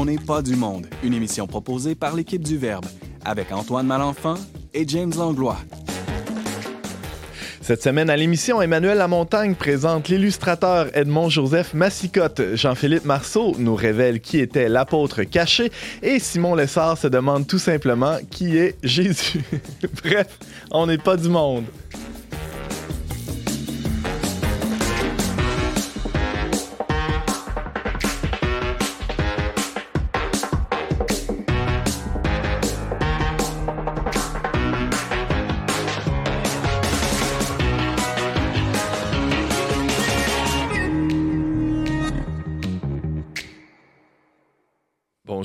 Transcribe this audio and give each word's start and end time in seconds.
On 0.00 0.06
n'est 0.06 0.16
pas 0.16 0.40
du 0.40 0.56
monde, 0.56 0.86
une 1.02 1.12
émission 1.12 1.46
proposée 1.46 1.94
par 1.94 2.16
l'équipe 2.16 2.42
du 2.42 2.56
Verbe, 2.56 2.86
avec 3.22 3.52
Antoine 3.52 3.86
Malenfant 3.86 4.36
et 4.72 4.88
James 4.88 5.12
Langlois. 5.14 5.58
Cette 7.60 7.82
semaine 7.82 8.08
à 8.08 8.16
l'émission, 8.16 8.62
Emmanuel 8.62 8.96
Lamontagne 8.96 9.54
présente 9.54 10.08
l'illustrateur 10.08 10.86
Edmond-Joseph 10.96 11.74
Massicotte. 11.74 12.40
Jean-Philippe 12.54 13.04
Marceau 13.04 13.54
nous 13.58 13.74
révèle 13.74 14.22
qui 14.22 14.38
était 14.38 14.70
l'apôtre 14.70 15.22
caché 15.24 15.70
et 16.00 16.18
Simon 16.18 16.54
Lessard 16.54 16.96
se 16.96 17.06
demande 17.06 17.46
tout 17.46 17.58
simplement 17.58 18.16
qui 18.30 18.56
est 18.56 18.76
Jésus. 18.82 19.44
Bref, 20.02 20.38
on 20.70 20.86
n'est 20.86 20.96
pas 20.96 21.18
du 21.18 21.28
monde. 21.28 21.66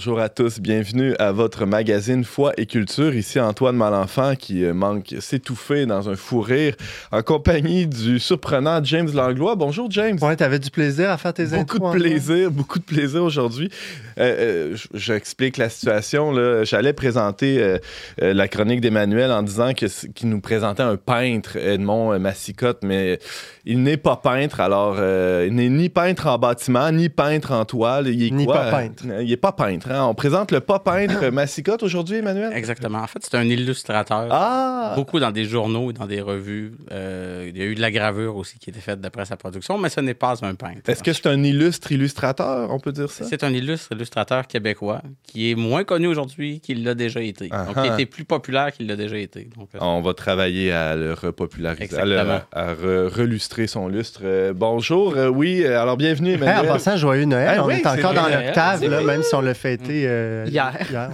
Bonjour 0.06 0.22
à 0.22 0.30
tous, 0.30 0.60
bienvenue 0.60 1.16
à 1.18 1.32
votre 1.32 1.66
magazine 1.66 2.24
Foi 2.24 2.54
et 2.58 2.68
Culture. 2.68 3.16
Ici 3.16 3.40
Antoine 3.40 3.76
Malenfant 3.76 4.36
qui 4.36 4.64
euh, 4.64 4.72
manque 4.72 5.16
s'étouffer 5.20 5.88
dans 5.88 6.10
un 6.10 6.16
fou 6.16 6.42
rire 6.42 6.76
en 7.12 7.24
compagnie 7.24 7.88
du 7.88 8.20
surprenant 8.20 8.84
James 8.84 9.10
Langlois. 9.12 9.56
Bonjour 9.56 9.90
James. 9.90 10.20
Ouais, 10.22 10.36
t'avais 10.36 10.60
du 10.60 10.70
plaisir 10.70 11.10
à 11.10 11.18
faire 11.18 11.34
tes 11.34 11.46
Beaucoup 11.46 11.80
de 11.80 11.90
plaisir, 11.90 12.52
beaucoup 12.52 12.78
de 12.78 12.84
plaisir 12.84 13.24
aujourd'hui. 13.24 13.72
Euh, 14.20 14.74
euh, 14.74 14.78
J'explique 14.94 15.58
la 15.58 15.70
situation. 15.70 16.36
J'allais 16.64 16.94
présenter 16.94 17.80
la 18.20 18.48
chronique 18.48 18.82
d'Emmanuel 18.82 19.32
en 19.32 19.42
disant 19.42 19.74
qu'il 19.74 20.30
nous 20.30 20.40
présentait 20.40 20.84
un 20.84 20.98
peintre, 20.98 21.56
Edmond 21.58 22.20
Massicotte, 22.20 22.84
mais 22.84 23.18
il 23.66 23.82
n'est 23.82 23.98
pas 23.98 24.18
peintre. 24.18 24.60
Alors, 24.60 24.98
il 24.98 25.56
n'est 25.56 25.70
ni 25.70 25.90
peintre 25.90 26.28
en 26.28 26.38
bâtiment, 26.38 26.92
ni 26.92 27.10
peintre 27.10 27.54
en 27.54 27.66
toile. 27.66 28.08
Il 28.08 28.22
est 28.22 28.30
ni 28.30 28.46
pas 28.46 28.70
peintre. 28.70 29.04
il 29.20 29.30
n'est 29.30 29.38
pas 29.38 29.52
peintre. 29.52 29.88
Hein? 29.90 29.95
On 30.02 30.14
présente 30.14 30.52
le 30.52 30.60
pas 30.60 30.80
peintre 30.80 31.30
Massicotte 31.32 31.84
aujourd'hui, 31.84 32.18
Emmanuel? 32.18 32.52
Exactement. 32.54 33.00
En 33.00 33.08
fait, 33.08 33.20
c'est 33.22 33.36
un 33.36 33.44
illustrateur. 33.44 34.28
Ah! 34.32 34.94
Beaucoup 34.96 35.20
dans 35.20 35.32
des 35.32 35.46
journaux 35.46 35.92
et 35.92 35.94
dans 35.94 36.06
des 36.06 36.22
revues. 36.22 36.74
Euh, 36.92 37.50
il 37.50 37.58
y 37.58 37.62
a 37.62 37.66
eu 37.66 37.76
de 37.76 37.82
la 37.82 37.92
gravure 37.92 38.36
aussi 38.36 38.60
qui 38.60 38.70
était 38.70 38.80
faite 38.80 39.02
d'après 39.02 39.26
sa 39.26 39.38
production, 39.38 39.78
mais 39.78 39.90
ce 39.90 40.00
n'est 40.00 40.14
pas 40.14 40.36
un 40.46 40.56
peintre. 40.56 40.82
Est-ce 40.88 41.04
que 41.04 41.14
c'est 41.14 41.28
un 41.28 41.44
illustre 41.44 41.92
illustrateur, 41.92 42.72
on 42.72 42.80
peut 42.80 42.92
dire 42.92 43.10
ça? 43.10 43.26
C'est 43.26 43.44
un 43.44 43.54
illustre 43.54 43.92
illustrateur 43.92 44.48
québécois 44.48 45.02
qui 45.24 45.52
est 45.52 45.56
moins 45.56 45.84
connu 45.84 46.08
aujourd'hui 46.08 46.60
qu'il 46.60 46.84
l'a 46.84 46.96
déjà 46.96 47.22
été. 47.22 47.50
Donc, 47.50 47.76
il 47.84 47.94
était 47.94 48.06
plus 48.06 48.26
populaire 48.26 48.72
qu'il 48.72 48.88
l'a 48.88 48.96
déjà 48.96 49.18
été. 49.18 49.50
Euh, 49.58 49.78
on 49.82 50.02
va 50.02 50.14
travailler 50.14 50.72
à 50.72 50.96
le 50.96 51.14
repopulariser, 51.14 51.98
à, 52.00 52.74
relustrer 52.74 53.68
son 53.68 53.88
lustre. 53.88 54.22
Euh, 54.24 54.54
bonjour, 54.56 55.16
oui, 55.32 55.66
alors 55.66 55.98
bienvenue, 55.98 56.32
Emmanuel. 56.34 56.70
en 56.70 56.74
passant, 56.74 56.98
joyeux 56.98 57.26
Noël. 57.26 57.60
on 57.64 57.70
est 57.70 57.86
encore 57.86 58.14
dans 58.14 58.28
l'octave, 58.28 58.88
même 59.06 59.24
si 59.24 59.36
on 59.36 59.42
le 59.42 59.54
fait 59.54 59.78
euh, 59.90 60.46
hier. 60.48 60.78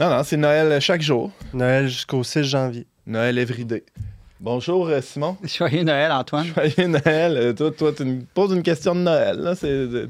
non, 0.00 0.10
non, 0.10 0.22
c'est 0.24 0.36
Noël 0.36 0.80
chaque 0.80 1.02
jour. 1.02 1.30
Noël 1.52 1.88
jusqu'au 1.88 2.22
6 2.22 2.44
janvier. 2.44 2.86
Noël 3.06 3.38
everyday. 3.38 3.84
Bonjour, 4.40 4.88
euh, 4.88 5.00
Simon. 5.00 5.36
Joyeux 5.44 5.84
Noël, 5.84 6.10
Antoine. 6.10 6.46
Joyeux 6.46 6.88
Noël. 6.88 7.36
Euh, 7.36 7.52
toi, 7.52 7.70
toi 7.70 7.92
tu 7.92 8.04
me 8.04 8.22
poses 8.34 8.52
une 8.52 8.62
question 8.62 8.94
de 8.94 9.00
Noël. 9.00 9.36
Là. 9.38 9.54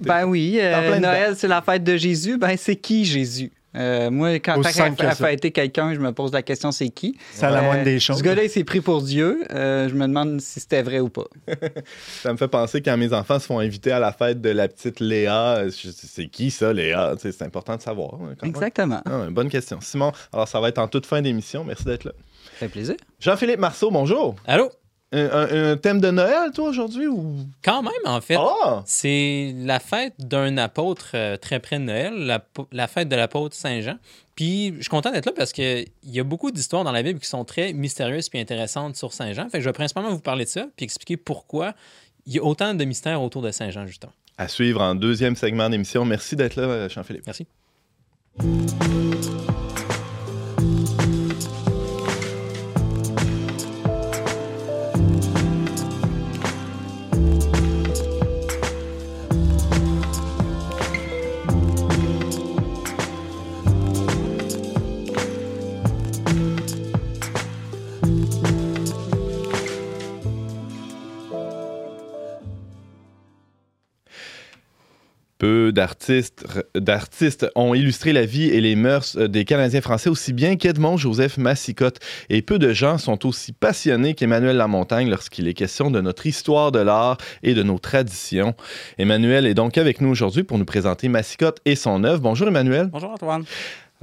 ben 0.00 0.24
oui, 0.24 0.58
Noël, 1.00 1.34
c'est 1.36 1.48
la 1.48 1.60
fête 1.60 1.84
de 1.84 1.96
Jésus. 1.96 2.38
Ben, 2.38 2.56
c'est 2.56 2.76
qui 2.76 3.04
Jésus? 3.04 3.52
Euh, 3.74 4.10
moi, 4.10 4.34
quand 4.34 4.60
t'as 4.60 5.14
fêter 5.14 5.50
quelqu'un, 5.50 5.94
je 5.94 6.00
me 6.00 6.12
pose 6.12 6.32
la 6.32 6.42
question 6.42 6.72
c'est 6.72 6.90
qui? 6.90 7.16
C'est 7.32 7.50
la 7.50 7.62
moindre 7.62 7.84
des 7.84 7.98
choses. 8.00 8.18
Ce 8.18 8.22
gars-là, 8.22 8.44
il 8.44 8.50
s'est 8.50 8.64
pris 8.64 8.80
pour 8.80 9.02
Dieu. 9.02 9.44
Euh, 9.52 9.88
je 9.88 9.94
me 9.94 10.06
demande 10.06 10.40
si 10.40 10.60
c'était 10.60 10.82
vrai 10.82 11.00
ou 11.00 11.08
pas. 11.08 11.24
ça 12.22 12.32
me 12.32 12.36
fait 12.36 12.48
penser 12.48 12.82
quand 12.82 12.96
mes 12.96 13.12
enfants 13.12 13.38
se 13.38 13.46
font 13.46 13.58
inviter 13.58 13.92
à 13.92 13.98
la 13.98 14.12
fête 14.12 14.40
de 14.40 14.50
la 14.50 14.68
petite 14.68 15.00
Léa. 15.00 15.64
C'est 15.70 16.26
qui 16.28 16.50
ça, 16.50 16.72
Léa? 16.72 17.14
C'est 17.18 17.42
important 17.42 17.76
de 17.76 17.82
savoir. 17.82 18.14
Hein, 18.14 18.34
Exactement. 18.42 19.00
Ah, 19.06 19.26
bonne 19.30 19.48
question. 19.48 19.80
Simon, 19.80 20.12
alors 20.32 20.48
ça 20.48 20.60
va 20.60 20.68
être 20.68 20.78
en 20.78 20.88
toute 20.88 21.06
fin 21.06 21.22
d'émission. 21.22 21.64
Merci 21.64 21.84
d'être 21.84 22.04
là. 22.04 22.12
Ça 22.44 22.66
fait 22.66 22.68
plaisir. 22.68 22.96
Jean-Philippe 23.20 23.60
Marceau, 23.60 23.90
bonjour. 23.90 24.36
Allô? 24.46 24.70
Un, 25.12 25.76
thème 25.76 26.00
de 26.00 26.10
Noël, 26.10 26.50
toi, 26.52 26.68
aujourd'hui? 26.68 27.06
Ou... 27.06 27.36
Quand 27.62 27.82
même, 27.82 27.92
en 28.04 28.20
fait. 28.20 28.36
Ah! 28.38 28.82
C'est 28.86 29.54
la 29.58 29.78
fête 29.78 30.14
d'un 30.18 30.56
apôtre 30.56 31.10
euh, 31.14 31.36
très 31.36 31.60
près 31.60 31.78
de 31.78 31.84
Noël, 31.84 32.40
la, 32.72 32.88
fête 32.88 33.08
de 33.08 33.16
l'apôtre 33.16 33.54
Saint-Jean. 33.54 33.96
Puis, 34.34 34.74
je 34.76 34.82
suis 34.82 34.88
content 34.88 35.12
d'être 35.12 35.26
là 35.26 35.32
parce 35.36 35.52
qu'il 35.52 35.86
y 36.04 36.20
a 36.20 36.24
beaucoup 36.24 36.50
d'histoires 36.50 36.84
dans 36.84 36.92
la 36.92 37.02
Bible 37.02 37.20
qui 37.20 37.28
sont 37.28 37.44
très 37.44 37.72
mystérieuses 37.72 38.30
et 38.32 38.40
intéressantes 38.40 38.96
sur 38.96 39.12
Saint-Jean. 39.12 39.48
Fait 39.50 39.58
que 39.58 39.64
je 39.64 39.68
vais 39.68 39.74
principalement 39.74 40.10
vous 40.10 40.20
parler 40.20 40.44
de 40.44 40.50
ça 40.50 40.66
puis 40.76 40.84
expliquer 40.84 41.16
pourquoi 41.16 41.74
il 42.26 42.34
y 42.34 42.38
a 42.38 42.42
autant 42.42 42.74
de 42.74 42.84
mystères 42.84 43.20
autour 43.20 43.42
de 43.42 43.50
Saint-Jean, 43.50 43.86
justement. 43.86 44.12
À 44.38 44.48
suivre 44.48 44.80
en 44.80 44.94
deuxième 44.94 45.36
segment 45.36 45.68
d'émission. 45.68 46.04
Merci 46.04 46.36
d'être 46.36 46.56
là, 46.56 46.88
Jean-Philippe. 46.88 47.26
Merci. 47.26 47.46
Peu 75.62 75.70
d'artistes, 75.70 76.44
d'artistes 76.74 77.46
ont 77.54 77.72
illustré 77.72 78.12
la 78.12 78.26
vie 78.26 78.48
et 78.48 78.60
les 78.60 78.74
mœurs 78.74 79.16
euh, 79.16 79.28
des 79.28 79.44
Canadiens 79.44 79.80
français 79.80 80.10
aussi 80.10 80.32
bien 80.32 80.56
qu'Edmond 80.56 80.96
Joseph 80.96 81.38
Massicotte. 81.38 82.00
Et 82.30 82.42
peu 82.42 82.58
de 82.58 82.72
gens 82.72 82.98
sont 82.98 83.24
aussi 83.26 83.52
passionnés 83.52 84.14
qu'Emmanuel 84.14 84.56
Lamontagne 84.56 85.08
lorsqu'il 85.08 85.46
est 85.46 85.54
question 85.54 85.92
de 85.92 86.00
notre 86.00 86.26
histoire 86.26 86.72
de 86.72 86.80
l'art 86.80 87.16
et 87.44 87.54
de 87.54 87.62
nos 87.62 87.78
traditions. 87.78 88.56
Emmanuel 88.98 89.46
est 89.46 89.54
donc 89.54 89.78
avec 89.78 90.00
nous 90.00 90.08
aujourd'hui 90.08 90.42
pour 90.42 90.58
nous 90.58 90.64
présenter 90.64 91.08
Massicotte 91.08 91.60
et 91.64 91.76
son 91.76 92.02
œuvre. 92.02 92.22
Bonjour 92.22 92.48
Emmanuel. 92.48 92.88
Bonjour 92.92 93.12
Antoine. 93.12 93.44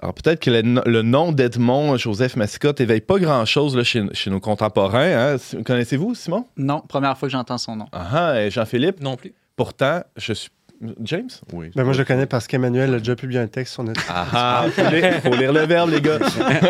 Alors 0.02 0.14
peut-être 0.14 0.40
que 0.40 0.52
le, 0.52 1.02
nom 1.02 1.34
d'Edmond 1.34 1.98
Joseph 1.98 2.38
Massicotte 2.38 2.80
éveille 2.80 3.02
pas 3.02 3.20
grand-chose 3.20 3.84
chez, 3.84 4.06
chez, 4.14 4.30
nos 4.30 4.40
contemporains. 4.40 5.34
Hein. 5.34 5.36
Connaissez-vous, 5.66 6.16
Simon? 6.16 6.46
Non, 6.56 6.80
première 6.88 7.18
fois 7.18 7.28
que 7.28 7.34
j'entends 7.34 7.58
son 7.58 7.76
nom. 7.76 7.88
Ah, 7.92 8.42
et 8.42 8.50
Jean-Philippe? 8.50 9.02
Non 9.02 9.18
plus. 9.18 9.34
Pourtant, 9.58 10.04
je 10.16 10.32
suis 10.32 10.52
James? 11.02 11.30
Oui. 11.52 11.72
Ben 11.76 11.84
moi, 11.84 11.94
je 11.94 12.00
le 12.00 12.06
connais 12.06 12.26
parce 12.26 12.48
qu'Emmanuel 12.48 12.94
a 12.94 13.00
déjà 13.00 13.16
publié 13.16 13.40
un 13.40 13.48
texte 13.48 13.74
sur 13.74 13.84
notre. 13.84 14.02
Ah, 14.10 14.66
il 14.66 15.04
ah, 15.04 15.20
faut, 15.22 15.36
lire 15.36 15.52
le 15.52 15.66
verbe, 15.66 15.90
les 15.90 16.02
gars. 16.02 16.20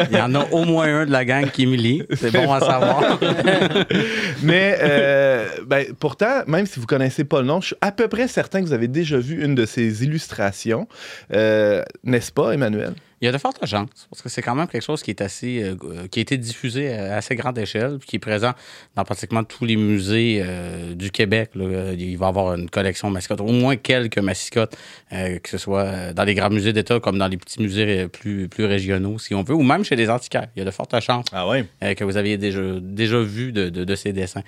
il 0.10 0.18
y 0.18 0.22
en 0.22 0.34
a 0.34 0.46
au 0.52 0.66
moins 0.66 1.02
un 1.02 1.06
de 1.06 1.12
la 1.12 1.26
gang 1.26 1.50
qui 1.50 1.68
me 1.68 1.76
lit. 1.76 2.04
C'est 2.16 2.32
bon 2.32 2.52
à 2.52 2.60
savoir. 2.60 3.20
Mais 4.44 4.78
euh, 4.82 5.48
ben, 5.68 5.86
pourtant, 6.00 6.42
même 6.48 6.66
si 6.66 6.76
vous 6.76 6.86
ne 6.86 6.88
connaissez 6.88 7.24
pas 7.24 7.42
le 7.42 7.48
nom, 7.48 7.62
je 7.62 7.68
suis 7.68 7.76
à 7.82 7.92
peu 7.92 8.08
près 8.08 8.28
certain 8.28 8.62
que 8.62 8.66
vous 8.66 8.74
avez 8.74 8.88
déjà 8.88 9.18
vu 9.18 9.44
une 9.44 9.54
de 9.54 9.66
ses 9.66 10.04
illustrations. 10.04 10.88
Euh, 11.34 11.84
n'est-ce 12.04 12.32
pas, 12.32 12.52
Emmanuel? 12.52 12.94
Il 13.22 13.26
y 13.26 13.28
a 13.28 13.32
de 13.34 13.38
fortes 13.38 13.66
chances, 13.66 14.08
parce 14.10 14.22
que 14.22 14.30
c'est 14.30 14.42
quand 14.42 14.56
même 14.56 14.68
quelque 14.68 14.84
chose 14.84 15.04
qui 15.04 15.12
est 15.12 15.22
assez, 15.22 15.62
euh, 15.62 16.08
qui 16.10 16.20
a 16.20 16.22
été 16.22 16.38
diffusé 16.38 16.94
à 16.94 17.18
assez 17.18 17.36
grande 17.36 17.58
échelle, 17.58 17.98
puis 18.00 18.08
qui 18.08 18.16
est 18.16 18.20
présent 18.20 18.54
dans 18.96 19.04
pratiquement 19.04 19.44
tous 19.44 19.66
les 19.66 19.76
musées 19.76 20.42
euh, 20.42 20.94
du 20.94 21.12
Québec. 21.12 21.52
Il 21.56 22.18
va 22.18 22.28
y 22.28 22.30
avoir 22.30 22.54
une 22.54 22.70
collection 22.70 23.10
de 23.10 23.14
mascottes, 23.14 23.42
au 23.42 23.52
moins 23.52 23.76
quelques 23.76 24.20
mascottes, 24.20 24.78
euh, 25.12 25.38
que 25.40 25.50
ce 25.50 25.58
soit 25.58 26.14
dans 26.14 26.24
les 26.24 26.34
grands 26.34 26.50
musées 26.50 26.72
d'État 26.72 27.02
comme 27.02 27.18
dans 27.18 27.28
les 27.28 27.38
petits 27.38 27.62
musées 27.62 28.08
plus, 28.08 28.48
plus 28.48 28.66
régionaux, 28.66 29.20
si 29.20 29.36
on 29.36 29.44
veut, 29.44 29.56
ou 29.56 29.64
même 29.64 29.84
chez 29.84 29.98
les 29.98 30.10
antiquaires. 30.10 30.48
Il 30.56 30.60
y 30.60 30.62
a 30.62 30.66
de 30.66 30.72
fortes 30.72 30.98
chances 31.02 31.26
ah 31.34 31.46
que 31.96 32.04
vous 32.06 32.16
aviez 32.16 32.38
déjà, 32.38 32.62
déjà 32.82 33.20
vu 33.20 33.52
de, 33.52 33.70
de, 33.70 33.96
ces 33.96 34.14
dessins 34.14 34.44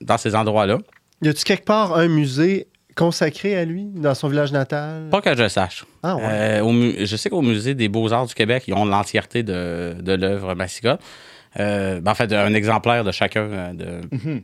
dans 0.00 0.18
ces 0.18 0.34
endroits-là. 0.36 0.78
Y 1.22 1.28
a-t-il 1.28 1.44
quelque 1.44 1.64
part 1.64 1.96
un 1.96 2.08
musée 2.08 2.68
consacré 2.94 3.56
à 3.56 3.64
lui 3.64 3.84
dans 3.94 4.14
son 4.14 4.28
village 4.28 4.52
natal? 4.52 5.08
Pas 5.10 5.20
que 5.20 5.36
je 5.36 5.48
sache. 5.48 5.84
Ah, 6.02 6.16
euh, 6.20 6.94
je 7.04 7.16
sais 7.16 7.30
qu'au 7.30 7.42
Musée 7.42 7.74
des 7.74 7.88
Beaux-Arts 7.88 8.26
du 8.26 8.34
Québec, 8.34 8.64
ils 8.68 8.74
ont 8.74 8.84
l'entièreté 8.84 9.42
de, 9.42 9.96
de 10.00 10.12
l'œuvre 10.12 10.54
Massicotte. 10.54 11.00
Euh, 11.60 12.00
ben, 12.00 12.12
en 12.12 12.14
fait, 12.14 12.32
un 12.32 12.54
exemplaire 12.54 13.04
de 13.04 13.12
chacun 13.12 13.42
euh, 13.42 13.72
de, 13.72 14.16
mhm. 14.16 14.42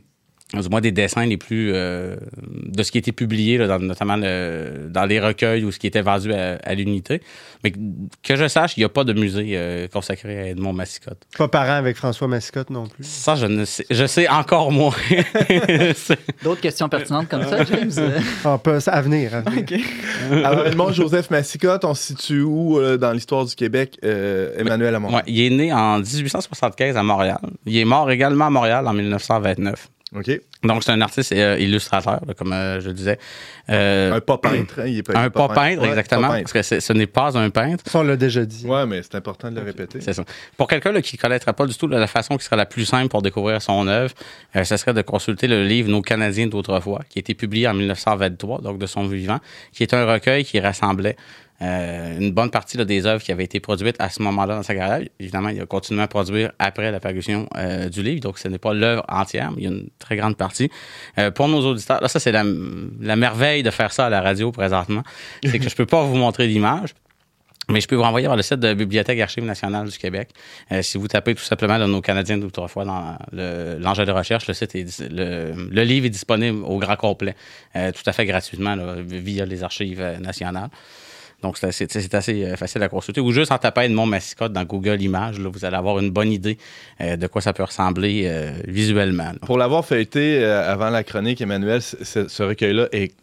Du 0.59 0.69
moins 0.69 0.81
des 0.81 0.91
dessins 0.91 1.25
les 1.25 1.37
plus 1.37 1.71
euh, 1.73 2.17
de 2.65 2.83
ce 2.83 2.91
qui 2.91 2.97
était 2.97 3.13
publié, 3.13 3.57
là, 3.57 3.79
notamment 3.79 4.17
dans 4.17 5.05
les 5.07 5.19
recueils 5.19 5.63
ou 5.63 5.71
ce 5.71 5.79
qui 5.79 5.87
était 5.87 6.01
vendu 6.01 6.33
à, 6.33 6.73
l'unité. 6.75 7.21
Mais 7.63 7.71
que 7.71 8.35
je 8.35 8.47
sache, 8.47 8.75
il 8.75 8.81
n'y 8.81 8.83
a 8.83 8.89
pas 8.89 9.03
de 9.03 9.13
musée 9.13 9.51
euh, 9.53 9.87
consacré 9.87 10.39
à 10.39 10.47
Edmond 10.47 10.73
Massicotte. 10.73 11.21
Pas 11.37 11.47
parent 11.47 11.73
avec 11.73 11.95
François 11.95 12.27
Massicotte 12.27 12.69
non 12.69 12.87
plus. 12.87 13.05
Ça, 13.05 13.35
je 13.35 13.45
ne 13.45 13.65
sais, 13.65 13.85
je 13.89 14.05
sais 14.05 14.27
encore 14.27 14.71
moins. 14.71 14.95
D'autres 16.43 16.61
questions 16.61 16.89
pertinentes 16.89 17.29
comme 17.29 17.43
ça, 17.43 17.63
James? 17.63 17.91
on 18.45 18.57
peut, 18.57 18.79
à 18.85 19.01
venir. 19.01 19.35
À 19.35 19.41
venir. 19.41 19.79
Alors, 20.43 20.67
Edmond 20.67 20.91
Joseph 20.91 21.29
Massicotte, 21.29 21.85
on 21.85 21.93
se 21.93 22.07
situe 22.07 22.41
où 22.41 22.79
euh, 22.79 22.97
dans 22.97 23.11
l'histoire 23.11 23.45
du 23.45 23.55
Québec, 23.55 23.97
Emmanuel 24.01 24.95
Amont? 24.95 25.15
Ouais, 25.15 25.23
il 25.27 25.39
est 25.39 25.49
né 25.49 25.71
en 25.71 25.99
1875 25.99 26.97
à 26.97 27.03
Montréal. 27.03 27.39
Il 27.65 27.77
est 27.77 27.85
mort 27.85 28.09
également 28.11 28.47
à 28.47 28.49
Montréal 28.49 28.87
en 28.87 28.93
1929. 28.93 29.89
OK. 30.13 30.41
Donc, 30.63 30.83
c'est 30.83 30.91
un 30.91 30.99
artiste 30.99 31.31
euh, 31.31 31.57
illustrateur, 31.57 32.19
comme 32.37 32.51
euh, 32.51 32.81
je 32.81 32.89
disais. 32.89 33.17
Euh, 33.69 34.13
un 34.13 34.19
pas 34.19 34.37
peintre. 34.37 34.81
Hein, 34.81 34.87
il 34.87 34.97
est 34.97 35.03
pas, 35.03 35.17
un 35.17 35.29
pas, 35.29 35.47
peintre, 35.47 35.85
exactement. 35.85 36.27
Parce 36.27 36.51
que 36.51 36.61
ce 36.61 36.93
n'est 36.93 37.07
pas 37.07 37.37
un 37.37 37.49
peintre. 37.49 37.85
Ça, 37.87 37.99
on 37.99 38.03
l'a 38.03 38.17
déjà 38.17 38.43
dit. 38.43 38.65
Oui, 38.67 38.85
mais 38.87 39.01
c'est 39.03 39.15
important 39.15 39.49
de 39.49 39.55
le 39.55 39.65
répéter. 39.65 40.01
C'est 40.01 40.13
ça. 40.13 40.23
Pour 40.57 40.67
quelqu'un 40.67 40.99
qui 41.01 41.15
ne 41.15 41.21
connaîtrait 41.21 41.53
pas 41.53 41.65
du 41.65 41.75
tout 41.75 41.87
la 41.87 42.07
façon 42.07 42.35
qui 42.35 42.43
serait 42.43 42.57
la 42.57 42.65
plus 42.65 42.85
simple 42.85 43.07
pour 43.07 43.21
découvrir 43.21 43.61
son 43.61 43.87
œuvre, 43.87 44.13
ce 44.53 44.77
serait 44.77 44.93
de 44.93 45.01
consulter 45.01 45.47
le 45.47 45.63
livre 45.63 45.89
Nos 45.89 46.01
Canadiens 46.01 46.47
d'autrefois, 46.47 47.01
qui 47.09 47.19
a 47.19 47.21
été 47.21 47.33
publié 47.33 47.67
en 47.69 47.73
1923, 47.73 48.61
donc 48.61 48.79
de 48.79 48.85
son 48.87 49.07
vivant, 49.07 49.39
qui 49.71 49.83
est 49.83 49.93
un 49.93 50.05
recueil 50.05 50.43
qui 50.43 50.59
rassemblait 50.59 51.15
euh, 51.61 52.17
une 52.19 52.31
bonne 52.31 52.49
partie 52.49 52.77
des 52.77 53.05
œuvres 53.05 53.23
qui 53.23 53.31
avaient 53.31 53.43
été 53.43 53.59
produites 53.59 53.95
à 53.99 54.09
ce 54.09 54.21
moment-là 54.23 54.55
dans 54.55 54.63
sa 54.63 54.73
carrière. 54.73 55.07
Évidemment, 55.19 55.49
il 55.49 55.61
a 55.61 55.65
continué 55.65 56.01
à 56.01 56.07
produire 56.07 56.51
après 56.57 56.91
la 56.91 56.99
parution 56.99 57.47
euh, 57.55 57.87
du 57.87 58.01
livre, 58.01 58.21
donc 58.21 58.39
ce 58.39 58.47
n'est 58.47 58.57
pas 58.57 58.73
l'œuvre 58.73 59.05
entière, 59.07 59.51
mais 59.51 59.61
il 59.61 59.63
y 59.63 59.67
a 59.67 59.69
une 59.69 59.89
très 59.99 60.15
grande 60.15 60.37
partie. 60.37 60.71
Euh, 61.19 61.29
pour 61.29 61.47
nos 61.47 61.61
auditeurs, 61.61 62.01
là, 62.01 62.07
ça, 62.07 62.19
c'est 62.19 62.31
la, 62.31 62.43
merveille 63.15 63.61
de 63.61 63.69
faire 63.69 63.91
ça 63.91 64.07
à 64.07 64.09
la 64.09 64.21
radio 64.21 64.51
présentement, 64.51 65.03
c'est 65.43 65.59
que 65.59 65.69
je 65.69 65.75
peux 65.75 65.85
pas 65.85 66.03
vous 66.03 66.15
montrer 66.15 66.47
l'image. 66.47 66.95
Mais 67.69 67.79
je 67.79 67.87
peux 67.87 67.95
vous 67.95 68.01
renvoyer 68.01 68.27
vers 68.27 68.35
le 68.35 68.41
site 68.41 68.59
de 68.59 68.67
la 68.67 68.73
Bibliothèque 68.73 69.19
Archives 69.19 69.45
nationales 69.45 69.87
du 69.87 69.97
Québec. 69.97 70.29
si 70.81 70.97
vous 70.97 71.07
tapez 71.07 71.35
tout 71.35 71.43
simplement 71.43 71.77
nos 71.87 72.01
Canadiens 72.01 72.37
d'autrefois 72.37 72.83
dans 72.83 73.17
l'engin 73.31 74.03
de 74.03 74.11
recherche, 74.11 74.47
le 74.47 74.53
site 74.53 74.75
est, 74.75 74.99
le, 75.09 75.83
livre 75.83 76.07
est 76.07 76.09
disponible 76.09 76.65
au 76.65 76.79
grand 76.79 76.97
complet, 76.97 77.35
tout 77.73 78.03
à 78.05 78.11
fait 78.11 78.25
gratuitement 78.25 78.75
via 79.05 79.45
les 79.45 79.63
archives 79.63 80.01
nationales. 80.19 80.69
Donc, 81.41 81.57
c'est 81.57 82.15
assez, 82.15 82.43
euh, 82.43 82.55
facile 82.55 82.83
à 82.83 82.89
consulter. 82.89 83.21
Ou 83.21 83.31
juste 83.31 83.51
en 83.51 83.57
tapant 83.57 83.87
mon 83.89 84.05
mascotte 84.05 84.53
dans 84.53 84.63
Google 84.63 85.01
Images, 85.01 85.39
là, 85.39 85.49
vous 85.49 85.65
allez 85.65 85.75
avoir 85.75 85.99
une 85.99 86.11
bonne 86.11 86.31
idée 86.31 86.57
euh, 87.01 87.15
de 87.17 87.27
quoi 87.27 87.41
ça 87.41 87.53
peut 87.53 87.63
ressembler 87.63 88.23
euh, 88.25 88.51
visuellement. 88.67 89.31
Pour 89.45 89.57
l'avoir 89.57 89.85
feuilleté 89.85 90.43
avant 90.43 90.89
la 90.89 91.03
chronique, 91.03 91.41
Emmanuel, 91.41 91.81
ce 91.81 92.43
recueil-là 92.43 92.87
est 92.91 93.13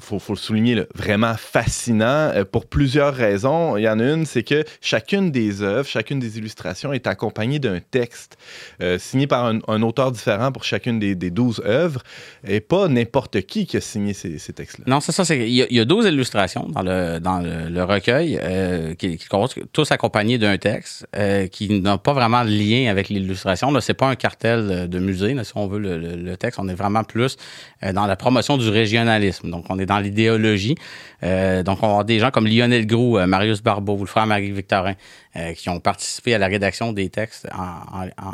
il 0.00 0.20
faut, 0.20 0.32
le 0.32 0.38
souligner, 0.38 0.82
vraiment 0.94 1.34
fascinant 1.36 2.30
euh, 2.34 2.44
pour 2.44 2.66
plusieurs 2.66 3.14
raisons. 3.14 3.76
Il 3.76 3.82
y 3.82 3.88
en 3.88 4.00
a 4.00 4.04
une, 4.04 4.26
c'est 4.26 4.42
que 4.42 4.64
chacune 4.80 5.30
des 5.30 5.62
œuvres, 5.62 5.88
chacune 5.88 6.18
des 6.18 6.38
illustrations 6.38 6.92
est 6.92 7.06
accompagnée 7.06 7.58
d'un 7.58 7.80
texte 7.80 8.36
euh, 8.82 8.98
signé 8.98 9.26
par 9.26 9.46
un, 9.46 9.82
auteur 9.82 10.12
différent 10.12 10.52
pour 10.52 10.64
chacune 10.64 10.98
des, 10.98 11.14
douze 11.30 11.62
œuvres 11.64 12.02
et 12.46 12.60
pas 12.60 12.88
n'importe 12.88 13.42
qui 13.42 13.66
qui 13.66 13.76
a 13.76 13.80
signé 13.80 14.14
ces, 14.14 14.38
textes-là. 14.52 14.84
Non, 14.86 15.00
c'est 15.00 15.12
ça. 15.12 15.22
Il 15.34 15.48
y, 15.48 15.66
y, 15.70 15.80
a 15.80 15.84
12 15.84 16.06
illustrations 16.06 16.66
dans 16.68 16.82
le, 16.82 17.18
dans 17.18 17.40
le, 17.40 17.82
recueil 17.84 18.38
euh, 18.42 18.94
qui, 18.94 19.16
qui 19.16 19.26
tous 19.72 19.92
accompagnés 19.92 20.38
d'un 20.38 20.58
texte 20.58 21.06
qui 21.50 21.80
n'a 21.80 21.98
pas 21.98 22.12
vraiment 22.12 22.44
de 22.44 22.50
lien 22.50 22.90
avec 22.90 23.08
l'illustration. 23.08 23.78
C'est 23.80 23.94
pas 23.94 24.08
un 24.08 24.16
cartel 24.16 24.88
de 24.88 24.98
musée, 24.98 25.36
si 25.44 25.52
on 25.54 25.66
veut, 25.66 25.78
le, 25.78 26.36
texte. 26.36 26.58
On 26.58 26.68
est 26.68 26.74
vraiment 26.74 27.04
plus 27.04 27.36
dans 27.82 28.06
la 28.06 28.16
promotion 28.16 28.56
du 28.56 28.68
régionalisme. 28.68 29.50
Donc, 29.50 29.64
on 29.68 29.78
est 29.78 29.89
dans 29.90 29.98
l'idéologie. 29.98 30.76
Euh, 31.24 31.62
donc, 31.64 31.78
on 31.82 31.86
va 31.86 31.88
avoir 31.88 32.04
des 32.04 32.20
gens 32.20 32.30
comme 32.30 32.46
Lionel 32.46 32.86
Groux, 32.86 33.18
euh, 33.18 33.26
Marius 33.26 33.60
Barbeau, 33.60 33.98
le 33.98 34.06
frère 34.06 34.26
Marie-Victorin, 34.26 34.94
euh, 35.36 35.52
qui 35.52 35.68
ont 35.68 35.80
participé 35.80 36.32
à 36.34 36.38
la 36.38 36.46
rédaction 36.46 36.92
des 36.92 37.10
textes 37.10 37.48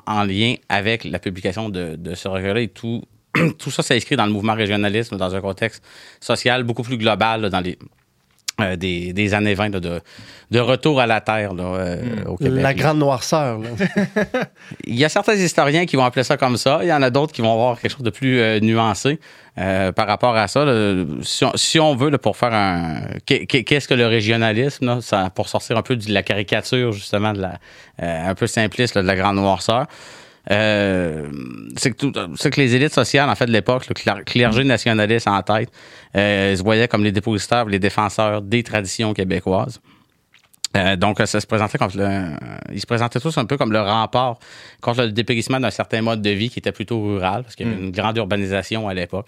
en, 0.07 0.25
lien 0.25 0.55
avec 0.69 1.05
la 1.05 1.19
publication 1.19 1.71
de, 1.71 2.15
ce 2.15 2.29
recueil-là 2.29 2.61
et 2.61 2.69
tout, 2.69 3.03
tout 3.59 3.71
ça 3.71 3.83
s'inscrit 3.83 4.17
dans 4.17 4.27
le 4.27 4.33
mouvement 4.33 4.55
régionalisme 4.55 5.17
dans 5.17 5.35
un 5.35 5.41
contexte 5.41 5.83
social 6.21 6.63
beaucoup 6.63 6.83
plus 6.83 6.99
global 6.99 7.49
dans 7.49 7.61
les 7.61 7.79
euh, 8.59 8.75
des, 8.77 9.35
années 9.35 9.53
20 9.53 9.69
de, 9.69 10.01
de, 10.51 10.61
retour 10.61 10.99
à 10.99 11.07
la 11.07 11.21
Terre 11.21 11.53
euh, 11.59 11.97
hmm. 11.97 12.27
au 12.27 12.37
Québec. 12.39 12.63
La 12.63 12.73
grande 12.73 12.99
noirceur. 12.99 13.61
il 14.85 14.95
y 14.95 15.05
a 15.05 15.11
certains 15.11 15.35
historiens 15.35 15.85
qui 15.85 15.97
vont 15.97 16.05
appeler 16.05 16.23
ça 16.23 16.39
comme 16.39 16.57
ça. 16.57 16.79
Il 16.81 16.89
y 16.89 16.93
en 16.93 17.03
a 17.03 17.11
d'autres 17.11 17.35
qui 17.35 17.43
vont 17.43 17.53
avoir 17.53 17.79
quelque 17.79 17.91
chose 17.93 18.03
de 18.03 18.09
plus 18.09 18.41
euh, 18.41 18.59
nuancé 18.61 19.21
par 19.57 20.07
rapport 20.07 20.37
à 20.37 20.49
ça. 20.49 20.67
Si, 21.23 21.81
on, 21.81 21.97
veut, 21.97 22.17
pour 22.19 22.37
faire 22.37 22.53
un... 22.53 23.01
Qu'est-ce 23.27 23.89
que 23.89 23.95
le 23.95 24.07
régionalisme? 24.07 25.01
Ça, 25.01 25.31
pour 25.35 25.49
sortir 25.49 25.79
un 25.79 25.83
peu 25.83 25.97
de 25.97 26.13
la 26.13 26.23
caricature, 26.23 26.93
justement, 26.93 27.33
de 27.33 27.41
la, 27.41 27.59
un 27.99 28.35
peu 28.35 28.47
simpliste 28.47 28.99
de 28.99 29.07
la 29.07 29.17
grande 29.17 29.37
noirceur. 29.37 29.87
Euh, 30.51 31.29
c'est 31.77 31.93
que, 31.93 32.07
que, 32.49 32.61
les 32.61 32.75
élites 32.75 32.95
sociales, 32.95 33.29
en 33.29 33.35
fait, 33.35 33.47
de 33.47 33.53
l'époque, 33.53 33.89
le 33.89 34.23
clergé 34.25 34.65
nationaliste 34.65 35.27
en 35.29 35.43
tête, 35.43 35.71
euh, 36.17 36.55
se 36.55 36.63
voyaient 36.63 36.89
comme 36.89 37.03
les 37.03 37.13
dépositaires, 37.13 37.65
les 37.65 37.79
défenseurs 37.79 38.43
des 38.43 38.63
traditions 38.63 39.13
québécoises. 39.13 39.81
Euh, 40.77 40.95
donc, 40.95 41.21
ça 41.25 41.41
se 41.41 41.47
présentait 41.47 41.79
comme 41.79 41.91
ils 42.73 42.81
se 42.81 42.87
présentaient 42.87 43.21
tous 43.21 43.37
un 43.39 43.47
peu 43.47 43.57
comme 43.57 43.73
le 43.73 43.81
rempart 43.81 44.39
contre 44.81 45.03
le 45.03 45.13
dépérissement 45.13 45.59
d'un 45.59 45.71
certain 45.71 46.03
mode 46.03 46.23
de 46.23 46.31
vie 46.31 46.51
qui 46.51 46.59
était 46.59 46.73
plutôt 46.73 47.01
rural, 47.03 47.43
parce 47.43 47.57
qu'il 47.57 47.67
y 47.67 47.71
avait 47.71 47.81
mm. 47.81 47.85
une 47.85 47.93
grande 47.93 48.17
urbanisation 48.17 48.89
à 48.89 48.95
l'époque. 48.95 49.27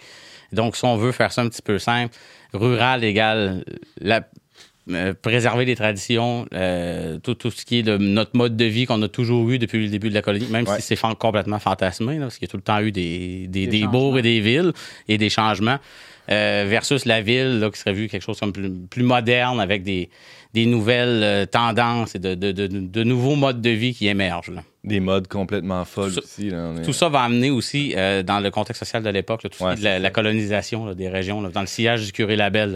Donc, 0.52 0.76
si 0.76 0.84
on 0.84 0.96
veut 0.96 1.12
faire 1.12 1.32
ça 1.32 1.42
un 1.42 1.48
petit 1.48 1.62
peu 1.62 1.78
simple, 1.78 2.14
rural 2.52 3.04
égale 3.04 3.64
la, 4.00 4.22
euh, 4.90 5.12
préserver 5.14 5.64
les 5.64 5.76
traditions, 5.76 6.46
euh, 6.54 7.18
tout, 7.18 7.34
tout, 7.34 7.50
ce 7.50 7.64
qui 7.64 7.78
est 7.78 7.82
de 7.82 7.98
notre 7.98 8.36
mode 8.36 8.56
de 8.56 8.64
vie 8.64 8.86
qu'on 8.86 9.02
a 9.02 9.08
toujours 9.08 9.48
eu 9.50 9.58
depuis 9.58 9.84
le 9.84 9.88
début 9.88 10.08
de 10.08 10.14
la 10.14 10.22
colonie, 10.22 10.46
même 10.50 10.66
si 10.66 10.80
c'est 10.80 10.98
complètement 11.18 11.58
fantasmé, 11.58 12.18
parce 12.18 12.38
qu'il 12.38 12.46
y 12.46 12.50
a 12.50 12.50
tout 12.50 12.56
le 12.56 12.62
temps 12.62 12.80
eu 12.80 12.90
des, 12.90 13.46
des, 13.48 13.66
des, 13.66 13.86
bourgs 13.86 14.18
et 14.18 14.22
des 14.22 14.40
villes 14.40 14.72
et 15.08 15.18
des 15.18 15.28
changements, 15.28 15.78
euh, 16.30 16.64
versus 16.68 17.04
la 17.04 17.20
ville, 17.20 17.58
là, 17.58 17.70
qui 17.70 17.78
serait 17.78 17.92
vu 17.92 18.08
quelque 18.08 18.22
chose 18.22 18.40
comme 18.40 18.52
plus, 18.52 18.70
plus 18.88 19.02
moderne 19.02 19.60
avec 19.60 19.82
des, 19.82 20.08
des 20.54 20.64
nouvelles 20.64 21.46
tendances 21.48 22.14
et 22.14 22.18
de, 22.18 22.34
de, 22.34 22.52
de, 22.52 22.66
de, 22.66 23.04
nouveaux 23.04 23.36
modes 23.36 23.60
de 23.60 23.70
vie 23.70 23.94
qui 23.94 24.08
émergent. 24.08 24.50
Là. 24.50 24.62
Des 24.88 25.00
modes 25.00 25.28
complètement 25.28 25.84
folles 25.84 26.18
aussi. 26.18 26.50
Tout 26.84 26.92
ça 26.92 27.08
va 27.08 27.20
amener 27.22 27.50
aussi, 27.50 27.94
euh, 27.96 28.22
dans 28.22 28.40
le 28.40 28.50
contexte 28.50 28.80
social 28.80 29.02
de 29.02 29.10
l'époque, 29.10 29.42
tout 29.42 29.64
la, 29.80 29.98
la, 29.98 30.10
colonisation 30.10 30.94
des 30.94 31.08
régions. 31.08 31.42
dans 31.42 31.60
le 31.60 31.66
sillage 31.66 32.06
du 32.06 32.12
curé 32.12 32.36
Labelle, 32.36 32.72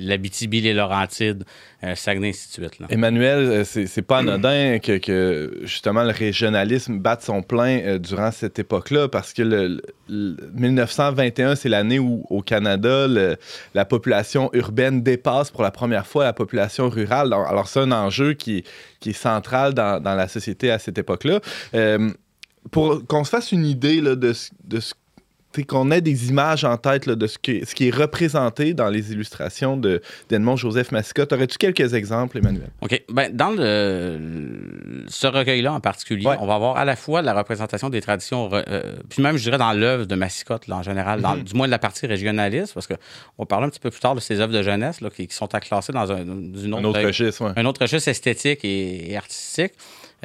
l'Abitibi, 0.00 0.60
les 0.60 0.72
Laurentides, 0.72 1.44
euh, 1.84 1.94
Saguenay, 1.94 2.30
ainsi 2.30 2.60
de 2.60 2.66
suite. 2.66 2.80
Emmanuel, 2.88 3.38
euh, 3.38 3.64
c'est 3.64 4.02
pas 4.02 4.18
anodin 4.18 4.78
que, 4.78 5.60
justement 5.62 6.02
le 6.04 6.12
régionalisme 6.12 6.98
batte 6.98 7.22
son 7.22 7.42
plein 7.42 7.98
durant 7.98 8.30
cette 8.32 8.58
époque-là, 8.58 9.08
parce 9.08 9.32
que 9.32 9.42
le, 9.42 9.82
1921, 10.08 11.56
c'est 11.56 11.68
l'année 11.68 11.98
où, 11.98 12.24
au 12.30 12.40
Canada, 12.40 13.06
la 13.74 13.84
population 13.84 14.50
urbaine 14.52 15.02
dépasse 15.02 15.50
pour 15.50 15.62
la 15.62 15.70
première 15.70 16.06
fois 16.06 16.24
la 16.24 16.32
population 16.32 16.88
rurale. 16.88 17.32
Alors, 17.32 17.68
c'est 17.68 17.80
un 17.80 17.92
enjeu 17.92 18.34
qui, 18.34 18.64
qui 19.00 19.10
est 19.10 19.12
central 19.12 19.74
dans, 19.74 20.02
dans 20.02 20.14
la 20.14 20.28
société 20.28 20.70
à 20.70 20.78
cette 20.78 20.98
époque-là. 20.98 21.40
Euh, 21.74 22.10
pour 22.70 23.06
qu'on 23.06 23.24
se 23.24 23.30
fasse 23.30 23.52
une 23.52 23.64
idée 23.64 24.00
de, 24.00 24.14
de 24.14 24.80
ce 24.80 24.94
qu'on 25.64 25.90
ait 25.90 26.00
des 26.00 26.28
images 26.28 26.64
en 26.64 26.76
tête 26.76 27.08
de 27.08 27.26
ce 27.26 27.38
qui, 27.38 27.64
ce 27.64 27.74
qui, 27.74 27.88
est 27.88 27.94
représenté 27.94 28.74
dans 28.74 28.88
les 28.88 29.12
illustrations 29.12 29.76
d'Edmond 29.76 30.56
Joseph 30.56 30.92
Mascotte. 30.92 31.32
Aurais-tu 31.32 31.58
quelques 31.58 31.94
exemples, 31.94 32.38
Emmanuel? 32.38 32.70
OK. 32.80 33.02
Ben, 33.08 33.34
dans 33.34 33.50
le, 33.50 35.04
ce 35.08 35.26
recueil-là 35.26 35.72
en 35.72 35.80
particulier, 35.80 36.28
on 36.40 36.46
va 36.46 36.54
avoir 36.54 36.76
à 36.76 36.84
la 36.84 36.96
fois 36.96 37.22
la 37.22 37.34
représentation 37.34 37.88
des 37.90 38.00
traditions, 38.00 38.50
euh, 38.52 38.96
puis 39.08 39.22
même, 39.22 39.36
je 39.36 39.42
dirais, 39.42 39.58
dans 39.58 39.72
l'œuvre 39.72 40.06
de 40.06 40.14
Mascotte, 40.14 40.68
en 40.70 40.82
général, 40.82 41.20
dans, 41.20 41.36
mhm. 41.36 41.44
du 41.44 41.54
moins 41.54 41.66
de 41.66 41.70
la 41.72 41.78
partie 41.78 42.06
régionaliste, 42.06 42.74
parce 42.74 42.86
qu'on 42.86 42.96
va 43.38 43.46
parler 43.46 43.66
un 43.66 43.70
petit 43.70 43.80
peu 43.80 43.90
plus 43.90 44.00
tard 44.00 44.14
de 44.14 44.20
ses 44.20 44.40
œuvres 44.40 44.52
de 44.52 44.62
jeunesse 44.62 45.00
là, 45.00 45.10
qui, 45.10 45.28
sont 45.30 45.54
à 45.54 45.60
classer 45.60 45.92
dans 45.92 46.12
un, 46.12 46.18
une 46.18 46.74
autre, 46.74 46.78
un 46.78 46.84
autre 46.84 47.02
registre, 47.02 47.52
un 47.56 47.64
autre 47.64 47.82
registre 47.82 48.08
esthétique 48.08 48.60
et 48.64 49.16
artistique. 49.16 49.72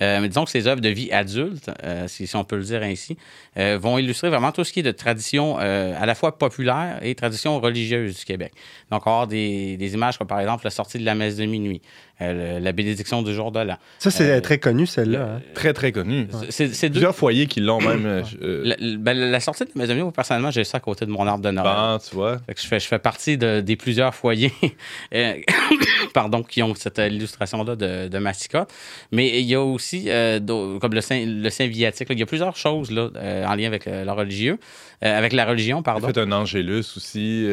Euh, 0.01 0.21
mais 0.21 0.29
disons 0.29 0.45
que 0.45 0.51
ces 0.51 0.67
œuvres 0.67 0.81
de 0.81 0.89
vie 0.89 1.11
adulte, 1.11 1.69
euh, 1.83 2.07
si, 2.07 2.29
on 2.35 2.43
peut 2.43 2.55
le 2.55 2.63
dire 2.63 2.81
ainsi, 2.81 3.17
euh, 3.57 3.77
vont 3.79 3.97
illustrer 3.97 4.29
vraiment 4.29 4.51
tout 4.51 4.63
ce 4.63 4.71
qui 4.71 4.79
est 4.79 4.83
de 4.83 4.91
tradition 4.91 5.57
à 5.57 6.05
la 6.05 6.15
fois 6.15 6.37
populaire 6.37 6.99
et 7.01 7.13
tradition 7.15 7.59
religieuse 7.59 8.17
du 8.19 8.25
Québec. 8.25 8.53
Donc, 8.89 9.01
avoir 9.05 9.27
des, 9.27 9.93
images 9.93 10.17
comme 10.17 10.27
par 10.27 10.39
exemple 10.39 10.63
la 10.63 10.69
sortie 10.69 10.97
de 10.97 11.05
la 11.05 11.15
messe 11.15 11.35
de 11.35 11.45
minuit, 11.45 11.81
la 12.21 12.71
bénédiction 12.71 13.21
du 13.21 13.33
jour 13.33 13.51
de 13.51 13.59
l'an. 13.59 13.77
Ça, 13.99 14.11
c'est 14.11 14.41
très 14.41 14.59
connu, 14.59 14.85
celle-là. 14.85 15.21
Hein. 15.21 15.41
Très, 15.53 15.73
très 15.73 15.91
connu. 15.91 16.27
C'est 16.49 16.89
plusieurs 16.89 17.15
foyers 17.15 17.47
qui 17.47 17.59
l'ont 17.59 17.81
même. 17.81 18.23
Ben, 18.99 19.17
la, 19.17 19.39
sortie 19.39 19.65
de 19.65 19.71
mes 19.75 19.89
amis, 19.89 20.03
personnellement, 20.11 20.51
j'ai 20.51 20.63
ça 20.63 20.77
à 20.77 20.79
côté 20.79 21.05
de 21.05 21.11
mon 21.11 21.25
arbre 21.27 21.43
de 21.43 21.51
Noël. 21.51 21.65
Ben, 21.65 21.99
tu 22.07 22.15
vois. 22.15 22.37
je, 22.55 22.67
fais, 22.67 22.79
je 22.79 22.87
fais 22.87 22.99
partie 22.99 23.37
des 23.37 23.75
plusieurs 23.75 24.13
foyers 24.13 24.53
pardon, 26.13 26.43
qui 26.43 26.61
ont 26.63 26.75
cette 26.75 26.99
illustration-là 26.99 27.75
de, 27.75 28.07
de 28.07 28.17
mascotte. 28.19 28.71
Mais 29.11 29.39
il 29.39 29.45
y 29.45 29.55
a 29.55 29.61
aussi, 29.61 30.05
comme 30.05 30.93
le 30.93 31.01
saint, 31.01 31.23
le 31.25 31.49
saint 31.49 31.67
viatique, 31.67 32.07
il 32.11 32.19
y 32.19 32.23
a 32.23 32.25
plusieurs 32.25 32.55
choses 32.55 32.91
là, 32.91 33.09
en 33.47 33.55
lien 33.55 33.67
avec 33.67 33.85
le, 33.85 34.11
religieux, 34.11 34.59
avec 35.01 35.33
la 35.33 35.45
religion, 35.45 35.81
pardon. 35.81 36.07
Il 36.07 36.11
a 36.11 36.13
fait 36.13 36.19
un 36.19 36.31
angélus 36.31 36.93
aussi. 36.95 37.47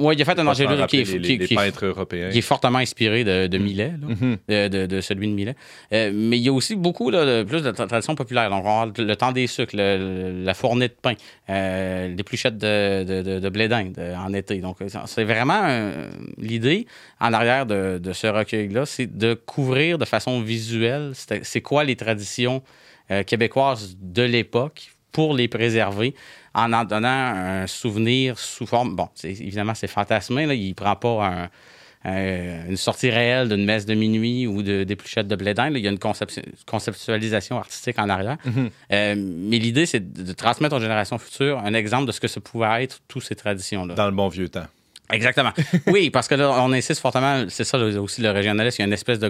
oui, 0.00 0.14
il 0.16 0.22
a 0.22 0.24
fait 0.24 0.38
un 0.38 0.46
angélus 0.46 0.86
qui 0.86 1.00
est, 1.00 1.18
les, 1.18 1.38
qui, 1.38 1.56
européens. 1.82 2.30
qui 2.30 2.38
est 2.38 2.42
fortement 2.42 2.78
inspiré 2.78 3.24
de, 3.24 3.46
de 3.46 3.58
Millet, 3.58 3.92
mm-hmm. 4.00 4.68
de, 4.68 4.86
de, 4.86 5.00
celui 5.00 5.28
de 5.28 5.32
Millet. 5.32 5.56
mais 5.90 6.38
il 6.38 6.42
y 6.42 6.48
a 6.48 6.52
aussi 6.52 6.76
beaucoup 6.76 7.10
de, 7.10 7.42
plus 7.42 7.62
de 7.62 7.70
traditions 7.70 8.14
populaires. 8.14 8.50
Donc, 8.50 8.64
on 8.64 8.92
le 8.96 9.16
temps 9.16 9.32
des 9.32 9.46
sucres, 9.46 9.74
la 9.76 10.54
fournée 10.54 10.88
de 10.88 10.94
pain, 11.00 11.14
euh, 11.50 12.14
les 12.14 12.22
pluchettes 12.22 12.58
de, 12.58 13.38
de, 13.38 13.48
blé 13.48 13.68
d'Inde 13.68 13.98
en 14.16 14.32
été. 14.32 14.58
Donc, 14.58 14.78
c'est 15.06 15.24
vraiment 15.24 15.90
l'idée 16.36 16.86
en 17.20 17.32
arrière 17.32 17.66
de, 17.66 18.12
ce 18.12 18.26
recueil-là, 18.26 18.86
c'est 18.86 19.18
de 19.18 19.34
couvrir 19.34 19.98
de 19.98 20.04
façon 20.04 20.40
visuelle 20.40 21.12
c'est 21.42 21.60
quoi 21.60 21.84
les 21.84 21.96
traditions 21.96 22.62
euh, 23.10 23.22
québécoises 23.22 23.96
de 24.00 24.22
l'époque 24.22 24.90
pour 25.12 25.34
les 25.34 25.48
préserver 25.48 26.14
en 26.54 26.72
en 26.72 26.84
donnant 26.84 27.08
un 27.08 27.66
souvenir 27.66 28.38
sous 28.38 28.66
forme. 28.66 28.96
Bon, 28.96 29.08
évidemment, 29.24 29.74
c'est 29.74 29.88
fantasmé. 29.88 30.46
Là, 30.46 30.54
il 30.54 30.68
ne 30.68 30.74
prend 30.74 30.96
pas 30.96 31.26
un, 31.26 31.48
une 32.04 32.76
sortie 32.76 33.10
réelle 33.10 33.48
d'une 33.48 33.64
messe 33.64 33.86
de 33.86 33.94
minuit 33.94 34.46
ou 34.46 34.62
de, 34.62 34.84
d'épluchettes 34.84 35.28
de 35.28 35.36
blé 35.36 35.54
d'Inde. 35.54 35.74
Il 35.76 35.82
y 35.82 35.88
a 35.88 35.90
une 35.90 35.98
conceptualisation 36.66 37.58
artistique 37.58 37.98
en 37.98 38.08
arrière. 38.08 38.38
Mm-hmm. 38.46 38.70
Euh, 38.92 39.14
mais 39.16 39.58
l'idée, 39.58 39.86
c'est 39.86 40.12
de 40.12 40.32
transmettre 40.32 40.76
aux 40.76 40.80
générations 40.80 41.18
futures 41.18 41.58
un 41.58 41.74
exemple 41.74 42.06
de 42.06 42.12
ce 42.12 42.20
que 42.20 42.28
ça 42.28 42.40
pouvait 42.40 42.84
être, 42.84 43.00
toutes 43.08 43.24
ces 43.24 43.34
traditions-là. 43.34 43.94
Dans 43.94 44.06
le 44.06 44.12
bon 44.12 44.28
vieux 44.28 44.48
temps. 44.48 44.66
Exactement. 45.12 45.52
oui, 45.86 46.10
parce 46.10 46.28
que 46.28 46.34
là, 46.34 46.50
on 46.62 46.72
insiste 46.72 47.00
fortement, 47.00 47.44
c'est 47.48 47.64
ça 47.64 47.78
aussi 47.78 48.20
le 48.20 48.30
régionalisme, 48.30 48.76
il 48.78 48.82
y 48.82 48.84
a 48.84 48.86
une 48.86 48.92
espèce 48.92 49.18
de 49.18 49.28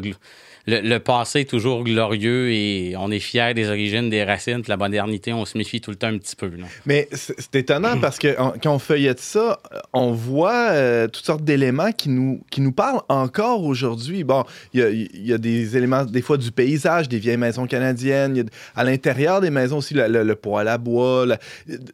le, 0.69 0.99
passé 0.99 1.41
est 1.41 1.51
toujours 1.51 1.83
glorieux 1.83 2.51
et 2.51 2.95
on 2.99 3.11
est 3.11 3.21
fier 3.21 3.55
des 3.55 3.69
origines, 3.69 4.11
des 4.11 4.25
racines. 4.25 4.61
Puis 4.61 4.69
la 4.69 4.77
modernité, 4.77 5.33
on 5.33 5.47
se 5.47 5.57
méfie 5.57 5.81
tout 5.81 5.91
le 5.91 5.97
temps 5.97 6.09
un 6.09 6.19
petit 6.19 6.37
peu. 6.37 6.51
Mais 6.85 7.09
c'est 7.13 7.55
étonnant 7.57 7.99
parce 8.01 8.19
que 8.19 8.37
quand 8.63 8.75
on 8.75 8.79
feuillette 8.79 9.21
ça, 9.21 9.61
on 9.93 10.13
voit 10.13 10.71
euh, 10.71 11.09
toutes 11.09 11.25
sortes 11.25 11.45
d'éléments 11.45 11.93
qui 11.93 12.11
nous, 12.11 12.43
qui 12.51 12.61
nous 12.61 12.73
parlent 12.73 13.01
encore 13.09 13.65
aujourd'hui. 13.65 14.25
Bon, 14.25 14.45
il 14.75 15.09
y, 15.15 15.33
a, 15.33 15.39
des 15.39 15.77
éléments, 15.77 16.05
des 16.05 16.23
fois, 16.23 16.37
du 16.37 16.53
paysage, 16.53 17.09
des 17.09 17.19
vieilles 17.19 17.37
maisons 17.39 17.67
canadiennes. 17.67 18.49
à 18.77 18.85
l'intérieur 18.85 19.41
des 19.41 19.51
maisons 19.51 19.79
aussi, 19.79 19.95
le, 19.95 20.35
poêle 20.35 20.69
à 20.69 20.77
bois, 20.77 21.27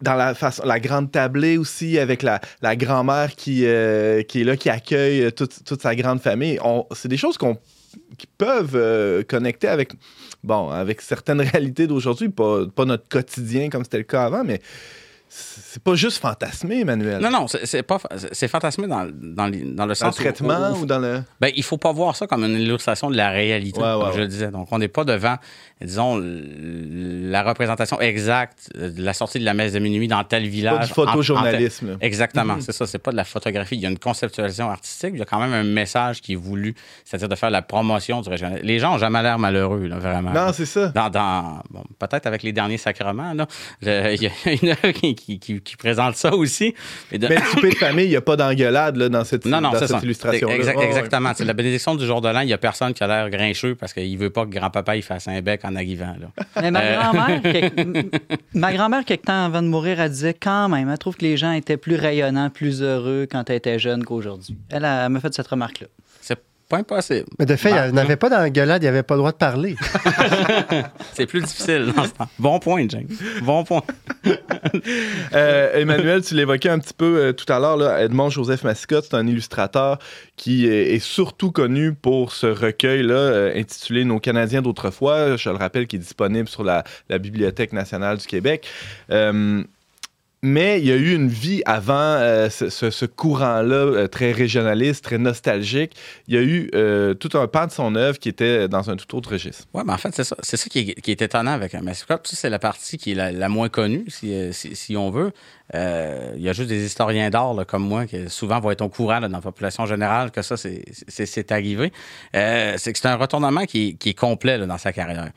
dans 0.03 0.15
la, 0.15 0.35
façon, 0.35 0.65
la 0.67 0.81
grande 0.81 1.13
tablée 1.13 1.59
aussi, 1.59 1.99
avec 1.99 2.23
la, 2.23 2.41
grand-mère 2.77 3.37
qui, 3.37 3.67
euh, 3.67 3.74
qui 4.29 4.41
est 4.41 4.45
là, 4.45 4.57
qui 4.57 4.71
accueille 4.71 5.33
toute, 5.33 5.65
toute 5.65 5.83
sa 5.83 5.95
grande 5.95 6.21
famille. 6.21 6.59
C'est 6.95 7.09
des 7.09 7.17
choses 7.17 7.39
qu'on 7.39 7.59
qui 8.19 8.27
peuvent 8.27 8.75
euh, 8.77 9.23
connecter 9.23 9.69
avec, 9.69 9.93
bon, 10.43 10.71
avec 10.71 11.01
certaines 11.01 11.41
réalités 11.53 11.87
d'aujourd'hui, 11.87 12.29
pas, 12.29 12.67
pas 12.67 12.85
notre 12.85 13.09
quotidien 13.09 13.69
comme 13.71 13.85
c'était 13.85 13.99
le 13.99 14.05
cas 14.05 14.25
avant, 14.25 14.45
mais 14.45 14.61
c'est 15.29 15.83
pas 15.83 15.97
juste 15.97 16.19
fantasmé, 16.19 16.81
Emmanuel. 16.81 17.21
Non, 17.21 17.31
non, 17.31 17.47
c'est 17.49 17.83
pas 17.83 17.99
c'est 18.33 18.47
fantasmé 18.47 18.87
dans, 18.87 19.05
dans, 19.05 19.51
dans, 19.51 19.87
le 19.87 19.95
sens. 19.95 20.17
Dans 20.17 20.23
le 20.23 20.33
traitement 20.33 20.71
ou 20.79 20.87
dans 20.87 21.01
le. 21.01 21.23
Ben, 21.41 21.51
il 21.57 21.65
faut 21.65 21.77
pas 21.77 21.93
voir 21.93 22.15
ça 22.15 22.27
comme 22.29 22.45
une 22.45 22.61
illustration 22.61 23.11
de 23.11 23.17
la 23.17 23.31
réalité, 23.31 23.81
comme 23.81 24.13
je 24.13 24.21
le 24.21 24.29
disais. 24.29 24.51
Donc, 24.53 24.69
on 24.71 24.79
n'est 24.79 24.89
pas 24.89 25.05
devant, 25.05 25.37
disons, 25.81 26.23
la 26.23 27.43
représentation 27.43 28.01
exacte 28.01 28.71
de 28.77 29.03
la 29.03 29.13
sortie 29.13 29.41
de 29.41 29.45
la 29.45 29.55
messe 29.55 29.73
de 29.73 29.81
minuit 29.81 30.07
dans 30.07 30.23
tel 30.23 30.47
village. 30.47 30.79
Pas 30.79 30.87
du 30.87 30.93
photojournalisme. 30.93 31.99
Exactement, 32.01 32.57
mm-hmm. 32.57 32.61
c'est 32.61 32.73
ça. 32.73 32.87
C'est 32.87 32.99
pas 32.99 33.11
de 33.11 33.17
la 33.17 33.25
photographie. 33.25 33.75
Il 33.75 33.81
y 33.81 33.87
a 33.87 33.91
une 33.91 33.99
conceptualisation 33.99 34.71
artistique. 34.71 35.11
Il 35.15 35.19
y 35.19 35.23
a 35.23 35.27
quand 35.27 35.41
même 35.41 35.53
un 35.53 35.65
message 35.65 36.21
qui 36.21 36.35
est 36.35 36.37
voulu, 36.37 36.77
c'est-à-dire 37.05 37.29
de 37.29 37.35
faire 37.35 37.51
la 37.51 37.63
promotion 37.63 38.21
du 38.21 38.29
régional. 38.29 38.61
Les 38.63 38.79
gens 38.79 38.95
ont 38.95 38.99
jamais 38.99 39.23
l'air 39.23 39.39
malheureux, 39.41 39.87
là, 39.87 39.99
vraiment. 39.99 40.31
Non, 40.31 40.53
c'est 40.53 40.67
ça. 40.67 40.89
Dans, 40.89 41.11
dans 41.11 41.63
bon, 41.71 41.83
peut-être 41.99 42.27
avec 42.27 42.45
les 42.45 42.53
derniers 42.53 42.79
sacrements, 42.79 43.33
là, 43.33 43.49
il 43.83 44.23
y 44.23 44.27
a 44.27 44.53
une 44.63 44.69
œuvre 44.69 44.91
qui 44.93 45.14
qui, 45.15 45.77
présente 45.79 46.17
ça 46.17 46.35
aussi. 46.35 46.75
Mais, 47.11 47.19
de... 47.19 47.29
souper 47.51 47.71
de 47.71 47.75
famille, 47.75 48.07
il 48.07 48.11
n'y 48.11 48.17
a 48.17 48.21
pas 48.21 48.37
d'engueulade 48.37 48.97
là, 48.97 49.09
dans 49.09 49.25
cette, 49.25 49.45
illustration. 49.47 50.49
exactement. 50.49 51.33
C'est 51.35 51.45
la 51.45 51.53
bénédiction 51.53 51.95
du 51.95 52.07
jour 52.07 52.21
de 52.21 52.29
l'an. 52.29 52.41
Il 52.41 52.47
n'y 52.47 52.53
a 52.53 52.59
personne 52.59 52.95
qui 52.95 53.03
a 53.03 53.07
l'air 53.07 53.31
grincheux 53.31 53.75
parce 53.75 53.93
qu'il 53.93 54.13
ne 54.13 54.19
veut 54.19 54.31
pas 54.31 54.45
que 54.45 54.51
grand-papa 54.51 54.97
il 54.97 55.03
fasse 55.03 55.29
un 55.29 55.41
bec 55.41 55.61
en 55.65 55.75
arrivant. 55.77 56.15
Mais 56.61 56.71
ma 56.71 56.81
euh, 56.83 56.97
grand-mère, 56.97 57.41
ma 58.55 58.73
grand-mère, 58.73 59.05
quelque 59.05 59.27
temps 59.27 59.45
avant 59.45 59.63
de 59.63 59.69
mourir, 59.69 60.01
elle 60.01 60.11
disait 60.11 60.35
quand 60.35 60.69
même, 60.69 60.89
elle 60.91 60.99
trouve 60.99 61.17
que 61.17 61.25
les 61.25 61.37
gens 61.37 61.53
étaient 61.53 61.77
plus 61.77 61.97
rayonnants, 61.97 62.51
plus 62.51 62.83
heureux 62.83 63.27
quand 63.31 63.49
elle 63.51 63.57
était 63.57 63.79
jeune 63.79 64.05
qu'aujourd'hui. 64.05 64.57
Elle, 64.71 64.85
elle 64.85 65.09
m'a 65.09 65.21
fait 65.21 65.33
cette 65.35 65.49
remarque-là. 65.49 65.87
Pas 66.69 66.79
impossible. 66.79 67.27
Mais 67.39 67.45
de 67.45 67.57
fait, 67.57 67.71
il 67.71 67.75
bah, 67.75 67.93
n'avait 67.93 68.17
pas 68.17 68.31
d'engueulade, 68.31 68.83
il 68.83 68.87
n'avait 68.87 69.03
pas 69.03 69.15
le 69.15 69.19
droit 69.19 69.33
de 69.33 69.37
parler. 69.37 69.77
c'est 71.13 71.27
plus 71.27 71.43
difficile 71.43 71.93
Bon 72.39 72.59
point, 72.59 72.87
James. 72.89 73.09
Bon 73.43 73.65
point. 73.65 73.83
Euh, 75.35 75.81
Emmanuel, 75.81 76.23
tu 76.23 76.35
l'évoquais 76.35 76.69
un 76.69 76.79
petit 76.79 76.95
peu 76.95 77.19
euh, 77.19 77.33
tout 77.33 77.51
à 77.53 77.59
l'heure. 77.59 77.99
Edmond 77.99 78.31
Joseph 78.31 78.65
Mascotte, 78.65 79.07
c'est 79.11 79.17
un 79.17 79.27
illustrateur 79.27 79.99
qui 80.37 80.67
est, 80.67 80.99
surtout 80.99 81.51
connu 81.51 81.93
pour 81.93 82.33
ce 82.33 82.47
recueil-là 82.47 83.15
euh, 83.15 83.53
intitulé 83.55 84.05
Nos 84.05 84.21
Canadiens 84.21 84.63
d'autrefois. 84.63 85.37
Je 85.37 85.51
le 85.51 85.57
rappelle, 85.57 85.87
qui 85.87 85.97
est 85.97 86.01
disponible 86.01 86.49
sur 86.49 86.65
la, 86.65 86.85
la 87.09 87.19
Bibliothèque 87.19 87.73
nationale 87.73 88.19
du 88.19 88.27
Québec 88.27 88.67
mais 90.45 90.79
il 90.79 90.87
y 90.87 90.93
a 90.93 90.97
eu 90.97 91.15
une 91.15 91.29
vie 91.29 91.63
avant 91.65 91.95
euh, 91.95 92.51
ce, 92.51 93.07
courant-là, 93.07 93.77
euh, 93.77 94.09
très 94.09 94.31
régionaliste, 94.31 95.03
très 95.03 95.17
nostalgique. 95.17 95.97
Il 96.29 96.35
y 96.35 96.37
a 96.37 96.43
eu 96.43 96.71
euh, 96.75 97.15
tout 97.15 97.31
un 97.39 97.47
pan 97.47 97.67
de 97.67 97.71
son 97.71 97.95
œuvre 97.97 98.19
qui 98.19 98.29
était 98.29 98.69
dans 98.69 98.91
un 98.91 98.97
tout 98.97 99.17
autre 99.17 99.31
registre. 99.31 99.65
Oui, 99.73 99.83
mais 99.87 99.95
en 99.95 99.97
fait, 99.97 100.15
c'est 100.15 100.23
ça, 100.23 100.37
c'est 100.43 100.59
ça 100.59 100.69
qui, 100.69 100.81
est, 100.81 101.23
étonnant 101.23 101.53
avec 101.53 101.75
un 101.75 101.81
Massacre. 101.81 102.21
C'est 102.25 102.51
la 102.51 102.59
partie 102.59 102.99
qui 102.99 103.13
est 103.13 103.33
la, 103.33 103.49
moins 103.49 103.71
connue, 103.71 104.05
si, 104.11 104.97
on 104.99 105.11
veut. 105.11 105.33
Il 105.73 106.43
y 106.43 106.49
a 106.49 106.53
juste 106.53 106.69
des 106.69 106.85
historiens 106.85 107.31
d'art 107.31 107.55
comme 107.67 107.87
moi 107.87 108.07
qui 108.07 108.29
souvent 108.29 108.61
vont 108.61 108.71
être 108.71 108.83
au 108.83 108.89
courant 108.89 109.21
dans 109.21 109.29
la 109.29 109.41
population 109.41 109.87
générale 109.87 110.31
que 110.31 110.43
ça, 110.43 110.57
c'est 110.57 111.53
arrivé. 111.53 111.93
c'est 112.33 112.93
que 112.93 112.99
c'est 112.99 113.09
un 113.09 113.17
retournement 113.17 113.65
qui, 113.65 113.97
est 114.05 114.19
complet 114.19 114.59
dans 114.59 114.79
sa 114.79 114.93
carrière. 114.93 115.31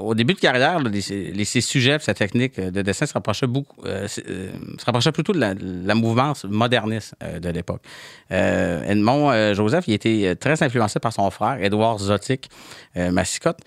au 0.00 0.14
début 0.14 0.34
de 0.34 0.40
carrière, 0.40 0.80
les, 0.80 1.44
ses 1.44 1.60
sujets, 1.60 1.98
sa 2.00 2.14
technique 2.14 2.60
de 2.60 2.82
dessin 2.82 3.06
se 3.06 3.14
rapprochaient 3.14 3.46
beaucoup 3.46 3.78
euh, 3.86 4.08
se 4.08 4.84
rapprochait 4.84 5.12
plutôt 5.12 5.32
de 5.32 5.40
la, 5.40 5.94
mouvance 5.94 6.44
moderniste 6.44 7.14
euh, 7.22 7.40
de 7.40 7.48
l'époque. 7.48 7.82
Euh, 8.32 8.82
Edmond 8.84 9.54
Joseph, 9.54 9.84
il 9.88 9.94
était 9.94 10.34
très 10.36 10.62
influencé 10.62 11.00
par 11.00 11.12
son 11.12 11.30
frère, 11.30 11.62
Édouard 11.62 11.98
Zotic 11.98 12.48
Massicotte, 12.96 13.58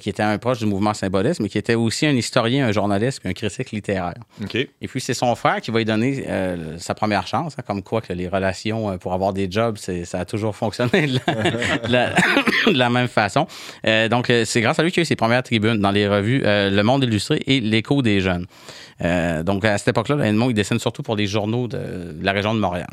qui 0.00 0.08
était 0.08 0.22
un 0.22 0.38
proche 0.38 0.60
du 0.60 0.66
mouvement 0.66 0.94
symboliste, 0.94 1.40
mais 1.40 1.50
qui 1.50 1.58
était 1.58 1.74
aussi 1.74 2.06
un 2.06 2.12
historien, 2.12 2.66
un 2.66 2.72
journaliste, 2.72 3.20
puis 3.20 3.28
un 3.28 3.34
critique 3.34 3.70
littéraire. 3.70 4.14
Et 4.54 4.88
puis, 4.88 5.00
c'est 5.02 5.14
son 5.14 5.34
frère 5.34 5.60
qui 5.60 5.70
va 5.70 5.78
lui 5.78 5.84
donner 5.84 6.24
sa 6.78 6.94
première 6.94 7.26
chance, 7.26 7.54
hein, 7.58 7.62
comme 7.66 7.82
quoi 7.82 8.00
que 8.00 8.12
les 8.12 8.28
relations 8.28 8.98
pour 8.98 9.12
avoir 9.12 9.32
des 9.32 9.50
jobs, 9.50 9.76
ça 9.76 10.20
a 10.20 10.24
toujours 10.24 10.56
fonctionné 10.56 11.06
de 11.06 11.18
la, 12.72 12.90
même 12.90 13.08
façon. 13.08 13.46
donc, 14.10 14.32
c'est 14.44 14.60
grâce 14.60 14.78
à 14.78 14.82
lui 14.82 14.92
qu'il 14.92 15.00
a 15.00 15.02
eu 15.02 15.06
ses 15.06 15.16
premières 15.16 15.42
tribunes 15.42 15.78
dans 15.78 15.90
les 15.90 16.08
revues 16.08 16.42
Le 16.44 16.82
Monde 16.82 17.04
illustré 17.04 17.40
et 17.46 17.60
L'Écho 17.60 18.02
des 18.02 18.20
jeunes. 18.20 18.46
donc, 19.44 19.64
à 19.64 19.78
cette 19.78 19.88
époque-là, 19.88 20.24
Edmond, 20.26 20.50
il 20.50 20.54
dessine 20.54 20.78
surtout 20.78 21.02
pour 21.02 21.16
les 21.16 21.26
journaux 21.26 21.68
de 21.68 22.16
la 22.20 22.32
région 22.32 22.54
de 22.54 22.60
Montréal. 22.60 22.88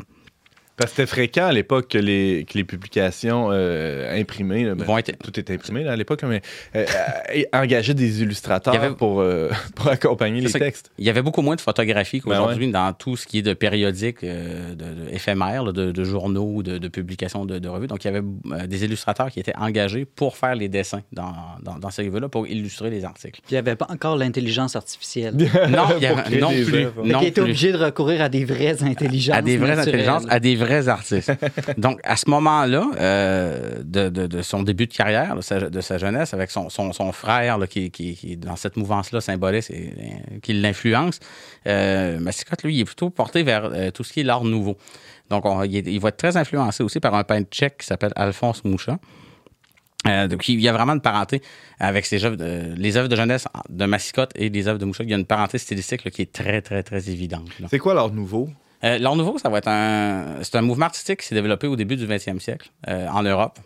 Parce 0.80 0.92
que 0.92 0.96
c'était 0.96 1.06
fréquent 1.06 1.44
à 1.44 1.52
l'époque 1.52 1.88
que 1.88 1.98
les, 1.98 2.46
que 2.48 2.56
les 2.56 2.64
publications 2.64 3.50
euh, 3.52 4.18
imprimées, 4.18 4.64
ben, 4.74 5.02
tout 5.22 5.38
était 5.38 5.52
imprimé 5.52 5.86
à 5.86 5.94
l'époque, 5.94 6.22
mais 6.22 6.40
euh, 6.74 6.86
euh, 7.34 7.42
engageaient 7.52 7.92
des 7.92 8.22
illustrateurs 8.22 8.96
pour, 8.96 9.22
pour 9.74 9.88
accompagner 9.88 10.40
les 10.40 10.50
textes. 10.50 10.90
Il 10.96 11.04
y 11.04 11.10
avait 11.10 11.20
beaucoup 11.20 11.42
moins 11.42 11.56
de 11.56 11.60
photographies 11.60 12.22
ben 12.24 12.30
qu'aujourd'hui 12.30 12.70
dans 12.70 12.94
tout 12.94 13.18
ce 13.18 13.26
qui 13.26 13.40
est 13.40 13.42
de 13.42 13.52
périodiques, 13.52 14.24
de, 14.24 15.12
éphémères, 15.12 15.70
de, 15.70 16.04
journaux, 16.04 16.62
de, 16.62 16.88
publications 16.88 17.44
de, 17.44 17.68
revues. 17.68 17.86
Donc, 17.86 18.02
il 18.04 18.10
y 18.10 18.16
avait 18.16 18.66
des 18.66 18.82
illustrateurs 18.82 19.30
qui 19.30 19.38
étaient 19.38 19.56
engagés 19.58 20.06
pour 20.06 20.38
faire 20.38 20.54
les 20.54 20.70
dessins 20.70 21.02
dans, 21.12 21.34
dans, 21.62 21.90
ces 21.90 22.06
revues-là, 22.06 22.30
pour 22.30 22.46
illustrer 22.46 22.88
les 22.88 23.04
articles. 23.04 23.42
il 23.50 23.52
n'y 23.52 23.58
avait 23.58 23.76
pas 23.76 23.88
encore 23.90 24.16
l'intelligence 24.16 24.76
artificielle. 24.76 25.34
non, 25.68 25.88
il 25.98 26.04
y 26.04 26.06
avait, 26.06 26.40
non 26.40 26.48
plus. 26.48 26.86
Mais 27.04 27.12
qui 27.18 27.26
était 27.26 27.42
obligé 27.42 27.70
de 27.70 27.76
recourir 27.76 28.22
à 28.22 28.30
des 28.30 28.46
vraies 28.46 28.82
intelligences. 28.82 29.36
À 29.36 29.42
des 29.42 29.58
vraies 29.58 29.78
intelligences, 29.78 30.24
à 30.30 30.40
des 30.40 30.56
vrais 30.70 30.88
artistes. 30.88 31.32
Donc, 31.78 32.00
à 32.04 32.16
ce 32.16 32.28
moment-là, 32.30 32.90
euh, 32.98 33.82
de, 33.82 34.42
son 34.42 34.62
début 34.62 34.86
de 34.86 34.94
carrière, 34.94 35.36
de 35.36 35.80
sa, 35.80 35.98
jeunesse, 35.98 36.34
avec 36.34 36.50
son, 36.50 36.68
frère 37.12 37.58
qui, 37.68 37.90
est 38.24 38.36
dans 38.36 38.56
cette 38.56 38.76
mouvance-là 38.76 39.20
symboliste 39.20 39.70
et, 39.70 39.92
qui 40.42 40.54
l'influence, 40.54 41.20
euh, 41.66 42.18
Massicotte, 42.20 42.62
lui, 42.62 42.76
il 42.76 42.80
est 42.80 42.84
plutôt 42.84 43.10
porté 43.10 43.42
vers 43.42 43.64
euh, 43.64 43.90
tout 43.90 44.04
ce 44.04 44.12
qui 44.12 44.20
est 44.20 44.24
l'art 44.24 44.44
nouveau. 44.44 44.76
Donc, 45.28 45.44
il, 45.68 46.00
va 46.00 46.08
être 46.08 46.16
très 46.16 46.36
influencé 46.36 46.82
aussi 46.82 47.00
par 47.00 47.14
un 47.14 47.24
peintre 47.24 47.48
tchèque 47.50 47.78
qui 47.78 47.86
s'appelle 47.86 48.12
Alphonse 48.16 48.64
Moucha. 48.64 48.98
Euh, 50.06 50.28
donc, 50.28 50.48
il 50.48 50.60
y 50.60 50.68
a 50.68 50.72
vraiment 50.72 50.94
une 50.94 51.00
parenté 51.00 51.42
avec 51.78 52.10
les 52.10 52.24
œuvres 52.24 52.36
de 53.08 53.16
jeunesse 53.16 53.46
de 53.68 53.84
Massicotte 53.84 54.32
et 54.34 54.48
les 54.48 54.66
œuvres 54.66 54.78
de 54.78 54.84
Moucha. 54.84 55.04
Il 55.04 55.10
y 55.10 55.14
a 55.14 55.18
une 55.18 55.26
parenté 55.26 55.58
stylistique 55.58 56.08
qui 56.10 56.22
est 56.22 56.32
très, 56.32 56.62
très, 56.62 56.82
très 56.82 57.10
évidente. 57.10 57.48
C'est 57.68 57.78
quoi 57.78 57.94
l'art 57.94 58.10
nouveau? 58.10 58.48
Euh, 58.84 58.98
l'art 58.98 59.16
nouveau, 59.16 59.38
ça 59.38 59.48
va 59.48 59.58
être 59.58 59.68
un, 59.68 60.42
c'est 60.42 60.56
un 60.56 60.62
mouvement 60.62 60.86
artistique 60.86 61.20
qui 61.20 61.26
s'est 61.26 61.34
développé 61.34 61.66
au 61.66 61.76
début 61.76 61.96
du 61.96 62.06
20e 62.06 62.38
siècle 62.38 62.70
euh, 62.88 63.08
en 63.08 63.22
Europe. 63.22 63.58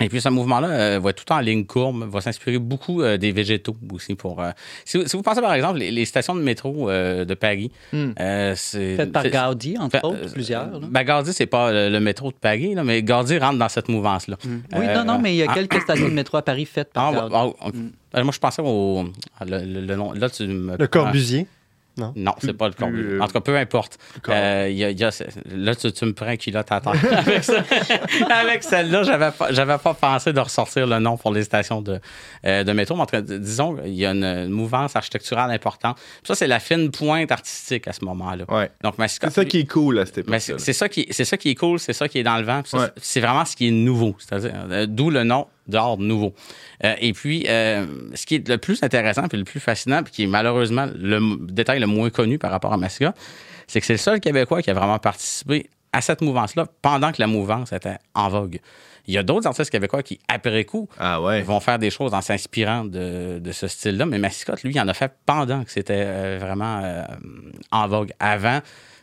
Et 0.00 0.08
puis 0.08 0.20
ce 0.20 0.28
mouvement-là 0.30 0.68
euh, 0.68 0.98
va 1.00 1.10
être 1.10 1.24
tout 1.24 1.32
en 1.32 1.38
ligne 1.40 1.64
courbe, 1.64 2.08
va 2.10 2.20
s'inspirer 2.20 2.58
beaucoup 2.58 3.02
euh, 3.02 3.18
des 3.18 3.30
végétaux 3.30 3.76
aussi. 3.92 4.14
Pour, 4.14 4.42
euh, 4.42 4.50
si, 4.84 4.98
vous, 4.98 5.22
pensez 5.22 5.40
par 5.40 5.54
exemple 5.54 5.78
les, 5.78 6.04
stations 6.04 6.34
de 6.34 6.40
métro 6.40 6.90
de 6.90 7.34
Paris, 7.34 7.70
hmm. 7.92 8.12
c'est 8.56 8.96
fait 8.96 9.12
par 9.12 9.28
Gaudi 9.28 9.76
entre 9.78 10.04
autres, 10.04 10.32
plusieurs. 10.32 10.80
Ben, 10.80 11.04
Gaudi 11.04 11.32
c'est 11.32 11.46
pas 11.46 11.70
le, 11.72 12.00
métro 12.00 12.30
de 12.30 12.36
Paris, 12.36 12.74
là, 12.74 12.84
mais 12.84 13.02
Gaudi 13.02 13.38
rentre 13.38 13.58
dans 13.58 13.68
cette 13.68 13.88
mouvance-là. 13.88 14.36
Hmm. 14.44 14.60
Oui, 14.76 14.86
non, 14.94 15.04
non, 15.04 15.18
mais 15.18 15.34
il 15.34 15.36
y 15.36 15.42
a 15.42 15.46
ah. 15.48 15.54
quelques 15.54 15.80
stations 15.80 16.08
de 16.08 16.14
métro 16.14 16.38
à 16.38 16.42
Paris 16.42 16.66
faites 16.66 16.92
par 16.92 17.14
ah, 17.14 17.28
Gaudi. 17.28 17.92
Ah, 18.12 18.22
moi 18.24 18.32
je 18.32 18.38
pensais 18.38 18.62
au 18.62 19.04
le, 19.46 19.96
nom. 19.96 20.12
Là, 20.12 20.28
tu 20.28 20.46
me... 20.46 20.76
Le 20.76 20.86
Corbusier. 20.86 21.46
Non, 21.96 22.12
non 22.16 22.32
c'est 22.38 22.54
pas 22.54 22.68
le 22.68 22.74
Corbusier. 22.74 23.12
Euh, 23.12 23.20
en 23.20 23.26
tout 23.26 23.34
cas, 23.34 23.40
peu 23.40 23.56
importe. 23.56 23.98
Euh, 24.28 24.68
y 24.70 24.84
a, 24.84 25.10
là, 25.54 25.74
tu, 25.74 26.04
me 26.04 26.12
prends 26.12 26.26
un 26.26 26.36
culotte 26.36 26.72
à 26.72 26.80
terre. 26.80 26.92
avec, 27.18 27.48
avec 28.30 28.62
celle-là, 28.62 29.02
j'avais 29.02 29.30
pas, 29.30 29.52
j'avais 29.52 29.76
pas 29.78 29.92
pensé 29.92 30.32
de 30.32 30.40
ressortir 30.40 30.86
le 30.86 30.98
nom 30.98 31.18
pour 31.18 31.32
les 31.32 31.44
stations 31.44 31.82
de, 31.82 32.00
euh, 32.46 32.64
de 32.64 32.72
métro. 32.72 32.96
Mais 32.96 33.22
disons, 33.22 33.76
il 33.84 33.94
y 33.94 34.06
a 34.06 34.12
une, 34.12 34.48
mouvance 34.48 34.96
architecturale 34.96 35.50
importante. 35.50 35.98
ça, 36.24 36.34
c'est 36.34 36.46
la 36.46 36.60
fine 36.60 36.90
pointe 36.90 37.30
artistique 37.30 37.86
à 37.88 37.92
ce 37.92 38.04
moment-là. 38.04 38.44
Ouais. 38.48 38.70
Donc, 38.82 38.94
c'est 39.06 39.30
ça 39.30 39.44
qui 39.44 39.60
est 39.60 39.70
cool 39.70 39.98
à 39.98 40.06
cette 40.06 40.18
époque. 40.18 40.40
C'est 40.40 40.72
ça, 40.72 40.88
qui, 40.88 41.06
c'est 41.10 41.24
ça 41.24 41.36
qui 41.36 41.50
est 41.50 41.54
cool, 41.54 41.78
c'est 41.78 41.92
ça 41.92 42.08
qui 42.08 42.18
est 42.18 42.22
dans 42.22 42.38
le 42.38 42.44
vent. 42.44 42.62
C'est 42.96 43.20
vraiment 43.20 43.44
ce 43.44 43.54
qui 43.54 43.68
est 43.68 43.72
nouveau. 43.72 44.16
C'est-à-dire, 44.18 44.52
euh, 44.70 44.86
d'où 44.86 45.10
le 45.10 45.24
nom 45.24 45.46
d'art 45.66 45.98
nouveau. 45.98 46.34
Euh, 46.84 46.94
et 47.00 47.12
puis, 47.12 47.46
euh, 47.48 47.86
ce 48.14 48.26
qui 48.26 48.36
est 48.36 48.48
le 48.48 48.58
plus 48.58 48.82
intéressant 48.82 49.24
et 49.32 49.36
le 49.36 49.44
plus 49.44 49.60
fascinant, 49.60 50.02
puis 50.02 50.12
qui 50.12 50.22
est 50.24 50.28
malheureusement 50.28 50.88
le 50.94 51.36
détail 51.46 51.80
le 51.80 51.86
moins 51.86 52.10
connu 52.10 52.38
par 52.38 52.50
rapport 52.50 52.72
à 52.72 52.76
Masca, 52.76 53.14
c'est 53.66 53.80
que 53.80 53.86
c'est 53.86 53.94
le 53.94 53.98
seul 53.98 54.20
Québécois 54.20 54.62
qui 54.62 54.70
a 54.70 54.74
vraiment 54.74 54.98
participé 54.98 55.70
à 55.92 56.00
cette 56.00 56.22
mouvance-là 56.22 56.66
pendant 56.80 57.12
que 57.12 57.20
la 57.20 57.26
mouvance 57.26 57.72
était 57.72 57.98
en 58.14 58.28
vogue. 58.28 58.58
Il 59.06 59.14
y 59.14 59.18
a 59.18 59.24
d'autres 59.24 59.48
artistes 59.48 59.70
québécois 59.70 60.04
qui, 60.04 60.20
après 60.28 60.64
coup, 60.64 60.88
ah 60.98 61.18
vont 61.18 61.58
faire 61.58 61.80
des 61.80 61.90
choses 61.90 62.14
en 62.14 62.20
s'inspirant 62.20 62.84
de, 62.84 63.40
ce 63.50 63.66
style-là. 63.66 64.06
Mais 64.06 64.18
Massicotte, 64.18 64.62
lui, 64.62 64.72
il 64.72 64.80
en 64.80 64.86
a 64.86 64.94
fait 64.94 65.12
pendant 65.26 65.64
que 65.64 65.72
c'était 65.72 66.04
euh, 66.06 66.38
vraiment 66.40 67.04
en 67.72 67.88
vogue. 67.88 68.12
Avant, 68.20 68.60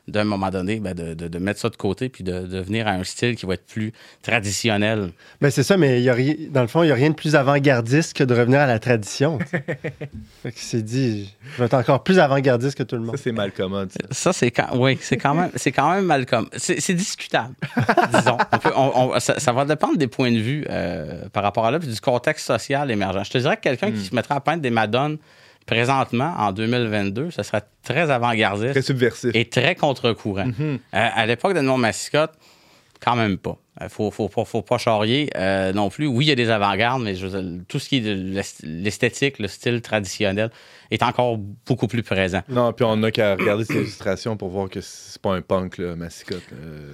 d'un 0.10 0.24
moment 0.24 0.50
donné, 0.50 0.80
ben, 0.80 0.94
de, 0.94 1.14
de, 1.14 1.40
mettre 1.40 1.60
ça 1.60 1.70
de 1.70 1.76
côté 1.76 2.10
puis 2.10 2.24
de, 2.24 2.42
de, 2.42 2.60
venir 2.60 2.88
à 2.88 2.92
un 2.92 3.04
style 3.04 3.36
qui 3.36 3.46
va 3.46 3.54
être 3.54 3.66
plus 3.66 3.94
traditionnel. 4.22 5.12
Ben 5.42 5.50
c'est 5.50 5.64
ça, 5.64 5.78
mais 5.78 6.02
y 6.02 6.10
a 6.10 6.16
dans 6.50 6.62
le 6.62 6.68
fond, 6.68 6.84
il 6.84 6.88
n'y 6.88 6.92
a 6.92 6.96
rien 6.96 7.10
de 7.10 7.16
plus 7.16 7.36
avant-gardiste 7.36 8.14
que 8.14 8.24
de 8.24 8.34
revenir 8.34 8.60
à 8.60 8.68
la 8.68 8.80
tradition. 8.80 9.40
fait 9.50 10.52
que 10.52 10.60
c'est 10.60 10.82
dit, 10.82 11.34
je 11.54 11.60
vais 11.60 11.66
être 11.66 11.74
encore 11.74 12.04
plus 12.04 12.20
avant-gardiste 12.20 12.78
que 12.78 12.84
tout 12.84 12.96
le 12.96 13.02
monde. 13.02 13.18
Ça, 13.18 13.24
c'est 13.24 13.32
mal 13.32 13.52
commode. 13.52 13.92
Ça, 14.12 14.34
c'est 14.34 14.52
quand, 14.52 14.76
oui, 14.76 14.98
c'est 15.02 15.18
quand 15.18 15.34
même, 15.34 15.52
c'est 15.56 15.72
quand 15.72 15.94
même 15.94 16.06
mal. 16.06 16.26
C'est 16.58 16.94
discutable, 16.94 17.54
disons. 18.14 18.38
ça, 19.20 19.52
va 19.52 19.66
dépendre 19.66 19.98
des 19.98 20.08
points 20.08 20.32
de 20.32 20.40
vue 20.40 20.66
euh, 20.70 21.28
par 21.32 21.44
rapport 21.44 21.66
à 21.66 21.72
là, 21.72 21.80
puis 21.80 21.88
du 21.88 22.02
contexte 22.02 22.46
social 22.46 22.92
émergent. 22.92 23.24
Je 23.26 23.32
te 23.32 23.38
dirais 23.38 23.56
que 23.58 23.62
quelqu'un 23.62 23.92
qui 23.92 24.00
hmm. 24.00 24.04
se 24.04 24.16
mettrait 24.16 24.36
à 24.36 24.42
peindre 24.42 24.62
des 24.62 24.70
madones 24.70 25.18
présentement, 25.70 26.34
en 26.38 26.52
2022, 26.52 27.30
ce 27.30 27.44
serait 27.44 27.62
très 27.84 28.10
avant-gardiste. 28.10 28.72
Très 28.72 28.82
subversif. 28.82 29.36
Et 29.36 29.46
très 29.46 29.76
contre-courant. 29.76 30.48
Mm-hmm. 30.48 30.74
Euh, 30.74 30.78
à 30.92 31.26
l'époque 31.28 31.54
de 31.54 31.62
Non 31.62 31.78
Mascotte, 31.78 32.32
quand 33.00 33.16
même 33.16 33.38
pas. 33.38 33.58
Il 33.80 33.86
euh, 33.86 33.90
faut, 33.90 34.10
faut, 34.10 34.28
faut, 34.28 34.62
pas 34.64 34.80
charrier 34.80 35.30
euh, 35.38 35.72
non 35.72 35.90
plus. 35.90 36.08
Oui, 36.08 36.26
il 36.26 36.30
y 36.30 36.32
a 36.32 36.36
des 36.36 36.50
avant-gardes, 36.50 37.04
mais 37.04 37.14
tout 37.68 37.78
ce 37.78 37.88
qui 37.88 37.98
est 37.98 38.02
de 38.02 38.42
l'esthétique, 38.64 39.38
le 39.38 39.48
style 39.48 39.82
traditionnel 39.82 40.50
est 40.90 41.04
encore 41.04 41.38
beaucoup 41.38 41.88
plus 41.88 42.02
présent. 42.02 42.42
Non, 42.50 42.74
puis 42.74 42.84
on 42.84 42.98
n'a 42.98 43.12
qu'à 43.12 43.36
regarder 43.36 43.64
ces 43.64 43.76
illustrations 43.76 44.38
pour 44.38 44.50
voir 44.50 44.70
que 44.70 44.82
c'est 44.82 45.22
pas 45.22 45.36
un 45.36 45.42
punk, 45.42 45.78
là, 45.78 45.96
Massicotte. 45.96 46.44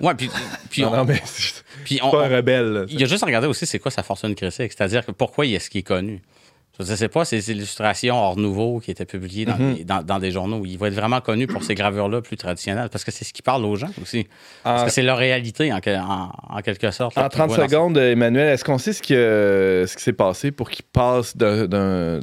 Ouais, 0.02 0.14
puis, 0.16 0.30
puis 0.70 0.82
non, 0.82 0.92
on, 0.94 1.06
mais 1.06 1.22
c'est 1.24 2.00
pas 2.00 2.26
un 2.26 2.36
rebelle. 2.36 2.86
il 2.90 3.00
y 3.00 3.04
a 3.04 3.08
juste 3.08 3.24
à 3.24 3.26
regarder 3.26 3.48
aussi 3.48 3.66
c'est 3.66 3.80
quoi 3.80 3.90
sa 3.90 4.04
fortune 4.04 4.36
critique, 4.36 4.74
c'est-à-dire 4.74 5.06
pourquoi 5.18 5.46
il 5.46 5.56
est 5.56 5.60
ce 5.60 5.70
qui 5.70 5.78
est 5.78 5.84
connu? 5.84 6.22
Je 6.80 6.92
ne 6.92 6.96
sais 6.96 7.08
pas, 7.08 7.26
ces 7.26 7.52
illustrations 7.52 8.16
hors 8.16 8.38
nouveau 8.38 8.80
qui 8.80 8.92
étaient 8.92 9.06
publiées 9.06 9.46
mhm. 9.46 9.84
dans, 9.84 10.20
des 10.20 10.32
journaux. 10.32 10.64
Il 10.66 10.78
va 10.78 10.88
être 10.88 10.94
vraiment 10.94 11.22
connu 11.22 11.48
pour 11.48 11.64
ces 11.64 11.76
gravures-là 11.76 12.22
plus 12.22 12.38
traditionnelles 12.38 12.90
parce 12.90 13.04
que 13.04 13.12
c'est 13.12 13.24
ce 13.24 13.34
qui 13.34 13.42
parle 13.42 13.64
aux 13.66 13.76
gens 13.76 13.90
aussi. 14.02 14.28
Parce 14.64 14.84
que 14.84 14.90
c'est 14.90 15.04
leur 15.04 15.18
réalité 15.18 15.72
en, 15.72 15.80
quelque 15.80 16.92
sorte. 16.92 17.18
en 17.18 17.30
30 17.30 17.52
secondes, 17.52 17.98
Emmanuel, 17.98 18.50
est-ce 18.50 18.64
qu'on 18.64 18.78
sait 18.78 18.94
ce, 18.94 19.04
ce 19.04 19.96
qui 19.96 20.04
s'est 20.04 20.14
passé 20.14 20.52
pour 20.52 20.70
qu'il 20.70 20.86
passe 20.86 21.38
d'un 21.38 22.20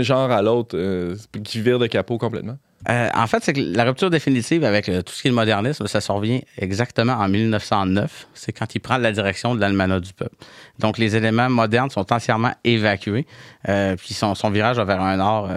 genre 0.00 0.30
à 0.30 0.42
l'autre, 0.42 0.76
euh, 0.76 1.16
qu'il 1.44 1.62
vire 1.62 1.78
de 1.78 1.86
capot 1.86 2.18
complètement? 2.18 2.58
Euh, 2.88 3.08
en 3.14 3.26
fait, 3.26 3.42
c'est 3.42 3.52
que 3.52 3.60
la 3.60 3.84
rupture 3.84 4.10
définitive 4.10 4.64
avec 4.64 4.88
euh, 4.88 5.02
tout 5.02 5.12
ce 5.12 5.22
qui 5.22 5.28
est 5.28 5.30
le 5.30 5.34
modernisme, 5.34 5.86
ça 5.86 6.00
survient 6.00 6.40
exactement 6.56 7.14
en 7.14 7.28
1909. 7.28 8.28
C'est 8.34 8.52
quand 8.52 8.74
il 8.74 8.80
prend 8.80 8.96
la 8.96 9.10
direction 9.10 9.54
de 9.54 9.60
l'Almanach 9.60 10.02
du 10.02 10.12
peuple. 10.12 10.36
Donc, 10.78 10.98
les 10.98 11.16
éléments 11.16 11.50
modernes 11.50 11.90
sont 11.90 12.12
entièrement 12.12 12.52
évacués. 12.62 13.26
Euh, 13.68 13.96
puis 13.96 14.14
son, 14.14 14.34
virage 14.50 14.78
vers 14.78 15.00
un 15.00 15.18
art 15.18 15.48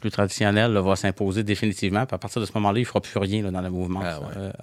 plus 0.00 0.10
traditionnel 0.10 0.72
va 0.72 0.96
s'imposer 0.96 1.42
définitivement. 1.42 2.04
Puis 2.04 2.14
à 2.14 2.18
partir 2.18 2.42
de 2.42 2.46
ce 2.46 2.52
moment-là, 2.56 2.78
il 2.78 2.82
ne 2.82 2.86
fera 2.86 3.00
plus 3.00 3.18
rien 3.18 3.42
dans 3.50 3.60
le 3.62 3.70
mouvement 3.70 4.02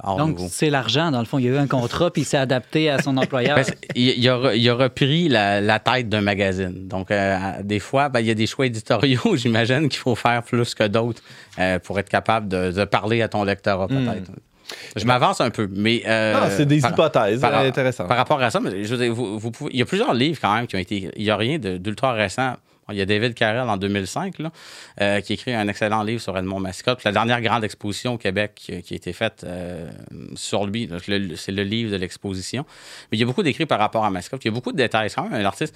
ah 0.03 0.15
Donc, 0.17 0.37
c'est 0.49 0.69
l'argent. 0.69 1.09
Dans 1.09 1.19
le 1.19 1.25
fond, 1.25 1.39
il 1.39 1.45
y 1.45 1.47
a 1.47 1.51
eu 1.53 1.57
un 1.57 1.67
contrat, 1.67 2.11
puis 2.11 2.21
il 2.21 2.25
s'est 2.25 2.37
adapté 2.37 2.89
à 2.89 3.01
son 3.01 3.17
employeur. 3.17 3.55
Ben, 3.55 3.65
il, 3.95 4.29
a, 4.29 4.53
il, 4.53 4.69
a, 4.69 4.75
repris 4.75 5.29
la, 5.29 5.79
tête 5.79 6.09
d'un 6.09 6.21
magazine. 6.21 6.87
Donc, 6.87 7.11
des 7.63 7.79
fois, 7.79 8.09
ben, 8.09 8.19
il 8.19 8.27
y 8.27 8.31
a 8.31 8.35
des 8.35 8.47
choix 8.47 8.67
éditoriaux, 8.67 9.19
j'imagine, 9.35 9.89
qu'il 9.89 9.99
faut 9.99 10.15
faire 10.15 10.43
plus 10.43 10.75
que 10.75 10.87
d'autres 10.87 11.23
pour 11.83 11.99
être 11.99 12.10
capable 12.11 12.47
de, 12.47 12.85
parler 12.85 13.21
à 13.21 13.27
ton 13.27 13.43
lecteur, 13.43 13.83
hmm. 13.85 13.87
peut-être. 13.87 14.31
Je 14.95 15.05
m'avance 15.05 15.41
un 15.41 15.49
peu, 15.49 15.67
mais. 15.71 16.03
Euh, 16.05 16.33
ah, 16.35 16.49
c'est 16.49 16.65
des 16.65 16.79
hypothèses 16.79 17.43
intéressantes. 17.43 18.07
Par 18.07 18.17
rapport 18.17 18.41
à 18.41 18.51
ça, 18.51 18.59
je 18.63 19.09
vous, 19.09 19.51
il 19.69 19.79
y 19.79 19.81
a 19.81 19.85
plusieurs 19.85 20.13
livres 20.13 20.39
quand 20.41 20.53
même 20.53 20.67
qui 20.67 20.75
ont 20.75 20.79
été. 20.79 21.11
Il 21.15 21.23
n'y 21.23 21.29
a 21.29 21.37
rien 21.37 21.57
d'ultra 21.57 22.13
récent. 22.13 22.55
Il 22.89 22.97
y 22.97 23.01
a 23.01 23.05
David 23.05 23.35
Carrel 23.35 23.69
en 23.69 23.77
2005 23.77 24.39
là, 24.39 24.51
euh, 24.99 25.21
qui 25.21 25.33
écrit 25.33 25.53
un 25.53 25.67
excellent 25.69 26.03
livre 26.03 26.19
sur 26.19 26.37
Edmond 26.37 26.59
Mascotte. 26.59 27.03
la 27.05 27.13
dernière 27.13 27.39
grande 27.39 27.63
exposition 27.63 28.15
au 28.15 28.17
Québec 28.17 28.51
qui, 28.55 28.73
a 28.73 28.95
été 28.95 29.13
faite 29.13 29.45
euh, 29.45 29.89
sur 30.35 30.65
lui, 30.65 30.89
c'est 31.37 31.53
le 31.53 31.63
livre 31.63 31.91
de 31.91 31.95
l'exposition. 31.95 32.65
Mais 33.09 33.17
il 33.17 33.21
y 33.21 33.23
a 33.23 33.25
beaucoup 33.25 33.43
d'écrits 33.43 33.65
par 33.65 33.79
rapport 33.79 34.03
à 34.03 34.09
Mascotte. 34.09 34.43
Il 34.43 34.49
y 34.49 34.51
a 34.51 34.53
beaucoup 34.53 34.73
de 34.73 34.77
détails. 34.77 35.09
C'est 35.09 35.15
quand 35.15 35.29
même 35.29 35.41
un 35.41 35.45
artiste 35.45 35.73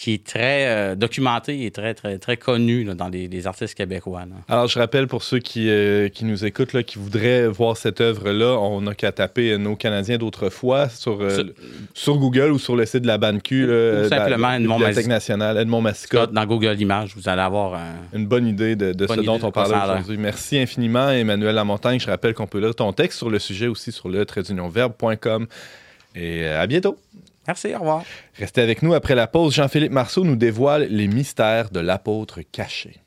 qui 0.00 0.14
est 0.14 0.24
très 0.24 0.66
euh, 0.66 0.94
documenté 0.94 1.66
et 1.66 1.70
très, 1.70 1.92
très, 1.92 2.18
très 2.18 2.38
connu 2.38 2.84
dans 2.84 3.08
les, 3.08 3.46
artistes 3.46 3.74
québécois. 3.74 4.22
Alors, 4.48 4.66
je 4.66 4.78
rappelle 4.78 5.06
pour 5.06 5.22
ceux 5.22 5.40
qui, 5.40 5.68
euh, 5.68 6.08
qui 6.08 6.24
nous 6.24 6.46
écoutent, 6.46 6.72
là, 6.72 6.82
qui 6.82 6.98
voudraient 6.98 7.46
voir 7.46 7.76
cette 7.76 8.00
œuvre-là, 8.00 8.58
on 8.58 8.80
n'a 8.80 8.94
qu'à 8.94 9.12
taper 9.12 9.58
Nos 9.58 9.76
Canadiens 9.76 10.16
d'autrefois 10.16 10.88
sur, 10.88 11.20
euh, 11.20 11.52
sur, 11.92 12.16
Google 12.16 12.52
ou 12.52 12.58
sur 12.58 12.76
le 12.76 12.86
site 12.86 13.02
de 13.02 13.06
la 13.06 13.18
BANQ. 13.18 13.64
Ou 13.64 14.08
simplement 14.08 14.52
Edmond 14.52 14.78
nationale, 14.78 15.58
Edmond 15.58 15.82
Mascotte. 15.82 16.32
Dans 16.32 16.46
Google 16.46 16.80
Images, 16.80 17.12
vous 17.14 17.28
allez 17.28 17.42
avoir 17.42 17.78
une 18.14 18.26
bonne 18.26 18.46
idée 18.46 18.76
de, 18.76 19.06
ce 19.06 19.20
dont 19.20 19.40
on 19.42 19.50
parle 19.50 19.74
aujourd'hui. 19.74 20.16
Merci 20.16 20.58
infiniment, 20.58 21.10
Emmanuel 21.10 21.54
Lamontagne. 21.54 22.00
Je 22.00 22.06
rappelle 22.06 22.32
qu'on 22.32 22.46
peut 22.46 22.60
lire 22.60 22.74
ton 22.74 22.92
texte 22.94 23.18
sur 23.18 23.28
le 23.28 23.38
sujet 23.38 23.66
aussi 23.66 23.92
sur 23.92 24.08
le 24.08 24.24
tradeunionverbe.com. 24.24 25.46
Et 26.14 26.46
à 26.46 26.66
bientôt. 26.66 26.96
Merci, 27.50 27.74
au 27.74 27.80
revoir. 27.80 28.04
Restez 28.38 28.60
avec 28.60 28.80
nous 28.80 28.94
après 28.94 29.16
la 29.16 29.26
pause. 29.26 29.52
Jean-Philippe 29.56 29.90
Marceau 29.90 30.22
nous 30.22 30.36
dévoile 30.36 30.86
les 30.88 31.08
mystères 31.08 31.70
de 31.70 31.80
l'apôtre 31.80 32.42
caché. 32.42 33.00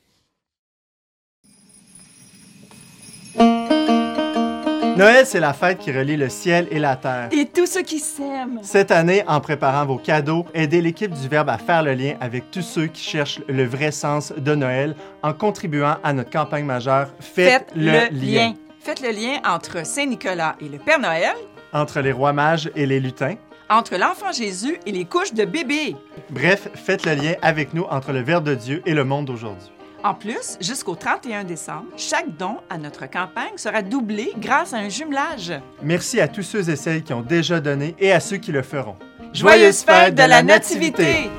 Noël, 4.98 5.24
c'est 5.24 5.40
la 5.40 5.54
fête 5.54 5.78
qui 5.78 5.90
relie 5.90 6.18
le 6.18 6.28
ciel 6.28 6.68
et 6.70 6.78
la 6.78 6.96
terre. 6.96 7.30
Et 7.32 7.46
tous 7.46 7.64
ceux 7.64 7.80
qui 7.80 7.98
s'aiment. 7.98 8.60
Cette 8.60 8.90
année, 8.90 9.24
en 9.26 9.40
préparant 9.40 9.86
vos 9.86 9.96
cadeaux, 9.96 10.44
aidez 10.52 10.82
l'équipe 10.82 11.14
du 11.14 11.26
Verbe 11.26 11.48
à 11.48 11.56
faire 11.56 11.82
le 11.82 11.94
lien 11.94 12.16
avec 12.20 12.50
tous 12.50 12.60
ceux 12.60 12.88
qui 12.88 13.02
cherchent 13.02 13.40
le 13.48 13.64
vrai 13.64 13.92
sens 13.92 14.30
de 14.36 14.54
Noël 14.54 14.94
en 15.22 15.32
contribuant 15.32 15.96
à 16.04 16.12
notre 16.12 16.28
campagne 16.28 16.66
majeure 16.66 17.08
Faites, 17.18 17.72
le, 17.74 18.10
lien. 18.12 18.52
Faites 18.80 19.00
le 19.00 19.08
lien 19.08 19.40
entre 19.46 19.86
Saint-Nicolas 19.86 20.56
et 20.60 20.68
le 20.68 20.76
Père 20.76 20.98
Noël. 21.00 21.32
Entre 21.72 22.00
les 22.00 22.12
rois 22.12 22.34
mages 22.34 22.70
et 22.76 22.84
les 22.84 23.00
lutins 23.00 23.36
entre 23.70 23.96
l'enfant 23.96 24.32
Jésus 24.32 24.78
et 24.86 24.92
les 24.92 25.04
couches 25.04 25.32
de 25.32 25.44
bébé. 25.44 25.96
Bref, 26.30 26.68
faites 26.74 27.06
le 27.06 27.14
lien 27.14 27.34
avec 27.42 27.74
nous 27.74 27.84
entre 27.84 28.12
le 28.12 28.20
Verbe 28.20 28.44
de 28.44 28.54
Dieu 28.54 28.82
et 28.86 28.94
le 28.94 29.04
monde 29.04 29.26
d'aujourd'hui. 29.26 29.70
En 30.02 30.12
plus, 30.12 30.58
jusqu'au 30.60 30.96
31 30.96 31.44
décembre, 31.44 31.86
chaque 31.96 32.36
don 32.36 32.58
à 32.68 32.76
notre 32.76 33.08
campagne 33.08 33.56
sera 33.56 33.80
doublé 33.80 34.32
grâce 34.36 34.74
à 34.74 34.76
un 34.76 34.90
jumelage. 34.90 35.54
Merci 35.82 36.20
à 36.20 36.28
tous 36.28 36.42
ceux 36.42 36.68
et 36.68 36.76
celles 36.76 37.02
qui 37.02 37.14
ont 37.14 37.22
déjà 37.22 37.58
donné 37.60 37.94
et 37.98 38.12
à 38.12 38.20
ceux 38.20 38.36
qui 38.36 38.52
le 38.52 38.62
feront. 38.62 38.96
Joyeuse 39.32 39.82
fête 39.82 40.14
de 40.14 40.22
la 40.22 40.42
Nativité! 40.42 41.30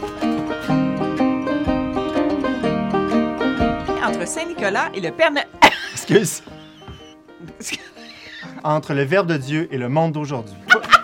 Entre 4.04 4.28
Saint-Nicolas 4.28 4.90
et 4.96 5.00
le 5.02 5.12
Père 5.12 5.32
Noël. 5.32 5.48
Excuse. 5.94 6.42
entre 8.64 8.96
le 8.96 9.04
Verbe 9.04 9.28
de 9.28 9.38
Dieu 9.38 9.68
et 9.72 9.78
le 9.78 9.90
monde 9.90 10.14
d'aujourd'hui. 10.14 10.56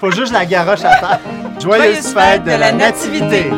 Faut, 0.01 0.09
juste 0.09 0.33
la 0.33 0.47
garoche 0.47 0.83
à 0.83 0.95
terre. 0.95 1.19
Joyeuse 1.59 2.11
fête 2.11 2.43
de 2.43 2.49
la 2.49 2.71
Nativité! 2.71 3.51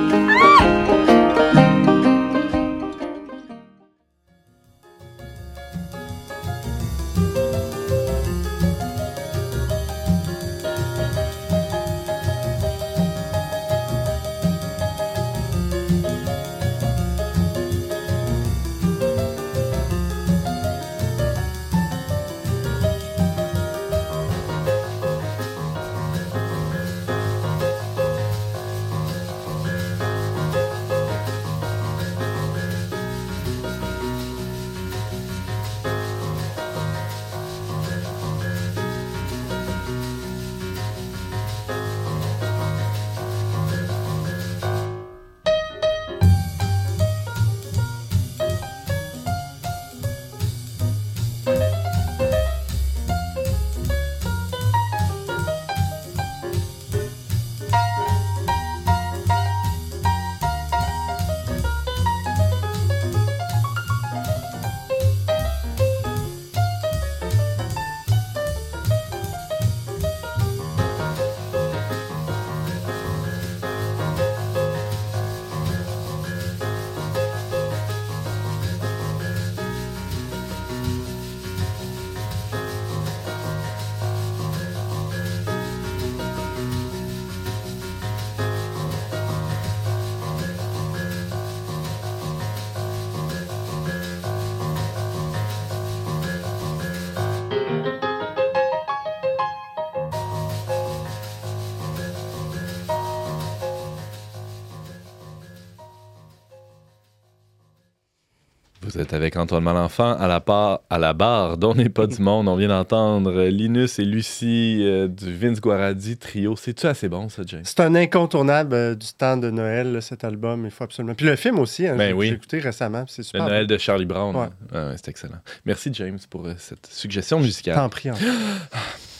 Êtes 109.04 109.14
avec 109.14 109.38
Antoine 109.38 109.64
Malenfant 109.64 110.18
à 110.18 110.28
la, 110.28 110.40
part, 110.40 110.82
à 110.90 110.98
la 110.98 111.14
barre 111.14 111.58
dont 111.58 111.76
n'est 111.76 111.90
pas 111.90 112.08
du 112.08 112.20
monde. 112.22 112.48
On 112.48 112.56
vient 112.56 112.70
d'entendre 112.70 113.44
Linus 113.44 114.00
et 114.00 114.06
Lucie 114.06 114.80
euh, 114.82 115.08
du 115.08 115.32
Vince 115.36 115.62
Guaradi 115.62 116.18
trio. 116.18 116.56
C'est-tu 116.56 116.88
assez 116.88 117.08
bon, 117.10 117.30
ça, 117.30 117.44
James? 117.46 117.62
C'est 117.64 117.80
un 117.82 117.94
incontournable 117.96 118.74
euh, 118.74 118.96
du 118.96 119.08
temps 119.14 119.38
de 119.38 119.50
Noël, 119.52 120.02
cet 120.02 120.24
album. 120.24 120.66
Il 120.66 120.72
faut 120.72 120.84
absolument. 120.86 121.14
Puis 121.14 121.26
le 121.26 121.36
film 121.36 121.60
aussi, 121.60 121.86
hein, 121.88 121.96
Ben 121.96 122.08
j'ai 122.10 122.14
oui. 122.14 122.28
écouté 122.30 122.60
récemment. 122.60 123.06
C'est 123.08 123.20
Le 123.22 123.26
super. 123.26 123.46
Noël 123.48 123.68
de 123.68 123.78
Charlie 123.78 124.06
Brown. 124.06 124.36
Ouais. 124.36 124.48
Ah 124.74 124.88
ouais, 124.88 124.94
c'est 124.96 125.10
excellent. 125.10 125.40
Merci, 125.66 125.90
James, 125.94 126.20
pour 126.30 126.46
euh, 126.48 126.54
cette 126.58 126.88
suggestion 126.88 127.40
musicale. 127.40 127.76
T'en 127.76 127.90
prie. 127.90 128.10
Antoine. 128.10 128.32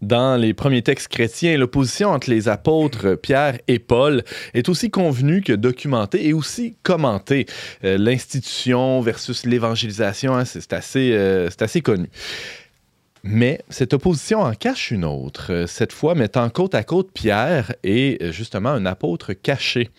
Dans 0.00 0.40
les 0.40 0.54
premiers 0.54 0.82
textes 0.82 1.08
chrétiens, 1.08 1.58
l'opposition 1.58 2.10
entre 2.10 2.30
les 2.30 2.48
apôtres 2.48 3.16
Pierre 3.16 3.58
et 3.68 3.78
Paul 3.78 4.22
est 4.54 4.68
aussi 4.70 4.90
convenue 4.90 5.42
que 5.42 5.52
documentée 5.52 6.26
et 6.26 6.32
aussi 6.32 6.76
commentée. 6.82 7.46
Euh, 7.84 7.98
L'institution 7.98 9.02
versus 9.02 9.44
l'évangélisation, 9.44 10.34
hein, 10.34 10.46
c'est 10.46 10.72
assez, 10.72 11.10
euh, 11.12 11.50
assez 11.60 11.82
connu. 11.82 12.08
Mais 13.22 13.60
cette 13.68 13.92
opposition 13.92 14.40
en 14.40 14.54
cache 14.54 14.90
une 14.90 15.04
autre, 15.04 15.52
euh, 15.52 15.66
cette 15.66 15.92
fois 15.92 16.14
mettant 16.14 16.48
côte 16.48 16.74
à 16.74 16.82
côte 16.82 17.10
Pierre 17.12 17.74
et 17.82 18.18
euh, 18.22 18.32
justement 18.32 18.70
un 18.70 18.86
apôtre 18.86 19.34
caché. 19.34 19.90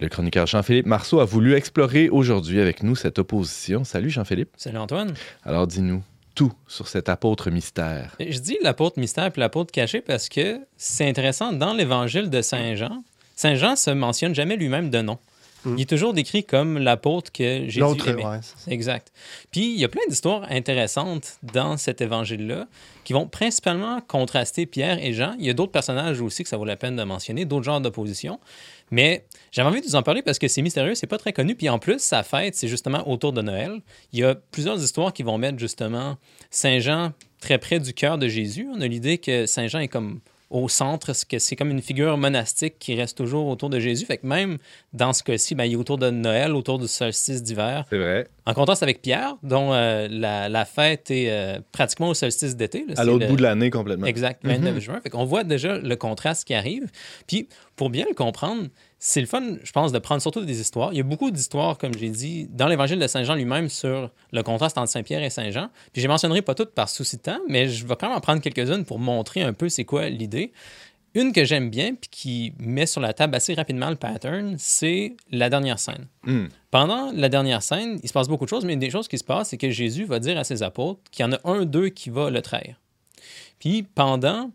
Le 0.00 0.08
chroniqueur 0.08 0.48
Jean-Philippe 0.48 0.86
Marceau 0.86 1.20
a 1.20 1.24
voulu 1.24 1.54
explorer 1.54 2.08
aujourd'hui 2.08 2.60
avec 2.60 2.82
nous 2.82 2.96
cette 2.96 3.20
opposition. 3.20 3.84
Salut 3.84 4.10
Jean-Philippe. 4.10 4.50
Salut 4.56 4.78
Antoine. 4.78 5.14
Alors 5.44 5.68
dis-nous 5.68 6.02
tout 6.34 6.52
sur 6.66 6.88
cet 6.88 7.08
apôtre 7.08 7.50
mystère. 7.50 8.16
Je 8.20 8.38
dis 8.38 8.58
l'apôtre 8.62 8.98
mystère 8.98 9.30
puis 9.30 9.40
l'apôtre 9.40 9.72
caché 9.72 10.00
parce 10.00 10.28
que 10.28 10.60
c'est 10.76 11.08
intéressant. 11.08 11.52
Dans 11.52 11.74
l'évangile 11.74 12.30
de 12.30 12.42
Saint 12.42 12.74
Jean, 12.74 13.02
Saint 13.36 13.54
Jean 13.54 13.76
se 13.76 13.90
mentionne 13.90 14.34
jamais 14.34 14.56
lui-même 14.56 14.90
de 14.90 15.00
nom. 15.00 15.18
Mm. 15.64 15.74
Il 15.78 15.82
est 15.82 15.88
toujours 15.88 16.12
décrit 16.12 16.44
comme 16.44 16.78
l'apôtre 16.78 17.32
que 17.32 17.64
Jésus 17.64 17.80
L'autre, 17.80 18.08
aimait. 18.08 18.24
ouais. 18.24 18.38
c'est 18.42 18.64
ça. 18.64 18.70
Exact. 18.70 19.12
Puis 19.50 19.72
il 19.72 19.80
y 19.80 19.84
a 19.84 19.88
plein 19.88 20.02
d'histoires 20.08 20.46
intéressantes 20.50 21.38
dans 21.42 21.76
cet 21.76 22.00
évangile-là 22.00 22.66
qui 23.04 23.12
vont 23.12 23.26
principalement 23.26 24.00
contraster 24.00 24.66
Pierre 24.66 25.02
et 25.02 25.12
Jean. 25.12 25.34
Il 25.38 25.46
y 25.46 25.50
a 25.50 25.54
d'autres 25.54 25.72
personnages 25.72 26.20
aussi 26.20 26.42
que 26.42 26.48
ça 26.48 26.56
vaut 26.56 26.64
la 26.64 26.76
peine 26.76 26.96
de 26.96 27.04
mentionner, 27.04 27.44
d'autres 27.44 27.64
genres 27.64 27.80
d'opposition. 27.80 28.38
Mais 28.94 29.26
j'avais 29.50 29.68
envie 29.68 29.80
de 29.80 29.86
vous 29.86 29.96
en 29.96 30.04
parler 30.04 30.22
parce 30.22 30.38
que 30.38 30.46
c'est 30.46 30.62
mystérieux, 30.62 30.94
c'est 30.94 31.08
pas 31.08 31.18
très 31.18 31.32
connu. 31.32 31.56
Puis 31.56 31.68
en 31.68 31.80
plus, 31.80 31.98
sa 31.98 32.22
fête, 32.22 32.54
c'est 32.54 32.68
justement 32.68 33.08
autour 33.10 33.32
de 33.32 33.42
Noël. 33.42 33.80
Il 34.12 34.20
y 34.20 34.22
a 34.22 34.36
plusieurs 34.36 34.80
histoires 34.80 35.12
qui 35.12 35.24
vont 35.24 35.36
mettre 35.36 35.58
justement 35.58 36.16
Saint 36.52 36.78
Jean 36.78 37.12
très 37.40 37.58
près 37.58 37.80
du 37.80 37.92
cœur 37.92 38.18
de 38.18 38.28
Jésus. 38.28 38.68
On 38.72 38.80
a 38.80 38.86
l'idée 38.86 39.18
que 39.18 39.46
Saint 39.46 39.66
Jean 39.66 39.80
est 39.80 39.88
comme 39.88 40.20
au 40.50 40.68
centre, 40.68 41.14
ce 41.14 41.24
que 41.24 41.38
c'est 41.38 41.56
comme 41.56 41.70
une 41.70 41.82
figure 41.82 42.16
monastique 42.16 42.74
qui 42.78 42.94
reste 42.94 43.16
toujours 43.16 43.46
autour 43.48 43.70
de 43.70 43.80
Jésus. 43.80 44.04
Fait 44.06 44.18
que 44.18 44.26
même 44.26 44.58
dans 44.92 45.12
ce 45.12 45.22
cas-ci, 45.22 45.54
ben, 45.54 45.64
il 45.64 45.72
est 45.72 45.76
autour 45.76 45.98
de 45.98 46.10
Noël, 46.10 46.52
autour 46.54 46.78
du 46.78 46.86
solstice 46.86 47.42
d'hiver. 47.42 47.84
C'est 47.90 47.98
vrai. 47.98 48.28
En 48.46 48.54
contraste 48.54 48.82
avec 48.82 49.00
Pierre, 49.02 49.36
dont 49.42 49.72
euh, 49.72 50.06
la, 50.10 50.48
la 50.48 50.64
fête 50.64 51.10
est 51.10 51.30
euh, 51.30 51.58
pratiquement 51.72 52.08
au 52.08 52.14
solstice 52.14 52.56
d'été. 52.56 52.84
là. 52.86 52.92
À 52.92 52.96
C'est 52.96 53.04
l'autre 53.06 53.24
le- 53.24 53.30
bout 53.30 53.36
de 53.36 53.42
l'année 53.42 53.70
complètement. 53.70 54.06
Exact, 54.06 54.40
29 54.44 54.78
juin. 54.80 55.00
Fait 55.02 55.10
qu'on 55.10 55.24
voit 55.24 55.44
déjà 55.44 55.78
le 55.78 55.96
contraste 55.96 56.44
qui 56.46 56.54
arrive. 56.54 56.88
Puis, 57.26 57.48
pour 57.74 57.90
bien 57.90 58.04
le 58.08 58.14
comprendre, 58.14 58.68
c'est 59.06 59.20
le 59.20 59.26
fun, 59.26 59.56
je 59.62 59.70
pense, 59.70 59.92
de 59.92 59.98
prendre 59.98 60.22
surtout 60.22 60.46
des 60.46 60.62
histoires. 60.62 60.94
Il 60.94 60.96
y 60.96 61.00
a 61.00 61.04
beaucoup 61.04 61.30
d'histoires, 61.30 61.76
comme 61.76 61.92
j'ai 61.92 62.08
dit, 62.08 62.48
dans 62.50 62.68
l'évangile 62.68 62.98
de 62.98 63.06
Saint 63.06 63.22
Jean 63.22 63.34
lui-même 63.34 63.68
sur 63.68 64.10
le 64.32 64.42
contraste 64.42 64.78
entre 64.78 64.88
Saint-Pierre 64.88 65.22
et 65.22 65.28
Saint-Jean. 65.28 65.68
Puis, 65.92 66.00
je 66.00 66.06
ne 66.06 66.12
mentionnerai 66.12 66.40
pas 66.40 66.54
toutes 66.54 66.70
par 66.70 66.88
souci 66.88 67.18
de 67.18 67.22
temps, 67.22 67.38
mais 67.46 67.68
je 67.68 67.86
vais 67.86 67.96
quand 67.96 68.08
même 68.08 68.16
en 68.16 68.20
prendre 68.22 68.40
quelques-unes 68.40 68.86
pour 68.86 68.98
montrer 68.98 69.42
un 69.42 69.52
peu 69.52 69.68
c'est 69.68 69.84
quoi 69.84 70.08
l'idée. 70.08 70.54
Une 71.12 71.32
que 71.32 71.44
j'aime 71.44 71.68
bien, 71.68 71.94
puis 71.94 72.08
qui 72.10 72.52
met 72.58 72.86
sur 72.86 73.02
la 73.02 73.12
table 73.12 73.34
assez 73.34 73.52
rapidement 73.52 73.90
le 73.90 73.96
pattern, 73.96 74.56
c'est 74.58 75.18
la 75.30 75.50
dernière 75.50 75.78
scène. 75.78 76.06
Hmm. 76.22 76.46
Pendant 76.70 77.12
la 77.12 77.28
dernière 77.28 77.62
scène, 77.62 78.00
il 78.02 78.08
se 78.08 78.12
passe 78.14 78.28
beaucoup 78.28 78.46
de 78.46 78.50
choses, 78.50 78.64
mais 78.64 78.72
une 78.72 78.80
des 78.80 78.90
choses 78.90 79.06
qui 79.06 79.18
se 79.18 79.24
passe, 79.24 79.50
c'est 79.50 79.58
que 79.58 79.68
Jésus 79.68 80.06
va 80.06 80.18
dire 80.18 80.38
à 80.38 80.44
ses 80.44 80.62
apôtres 80.62 81.02
qu'il 81.10 81.26
y 81.26 81.28
en 81.28 81.32
a 81.32 81.40
un 81.44 81.66
d'eux 81.66 81.90
qui 81.90 82.08
va 82.08 82.30
le 82.30 82.40
trahir. 82.40 82.80
Puis 83.58 83.82
pendant 83.82 84.50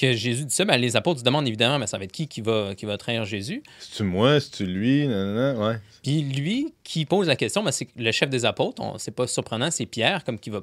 que 0.00 0.12
Jésus 0.12 0.44
dit 0.46 0.54
ça, 0.54 0.64
ben, 0.64 0.76
les 0.78 0.96
apôtres 0.96 1.20
se 1.20 1.24
demandent 1.24 1.46
évidemment, 1.46 1.78
mais 1.78 1.86
ça 1.86 1.98
va 1.98 2.04
être 2.04 2.12
qui 2.12 2.26
qui 2.28 2.40
va, 2.40 2.74
qui 2.74 2.86
va 2.86 2.96
trahir 2.98 3.24
Jésus. 3.24 3.62
C'est-tu 3.78 4.02
moi, 4.04 4.40
c'est-tu 4.40 4.66
lui, 4.66 5.06
nanana, 5.06 5.58
ouais. 5.58 5.76
Puis 6.02 6.22
lui 6.22 6.74
qui 6.84 7.04
pose 7.04 7.26
la 7.28 7.36
question, 7.36 7.62
ben, 7.62 7.70
c'est 7.72 7.88
le 7.96 8.10
chef 8.12 8.30
des 8.30 8.44
apôtres, 8.44 8.82
on- 8.82 8.98
c'est 8.98 9.10
pas 9.14 9.26
surprenant, 9.26 9.70
c'est 9.70 9.86
Pierre 9.86 10.24
comme 10.24 10.38
qui 10.38 10.50
va 10.50 10.62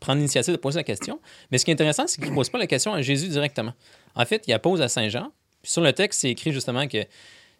prendre 0.00 0.18
l'initiative 0.18 0.52
de 0.54 0.58
poser 0.58 0.78
la 0.78 0.84
question. 0.84 1.20
Mais 1.50 1.58
ce 1.58 1.64
qui 1.64 1.70
est 1.70 1.74
intéressant, 1.74 2.06
c'est 2.06 2.20
qu'il 2.20 2.30
ne 2.30 2.34
pose 2.34 2.48
pas 2.50 2.58
la 2.58 2.66
question 2.66 2.92
à 2.94 3.02
Jésus 3.02 3.28
directement. 3.28 3.74
En 4.14 4.24
fait, 4.24 4.44
il 4.46 4.50
la 4.52 4.58
pose 4.58 4.80
à 4.80 4.88
Saint 4.88 5.08
Jean. 5.08 5.32
Puis 5.62 5.72
sur 5.72 5.82
le 5.82 5.92
texte, 5.92 6.20
c'est 6.20 6.30
écrit 6.30 6.52
justement 6.52 6.86
que 6.86 6.98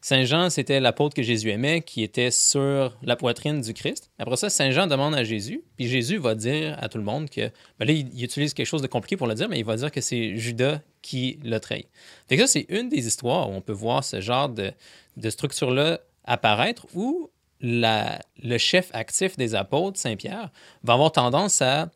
Saint 0.08 0.24
Jean, 0.24 0.48
c'était 0.48 0.80
l'apôtre 0.80 1.14
que 1.14 1.22
Jésus 1.22 1.50
aimait, 1.50 1.82
qui 1.82 2.02
était 2.02 2.30
sur 2.30 2.96
la 3.02 3.14
poitrine 3.14 3.60
du 3.60 3.74
Christ. 3.74 4.10
Après 4.18 4.38
ça, 4.38 4.48
Saint 4.48 4.70
Jean 4.70 4.86
demande 4.86 5.14
à 5.14 5.22
Jésus, 5.22 5.62
puis 5.76 5.86
Jésus 5.86 6.16
va 6.16 6.34
dire 6.34 6.78
à 6.80 6.88
tout 6.88 6.96
le 6.96 7.04
monde 7.04 7.28
que, 7.28 7.50
ben 7.78 7.84
là, 7.84 7.92
il, 7.92 8.08
il 8.14 8.24
utilise 8.24 8.54
quelque 8.54 8.64
chose 8.64 8.80
de 8.80 8.86
compliqué 8.86 9.18
pour 9.18 9.26
le 9.26 9.34
dire, 9.34 9.50
mais 9.50 9.58
il 9.58 9.66
va 9.66 9.76
dire 9.76 9.92
que 9.92 10.00
c'est 10.00 10.34
Judas 10.38 10.80
qui 11.02 11.38
l'a 11.42 11.60
trahi. 11.60 11.88
Fait 12.26 12.38
que 12.38 12.46
ça, 12.46 12.48
c'est 12.50 12.64
une 12.70 12.88
des 12.88 13.06
histoires 13.06 13.50
où 13.50 13.52
on 13.52 13.60
peut 13.60 13.74
voir 13.74 14.02
ce 14.02 14.22
genre 14.22 14.48
de, 14.48 14.72
structure-là 15.28 16.00
apparaître, 16.24 16.86
où 16.94 17.28
le 17.60 18.56
chef 18.56 18.88
actif 18.94 19.36
des 19.36 19.54
apôtres, 19.54 19.98
Saint 19.98 20.16
Pierre, 20.16 20.50
va 20.84 20.94
avoir 20.94 21.12
tendance 21.12 21.60
à 21.60 21.90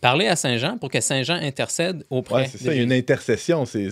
parler 0.00 0.26
à 0.28 0.36
Saint 0.36 0.56
Jean 0.58 0.78
pour 0.78 0.90
que 0.90 1.00
Saint 1.00 1.22
Jean 1.22 1.34
intercède 1.34 2.04
auprès 2.10 2.34
Ouais, 2.42 2.46
c'est 2.46 2.58
de 2.58 2.64
ça, 2.64 2.72
il 2.74 2.76
y 2.78 2.80
a 2.80 2.82
une 2.84 2.92
intercession. 2.92 3.64
C'est 3.66 3.90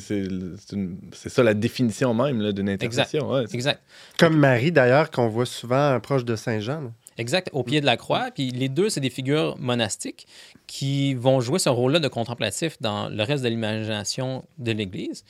ça 1.28 1.42
la 1.42 1.54
définition 1.54 2.14
même 2.14 2.40
là, 2.40 2.52
d'une 2.52 2.68
intercession. 2.68 3.30
ouais, 3.30 3.44
c'est- 3.48 3.54
Exact. 3.54 3.82
Comme 4.18 4.36
Marie, 4.36 4.72
d'ailleurs, 4.72 5.10
qu'on 5.10 5.28
voit 5.28 5.46
souvent 5.46 5.98
proche 6.00 6.24
de 6.24 6.36
Saint-Jean. 6.36 6.80
là. 6.82 6.90
Exact, 7.16 7.48
au 7.52 7.62
pied 7.62 7.80
de 7.80 7.86
la 7.86 7.96
croix. 7.96 8.30
Puis 8.34 8.50
les 8.50 8.68
deux, 8.68 8.88
c'est 8.90 9.00
des 9.00 9.08
figures 9.10 9.56
monastiques 9.58 10.26
qui 10.66 11.14
vont 11.14 11.40
jouer 11.40 11.60
ce 11.60 11.68
rôle-là 11.68 12.00
de 12.00 12.08
contemplatif 12.08 12.76
dans 12.80 13.08
le 13.08 13.22
reste 13.22 13.44
de 13.44 13.48
l'imagination 13.48 14.44
de 14.58 14.72
l'Église. 14.72 15.24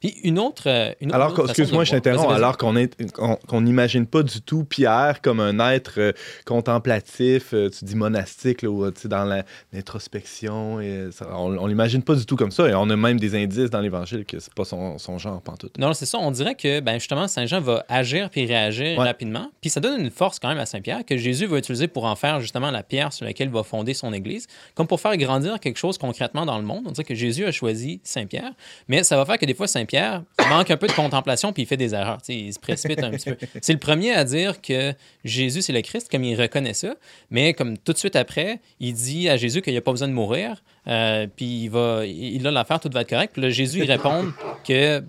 Puis 0.00 0.16
une 0.24 0.38
autre. 0.38 0.62
Euh, 0.66 0.92
une 1.02 1.12
alors, 1.12 1.38
excuse-moi, 1.44 1.84
je 1.84 1.90
t'interromps. 1.90 2.32
Alors 2.32 2.56
qu'on 2.56 3.60
n'imagine 3.60 4.06
pas 4.06 4.22
du 4.22 4.40
tout 4.40 4.64
Pierre 4.64 5.20
comme 5.20 5.40
un 5.40 5.58
être 5.70 6.00
euh, 6.00 6.12
contemplatif, 6.46 7.52
euh, 7.52 7.68
tu 7.68 7.84
dis 7.84 7.96
monastique, 7.96 8.62
là, 8.62 8.90
dans 9.04 9.42
l'introspection. 9.72 10.78
on, 10.78 11.58
on 11.58 11.66
l'imagine 11.66 12.02
pas 12.02 12.14
du 12.14 12.24
tout 12.24 12.36
comme 12.36 12.50
ça. 12.50 12.66
Et 12.66 12.74
on 12.74 12.88
a 12.88 12.96
même 12.96 13.20
des 13.20 13.34
indices 13.34 13.68
dans 13.68 13.80
l'Évangile 13.80 14.24
que 14.24 14.38
c'est 14.38 14.54
pas 14.54 14.64
son, 14.64 14.96
son 14.96 15.18
genre, 15.18 15.42
pantoute. 15.42 15.76
Non, 15.78 15.92
c'est 15.92 16.06
ça. 16.06 16.16
On 16.18 16.30
dirait 16.30 16.54
que 16.54 16.80
ben, 16.80 16.94
justement, 16.94 17.28
Saint 17.28 17.44
Jean 17.44 17.60
va 17.60 17.84
agir 17.90 18.30
puis 18.30 18.46
réagir 18.46 18.98
rapidement. 18.98 19.50
Puis 19.60 19.68
ça 19.68 19.80
donne 19.80 20.00
une 20.00 20.10
force 20.10 20.38
quand 20.38 20.48
même 20.48 20.58
à 20.58 20.66
Saint 20.66 20.80
Pierre 20.80 21.04
que 21.04 21.18
Jésus 21.18 21.44
va 21.44 21.58
utiliser 21.58 21.88
pour 21.88 22.06
en 22.06 22.16
faire 22.16 22.40
justement 22.40 22.70
la 22.70 22.82
pierre 22.82 23.12
sur 23.12 23.26
laquelle 23.26 23.48
il 23.48 23.54
va 23.54 23.64
fonder 23.64 23.92
son 23.92 24.14
Église, 24.14 24.46
comme 24.74 24.86
pour 24.86 25.00
faire 25.00 25.16
grandir 25.18 25.60
quelque 25.60 25.78
chose 25.78 25.98
concrètement 25.98 26.46
dans 26.46 26.56
le 26.56 26.64
monde. 26.64 26.84
On 26.86 26.92
dirait 26.92 27.04
que 27.04 27.14
Jésus 27.14 27.44
a 27.44 27.52
choisi 27.52 28.00
Saint 28.02 28.24
Pierre, 28.24 28.52
mais 28.88 29.04
ça 29.04 29.18
va 29.18 29.26
faire 29.26 29.36
que 29.36 29.44
des 29.44 29.52
fois, 29.54 29.66
Saint 29.66 29.84
Pierre 29.90 30.22
manque 30.48 30.70
un 30.70 30.76
peu 30.76 30.86
de 30.86 30.92
contemplation 30.92 31.52
puis 31.52 31.64
il 31.64 31.66
fait 31.66 31.76
des 31.76 31.96
erreurs. 31.96 32.18
il 32.28 32.54
se 32.54 32.60
précipite 32.60 33.02
un 33.02 33.10
petit 33.10 33.32
peu. 33.32 33.46
C'est 33.60 33.72
le 33.72 33.80
premier 33.80 34.12
à 34.12 34.22
dire 34.22 34.60
que 34.60 34.94
Jésus, 35.24 35.62
c'est 35.62 35.72
le 35.72 35.80
Christ, 35.80 36.08
comme 36.08 36.22
il 36.22 36.40
reconnaît 36.40 36.74
ça. 36.74 36.94
Mais 37.30 37.54
comme 37.54 37.76
tout 37.76 37.92
de 37.92 37.98
suite 37.98 38.14
après, 38.14 38.60
il 38.78 38.94
dit 38.94 39.28
à 39.28 39.36
Jésus 39.36 39.62
qu'il 39.62 39.72
n'y 39.72 39.78
a 39.78 39.80
pas 39.80 39.90
besoin 39.90 40.06
de 40.06 40.12
mourir. 40.12 40.62
Euh, 40.86 41.26
puis 41.34 41.64
il, 41.64 41.70
va, 41.70 42.06
il 42.06 42.46
a 42.46 42.52
l'affaire, 42.52 42.78
tout 42.78 42.88
va 42.92 43.00
être 43.00 43.08
correct. 43.08 43.32
Puis 43.32 43.42
là, 43.42 43.50
Jésus, 43.50 43.80
il 43.80 43.90
répond 43.90 44.32
que 44.64 45.02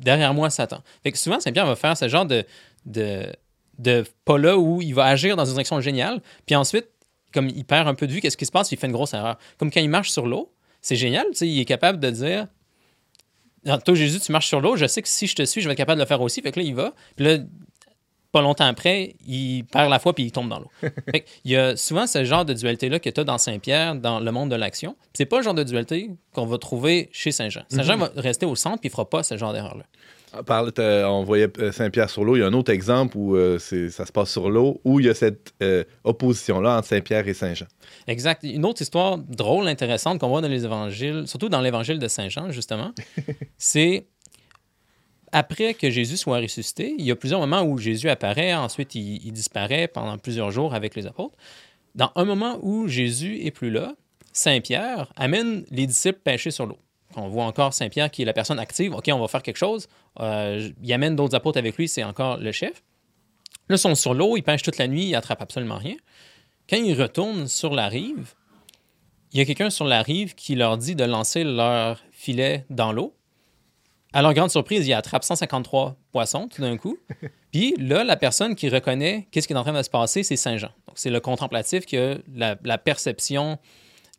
derrière 0.00 0.32
moi, 0.32 0.48
Satan. 0.48 0.82
Fait 1.02 1.12
que 1.12 1.18
souvent, 1.18 1.38
Saint-Pierre 1.38 1.66
va 1.66 1.76
faire 1.76 1.94
ce 1.94 2.08
genre 2.08 2.24
de, 2.24 2.46
de, 2.86 3.26
de 3.78 4.02
pas 4.24 4.38
là 4.38 4.56
où 4.56 4.80
il 4.80 4.94
va 4.94 5.04
agir 5.04 5.36
dans 5.36 5.44
une 5.44 5.52
direction 5.52 5.78
géniale. 5.82 6.22
Puis 6.46 6.56
ensuite, 6.56 6.86
comme 7.34 7.48
il 7.48 7.66
perd 7.66 7.86
un 7.86 7.94
peu 7.94 8.06
de 8.06 8.12
vue, 8.12 8.22
qu'est-ce 8.22 8.38
qui 8.38 8.46
se 8.46 8.52
passe? 8.52 8.72
Il 8.72 8.78
fait 8.78 8.86
une 8.86 8.94
grosse 8.94 9.12
erreur. 9.12 9.36
Comme 9.58 9.70
quand 9.70 9.80
il 9.80 9.90
marche 9.90 10.10
sur 10.10 10.26
l'eau, 10.26 10.50
c'est 10.80 10.96
génial. 10.96 11.26
Il 11.42 11.60
est 11.60 11.66
capable 11.66 12.00
de 12.00 12.08
dire 12.08 12.46
toi, 13.64 13.94
Jésus, 13.94 14.20
tu 14.20 14.32
marches 14.32 14.48
sur 14.48 14.60
l'eau, 14.60 14.76
je 14.76 14.86
sais 14.86 15.02
que 15.02 15.08
si 15.08 15.26
je 15.26 15.34
te 15.34 15.44
suis, 15.44 15.60
je 15.60 15.68
vais 15.68 15.72
être 15.72 15.78
capable 15.78 15.98
de 15.98 16.04
le 16.04 16.08
faire 16.08 16.20
aussi. 16.20 16.42
Fait 16.42 16.52
que 16.52 16.60
là, 16.60 16.66
il 16.66 16.74
va. 16.74 16.92
Puis 17.16 17.24
là, 17.24 17.38
pas 18.32 18.40
longtemps 18.40 18.64
après, 18.64 19.14
il 19.26 19.64
perd 19.64 19.90
la 19.90 19.98
foi 19.98 20.14
puis 20.14 20.24
il 20.24 20.32
tombe 20.32 20.48
dans 20.48 20.58
l'eau. 20.58 20.70
il 21.44 21.52
y 21.52 21.56
a 21.56 21.76
souvent 21.76 22.06
ce 22.06 22.24
genre 22.24 22.46
de 22.46 22.54
dualité-là 22.54 22.98
que 22.98 23.10
tu 23.10 23.20
as 23.20 23.24
dans 23.24 23.36
Saint-Pierre, 23.36 23.94
dans 23.94 24.20
le 24.20 24.32
monde 24.32 24.50
de 24.50 24.56
l'action. 24.56 24.96
C'est 25.12 25.26
pas 25.26 25.36
le 25.36 25.42
genre 25.42 25.54
de 25.54 25.62
dualité 25.62 26.10
qu'on 26.32 26.46
va 26.46 26.56
trouver 26.56 27.10
chez 27.12 27.30
Saint-Jean. 27.30 27.62
Saint-Jean 27.68 27.98
mhm. 27.98 28.00
va 28.00 28.10
rester 28.16 28.46
au 28.46 28.56
centre 28.56 28.80
puis 28.80 28.88
il 28.88 28.90
fera 28.90 29.08
pas 29.08 29.22
ce 29.22 29.36
genre 29.36 29.52
d'erreur-là. 29.52 29.84
Ah, 30.32 30.64
on 31.10 31.24
voyait 31.24 31.48
euh, 31.58 31.72
Saint-Pierre 31.72 32.08
sur 32.08 32.24
l'eau. 32.24 32.36
Il 32.36 32.40
y 32.40 32.42
a 32.42 32.46
un 32.46 32.52
autre 32.54 32.72
exemple 32.72 33.16
où 33.16 33.36
euh, 33.36 33.58
ça 33.58 34.06
se 34.06 34.12
passe 34.12 34.30
sur 34.30 34.50
l'eau, 34.50 34.80
où 34.84 34.98
il 34.98 35.06
y 35.06 35.08
a 35.08 35.14
cette 35.14 35.52
euh, 35.62 35.84
opposition-là 36.04 36.78
entre 36.78 36.88
Saint-Pierre 36.88 37.28
et 37.28 37.34
Saint-Jean. 37.34 37.66
Exact. 38.06 38.42
Une 38.42 38.64
autre 38.64 38.80
histoire 38.80 39.18
drôle, 39.18 39.68
intéressante 39.68 40.18
qu'on 40.18 40.28
voit 40.28 40.40
dans 40.40 40.48
les 40.48 40.64
évangiles, 40.64 41.24
surtout 41.26 41.48
dans 41.48 41.60
l'évangile 41.60 41.98
de 41.98 42.08
Saint-Jean, 42.08 42.50
justement, 42.50 42.92
c'est 43.58 44.06
après 45.32 45.74
que 45.74 45.90
Jésus 45.90 46.16
soit 46.16 46.38
ressuscité, 46.38 46.94
il 46.98 47.04
y 47.04 47.10
a 47.10 47.16
plusieurs 47.16 47.40
moments 47.40 47.62
où 47.62 47.78
Jésus 47.78 48.08
apparaît, 48.08 48.54
ensuite 48.54 48.94
il, 48.94 49.24
il 49.24 49.32
disparaît 49.32 49.88
pendant 49.88 50.18
plusieurs 50.18 50.50
jours 50.50 50.74
avec 50.74 50.94
les 50.94 51.06
apôtres. 51.06 51.36
Dans 51.94 52.10
un 52.16 52.24
moment 52.24 52.58
où 52.62 52.88
Jésus 52.88 53.44
est 53.44 53.50
plus 53.50 53.70
là, 53.70 53.94
Saint-Pierre 54.32 55.12
amène 55.16 55.64
les 55.70 55.86
disciples 55.86 56.20
pêcher 56.22 56.50
sur 56.50 56.66
l'eau. 56.66 56.78
On 57.16 57.28
voit 57.28 57.44
encore 57.44 57.74
Saint-Pierre 57.74 58.10
qui 58.10 58.22
est 58.22 58.24
la 58.24 58.32
personne 58.32 58.58
active. 58.58 58.94
OK, 58.94 59.08
on 59.12 59.18
va 59.18 59.28
faire 59.28 59.42
quelque 59.42 59.56
chose. 59.56 59.88
Euh, 60.20 60.70
il 60.82 60.92
amène 60.92 61.16
d'autres 61.16 61.34
apôtres 61.34 61.58
avec 61.58 61.76
lui, 61.76 61.88
c'est 61.88 62.04
encore 62.04 62.36
le 62.38 62.52
chef. 62.52 62.82
Là, 63.68 63.76
ils 63.76 63.78
sont 63.78 63.94
sur 63.94 64.14
l'eau, 64.14 64.36
ils 64.36 64.42
pêchent 64.42 64.62
toute 64.62 64.78
la 64.78 64.88
nuit, 64.88 65.06
ils 65.06 65.12
n'attrapent 65.12 65.42
absolument 65.42 65.76
rien. 65.76 65.96
Quand 66.68 66.76
ils 66.76 67.00
retournent 67.00 67.48
sur 67.48 67.74
la 67.74 67.88
rive, 67.88 68.34
il 69.32 69.38
y 69.38 69.40
a 69.40 69.44
quelqu'un 69.44 69.70
sur 69.70 69.86
la 69.86 70.02
rive 70.02 70.34
qui 70.34 70.54
leur 70.54 70.76
dit 70.78 70.94
de 70.94 71.04
lancer 71.04 71.44
leur 71.44 72.00
filet 72.10 72.66
dans 72.70 72.92
l'eau. 72.92 73.14
À 74.12 74.20
leur 74.20 74.34
grande 74.34 74.50
surprise, 74.50 74.86
ils 74.86 74.92
attrapent 74.92 75.24
153 75.24 75.96
poissons 76.12 76.48
tout 76.48 76.60
d'un 76.60 76.76
coup. 76.76 76.98
Puis 77.52 77.74
là, 77.78 78.04
la 78.04 78.16
personne 78.16 78.54
qui 78.54 78.68
reconnaît 78.68 79.26
qu'est-ce 79.30 79.46
qui 79.46 79.54
est 79.54 79.56
en 79.56 79.62
train 79.62 79.72
de 79.72 79.82
se 79.82 79.88
passer, 79.88 80.22
c'est 80.22 80.36
Saint 80.36 80.58
Jean. 80.58 80.70
Donc, 80.86 80.96
c'est 80.96 81.10
le 81.10 81.20
contemplatif 81.20 81.86
qui 81.86 81.96
a 81.96 82.16
la 82.34 82.78
perception 82.78 83.58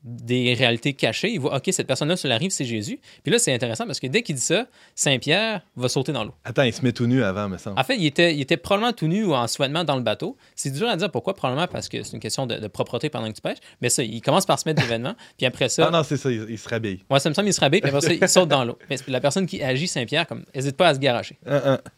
des 0.04 0.54
réalités 0.54 0.94
cachées. 0.94 1.32
Il 1.32 1.40
voit, 1.40 1.56
OK, 1.56 1.70
cette 1.72 1.88
personne-là 1.88 2.18
sur 2.18 2.28
la 2.28 2.38
rive, 2.38 2.52
c'est 2.52 2.66
Jésus. 2.66 3.00
Puis 3.24 3.32
là, 3.32 3.40
c'est 3.40 3.54
intéressant 3.54 3.86
parce 3.86 4.00
que 4.00 4.08
dès 4.08 4.22
qu'il 4.22 4.36
dit 4.36 4.42
ça, 4.42 4.68
Saint-Pierre 4.96 5.62
va 5.76 5.90
sauter 5.90 6.12
dans 6.12 6.24
l'eau. 6.24 6.34
Attends, 6.44 6.64
il 6.64 6.74
se 6.74 6.82
met 6.82 6.92
tout 6.92 7.08
nu 7.08 7.24
avant, 7.24 7.48
me 7.48 7.58
semble. 7.58 7.80
En 7.80 7.84
fait, 7.84 7.96
il 7.96 8.06
était, 8.06 8.36
il 8.36 8.42
était 8.42 8.58
probablement 8.58 8.94
tout 8.94 9.08
nu 9.08 9.24
ou 9.24 9.34
en 9.34 9.48
soignement 9.48 9.84
dans 9.84 9.96
le 9.96 10.02
bateau. 10.02 10.38
C'est 10.56 10.72
dur 10.72 10.90
à 10.90 10.98
dire 10.98 11.10
pourquoi, 11.10 11.34
probablement 11.34 11.68
parce 11.68 11.88
que 11.88 12.04
c'est 12.04 12.14
une 12.14 12.20
question 12.20 12.46
de, 12.46 12.68
propreté 12.68 13.10
pendant 13.10 13.30
que 13.30 13.36
tu 13.36 13.42
pêches. 13.42 13.60
Mais 13.82 13.90
ça, 13.90 14.04
il 14.04 14.22
commence 14.22 14.46
par 14.46 14.60
se 14.60 14.68
mettre 14.68 14.82
d'événements, 14.82 15.16
puis 15.38 15.46
après 15.46 15.70
ça. 15.70 15.88
Ah 15.88 15.92
non, 15.92 16.04
c'est 16.04 16.18
ça, 16.18 16.30
il, 16.32 16.58
se 16.58 16.68
rhabille. 16.68 17.04
Ouais, 17.10 17.20
ça 17.20 17.30
me 17.30 17.34
semble, 17.34 17.48
il 17.48 17.54
se 17.54 17.62
rhabille, 17.62 17.82
puis 17.82 17.90
après 17.90 18.02
ça, 18.02 18.14
il 18.14 18.30
saute 18.30 18.50
dans 18.50 18.66
l'eau. 18.66 18.78
Mais 18.90 18.98
la 19.08 19.22
personne 19.22 19.46
qui 19.46 19.64
agit, 19.64 19.88
Saint-Pierre, 19.88 20.28
comme, 20.28 20.44
n'hésite 20.54 20.76
pas 20.76 20.90
à 20.90 20.94
se 20.96 21.00
garacher. 21.00 21.38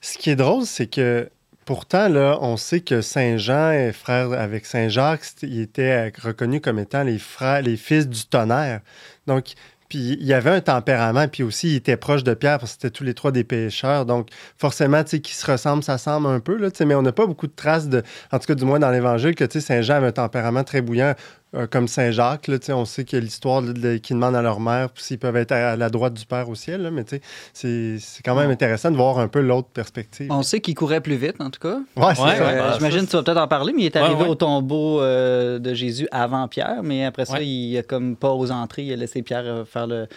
Ce 0.01 0.17
qui 0.17 0.29
est 0.29 0.35
drôle, 0.35 0.65
c'est 0.65 0.87
que 0.87 1.29
Pourtant, 1.65 2.11
on 2.41 2.57
sait 2.57 2.81
que 2.81 3.01
Saint 3.01 3.37
Jean 3.37 3.71
est 3.71 3.91
frère 3.91 4.33
avec 4.33 4.67
Saint 4.67 4.87
Jacques, 4.87 5.25
il 5.41 5.61
était 5.61 6.13
reconnu 6.21 6.61
comme 6.61 6.77
étant 6.77 7.01
les 7.01 7.17
frères, 7.17 7.63
les 7.63 7.75
fils 7.75 8.07
du 8.07 8.23
tonnerre. 8.27 8.81
Donc, 9.25 9.55
puis 9.89 10.13
il 10.19 10.25
y 10.25 10.33
avait 10.33 10.51
un 10.51 10.61
tempérament, 10.61 11.27
puis 11.27 11.41
aussi 11.43 11.71
il 11.71 11.75
était 11.75 11.97
proche 11.97 12.23
de 12.23 12.33
Pierre 12.33 12.59
parce 12.59 12.73
que 12.75 12.81
c'était 12.81 12.91
tous 12.91 13.03
les 13.03 13.15
trois 13.15 13.31
des 13.31 13.43
pécheurs. 13.43 14.05
Donc 14.05 14.29
forcément, 14.57 15.03
tu 15.03 15.11
sais, 15.11 15.19
qui 15.21 15.33
se 15.33 15.49
ressemblent, 15.49 15.83
ça 15.83 15.97
semble 15.97 16.27
un 16.27 16.39
peu, 16.39 16.55
là, 16.55 16.69
mais 16.85 16.95
on 16.95 17.01
n'a 17.01 17.11
pas 17.11 17.25
beaucoup 17.25 17.47
de 17.47 17.55
traces 17.55 17.87
de, 17.89 18.03
en 18.31 18.39
tout 18.39 18.45
cas 18.45 18.55
du 18.55 18.65
moins 18.65 18.79
dans 18.79 18.91
l'Évangile, 18.91 19.33
que 19.33 19.43
tu 19.43 19.59
sais, 19.59 19.65
Saint 19.65 19.81
Jean 19.81 19.95
avait 19.95 20.07
un 20.07 20.11
tempérament 20.11 20.63
très 20.63 20.81
bouillant. 20.81 21.13
Euh, 21.55 21.67
comme 21.67 21.87
Saint-Jacques, 21.87 22.49
on 22.69 22.85
sait 22.85 23.05
qu'il 23.05 23.17
y 23.17 23.21
a 23.21 23.23
l'histoire 23.23 23.63
qui 24.03 24.13
demande 24.13 24.35
à 24.35 24.41
leur 24.41 24.59
mère 24.59 24.89
s'ils 24.95 25.19
peuvent 25.19 25.35
être 25.37 25.51
à 25.51 25.75
la 25.75 25.89
droite 25.89 26.13
du 26.13 26.25
Père 26.25 26.49
au 26.49 26.55
ciel, 26.55 26.89
mais 26.91 27.03
c'est 27.53 27.99
quand 28.23 28.35
même 28.35 28.49
intéressant 28.49 28.91
de 28.91 28.97
voir 28.97 29.19
un 29.19 29.27
peu 29.27 29.39
l'autre 29.41 29.69
perspective. 29.69 30.27
On 30.31 30.43
sait 30.43 30.59
qu'il 30.59 30.75
courait 30.75 31.01
plus 31.01 31.15
vite, 31.15 31.39
en 31.39 31.49
tout 31.49 31.59
cas. 31.59 31.79
Ouais, 31.95 32.15
c'est 32.15 32.41
euh, 32.41 32.73
J'imagine 32.73 33.05
que 33.05 33.11
tu 33.11 33.15
vas 33.15 33.23
peut-être 33.23 33.37
en 33.37 33.47
parler, 33.47 33.73
mais 33.73 33.83
il 33.83 33.85
est 33.85 33.95
arrivé 33.95 34.25
au 34.25 34.35
tombeau 34.35 35.01
euh, 35.01 35.59
de 35.59 35.73
Jésus 35.73 36.07
avant 36.11 36.47
Pierre, 36.47 36.81
mais 36.83 37.05
après 37.05 37.25
ça, 37.25 37.41
il 37.41 37.77
a 37.77 37.83
comme 37.83 38.15
pas 38.15 38.31
aux 38.31 38.51
entrées, 38.51 38.83
il 38.83 38.93
a 38.93 38.97
laissé 38.97 39.21
Pierre 39.21 39.65
faire 39.67 39.87
le, 39.87 40.07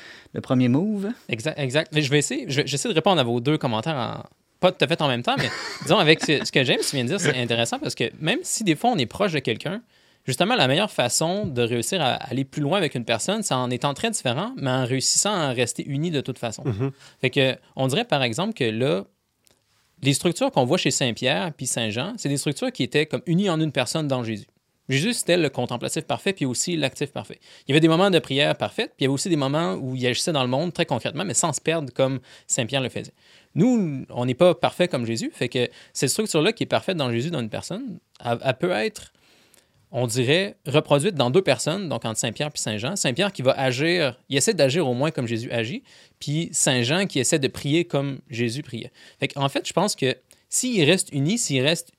premier 0.42 0.68
move. 0.68 1.08
Exact, 1.28 1.58
exact. 1.58 1.92
Mais 1.94 2.02
je 2.02 2.10
vais 2.10 2.18
essayer, 2.18 2.46
j'essaie 2.48 2.88
de 2.88 2.94
répondre 2.94 3.20
à 3.20 3.24
vos 3.24 3.40
deux 3.40 3.58
commentaires 3.58 3.96
en, 3.96 4.24
pas 4.60 4.72
tout 4.72 4.84
à 4.84 4.88
fait 4.88 5.00
en 5.02 5.08
même 5.08 5.22
temps, 5.22 5.36
mais 5.38 5.50
disons, 5.82 5.98
avec 5.98 6.20
ce, 6.24 6.44
ce 6.44 6.50
que 6.50 6.64
James 6.64 6.78
vient 6.92 7.04
de 7.04 7.08
dire, 7.08 7.20
c'est 7.20 7.36
intéressant 7.40 7.78
parce 7.78 7.94
que 7.94 8.04
même 8.20 8.40
si 8.42 8.64
des 8.64 8.74
fois 8.74 8.90
on 8.90 8.96
est 8.96 9.06
proche 9.06 9.32
de 9.32 9.38
quelqu'un, 9.38 9.80
justement, 10.28 10.54
la 10.56 10.68
meilleure 10.68 10.90
façon 10.90 11.46
de 11.46 11.62
réussir 11.62 12.02
à 12.02 12.12
aller 12.12 12.44
plus 12.44 12.60
loin 12.60 12.76
avec 12.76 12.94
une 12.94 13.06
personne, 13.06 13.42
c'est 13.42 13.54
en 13.54 13.70
étant 13.70 13.94
très 13.94 14.10
différent, 14.10 14.52
mais 14.56 14.70
en 14.70 14.84
réussissant 14.84 15.32
à 15.32 15.48
rester 15.48 15.82
unis 15.88 16.10
de 16.10 16.20
toute 16.20 16.38
façon. 16.38 16.64
Mm-hmm. 16.64 16.90
Fait 17.22 17.30
que, 17.30 17.56
on 17.76 17.86
dirait 17.86 18.04
par 18.04 18.22
exemple 18.22 18.52
que 18.52 18.64
là, 18.64 19.04
les 20.02 20.12
structures 20.12 20.52
qu'on 20.52 20.66
voit 20.66 20.76
chez 20.76 20.90
Saint-Pierre 20.90 21.54
puis 21.54 21.66
Saint-Jean, 21.66 22.12
c'est 22.18 22.28
des 22.28 22.36
structures 22.36 22.70
qui 22.70 22.82
étaient 22.82 23.06
comme 23.06 23.22
unies 23.24 23.48
en 23.48 23.58
une 23.58 23.72
personne 23.72 24.06
dans 24.06 24.22
Jésus. 24.22 24.46
Jésus, 24.90 25.14
c'était 25.14 25.38
le 25.38 25.48
contemplatif 25.48 26.04
parfait, 26.04 26.34
puis 26.34 26.44
aussi 26.44 26.76
l'actif 26.76 27.10
parfait. 27.10 27.40
Il 27.66 27.70
y 27.70 27.72
avait 27.72 27.80
des 27.80 27.88
moments 27.88 28.10
de 28.10 28.18
prière 28.18 28.54
parfaite, 28.54 28.92
puis 28.96 29.00
il 29.00 29.04
y 29.04 29.06
avait 29.06 29.14
aussi 29.14 29.30
des 29.30 29.36
moments 29.36 29.74
où 29.74 29.96
il 29.96 30.06
agissait 30.06 30.32
dans 30.32 30.42
le 30.42 30.48
monde 30.48 30.74
très 30.74 30.86
concrètement, 30.86 31.24
mais 31.24 31.34
sans 31.34 31.54
se 31.54 31.60
perdre 31.60 31.92
comme 31.92 32.20
Saint-Pierre 32.46 32.82
le 32.82 32.90
faisait. 32.90 33.12
Nous, 33.54 34.04
on 34.10 34.26
n'est 34.26 34.34
pas 34.34 34.54
parfait 34.54 34.88
comme 34.88 35.06
Jésus, 35.06 35.30
fait 35.34 35.48
que 35.48 35.68
cette 35.94 36.10
structure-là 36.10 36.52
qui 36.52 36.64
est 36.64 36.66
parfaite 36.66 36.98
dans 36.98 37.10
Jésus, 37.10 37.30
dans 37.30 37.40
une 37.40 37.50
personne, 37.50 37.98
elle 38.24 38.56
peut 38.58 38.72
être 38.72 39.12
on 39.90 40.06
dirait, 40.06 40.56
reproduite 40.66 41.14
dans 41.14 41.30
deux 41.30 41.42
personnes, 41.42 41.88
donc 41.88 42.04
entre 42.04 42.18
Saint-Pierre 42.18 42.48
et 42.48 42.58
Saint-Jean. 42.58 42.96
Saint-Pierre 42.96 43.32
qui 43.32 43.42
va 43.42 43.52
agir, 43.52 44.18
il 44.28 44.36
essaie 44.36 44.54
d'agir 44.54 44.86
au 44.86 44.94
moins 44.94 45.10
comme 45.10 45.26
Jésus 45.26 45.50
agit, 45.50 45.82
puis 46.20 46.50
Saint-Jean 46.52 47.06
qui 47.06 47.18
essaie 47.18 47.38
de 47.38 47.48
prier 47.48 47.84
comme 47.84 48.18
Jésus 48.28 48.62
priait. 48.62 48.92
en 49.36 49.48
fait, 49.48 49.66
je 49.66 49.72
pense 49.72 49.96
que 49.96 50.16
s'ils 50.48 50.84
restent 50.84 51.10
unis, 51.12 51.38
s'ils 51.38 51.62
restent 51.62 51.92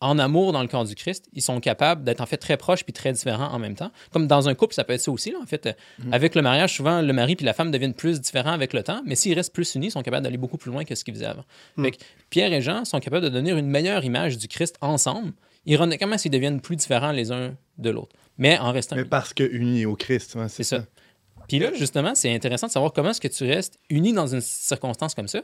en 0.00 0.18
amour 0.18 0.52
dans 0.52 0.62
le 0.62 0.68
corps 0.68 0.84
du 0.84 0.94
Christ, 0.94 1.28
ils 1.32 1.42
sont 1.42 1.60
capables 1.60 2.02
d'être 2.02 2.20
en 2.20 2.26
fait 2.26 2.36
très 2.36 2.56
proches 2.56 2.82
puis 2.84 2.92
très 2.92 3.12
différents 3.12 3.52
en 3.52 3.58
même 3.58 3.76
temps. 3.76 3.92
Comme 4.10 4.26
dans 4.26 4.48
un 4.48 4.54
couple, 4.54 4.74
ça 4.74 4.82
peut 4.82 4.92
être 4.92 5.00
ça 5.00 5.12
aussi. 5.12 5.30
Là, 5.30 5.38
en 5.40 5.46
fait, 5.46 5.66
mm-hmm. 5.66 6.12
avec 6.12 6.34
le 6.34 6.42
mariage, 6.42 6.74
souvent 6.74 7.00
le 7.00 7.12
mari 7.12 7.36
puis 7.36 7.46
la 7.46 7.52
femme 7.52 7.70
deviennent 7.70 7.94
plus 7.94 8.20
différents 8.20 8.52
avec 8.52 8.72
le 8.72 8.82
temps, 8.82 9.02
mais 9.06 9.14
s'ils 9.14 9.34
restent 9.34 9.52
plus 9.52 9.74
unis, 9.74 9.86
ils 9.86 9.92
sont 9.92 10.02
capables 10.02 10.24
d'aller 10.24 10.36
beaucoup 10.36 10.58
plus 10.58 10.72
loin 10.72 10.84
que 10.84 10.94
ce 10.94 11.04
qu'ils 11.04 11.14
faisaient 11.14 11.26
avant. 11.26 11.44
Mm. 11.76 11.88
Pierre 12.30 12.52
et 12.52 12.60
Jean 12.60 12.84
sont 12.84 12.98
capables 12.98 13.24
de 13.24 13.30
donner 13.30 13.52
une 13.52 13.68
meilleure 13.68 14.04
image 14.04 14.36
du 14.36 14.48
Christ 14.48 14.76
ensemble, 14.80 15.32
ironiquement 15.66 16.18
s'ils 16.18 16.30
deviennent 16.30 16.60
plus 16.60 16.76
différents 16.76 17.12
les 17.12 17.32
uns 17.32 17.56
de 17.78 17.90
l'autre. 17.90 18.16
Mais 18.38 18.58
en 18.58 18.72
restant. 18.72 18.96
Mais 18.96 19.04
parce 19.04 19.32
que 19.32 19.44
unis 19.44 19.86
au 19.86 19.96
Christ, 19.96 20.36
c'est 20.48 20.64
ça. 20.64 20.84
Puis 21.48 21.58
là, 21.58 21.72
justement, 21.74 22.14
c'est 22.14 22.32
intéressant 22.32 22.66
de 22.66 22.72
savoir 22.72 22.92
comment 22.92 23.10
est-ce 23.10 23.20
que 23.20 23.28
tu 23.28 23.44
restes 23.44 23.78
uni 23.90 24.12
dans 24.12 24.26
une 24.26 24.40
circonstance 24.40 25.14
comme 25.14 25.28
ça. 25.28 25.42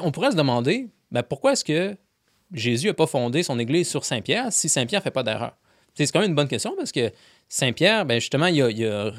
on 0.00 0.10
pourrait 0.10 0.32
se 0.32 0.36
demander 0.36 0.88
ben, 1.10 1.22
pourquoi 1.22 1.52
est-ce 1.52 1.64
que 1.64 1.96
Jésus 2.52 2.88
n'a 2.88 2.94
pas 2.94 3.06
fondé 3.06 3.42
son 3.42 3.58
Église 3.58 3.88
sur 3.88 4.04
Saint-Pierre 4.04 4.52
si 4.52 4.68
Saint-Pierre 4.68 5.00
ne 5.00 5.04
fait 5.04 5.10
pas 5.10 5.22
d'erreur? 5.22 5.56
C'est 5.94 6.10
quand 6.12 6.20
même 6.20 6.30
une 6.30 6.36
bonne 6.36 6.48
question 6.48 6.74
parce 6.76 6.92
que 6.92 7.12
Saint-Pierre, 7.50 8.04
ben 8.04 8.20
justement, 8.20 8.46
il 8.46 8.60
a, 8.60 8.70
il 8.70 8.84
a, 8.84 9.10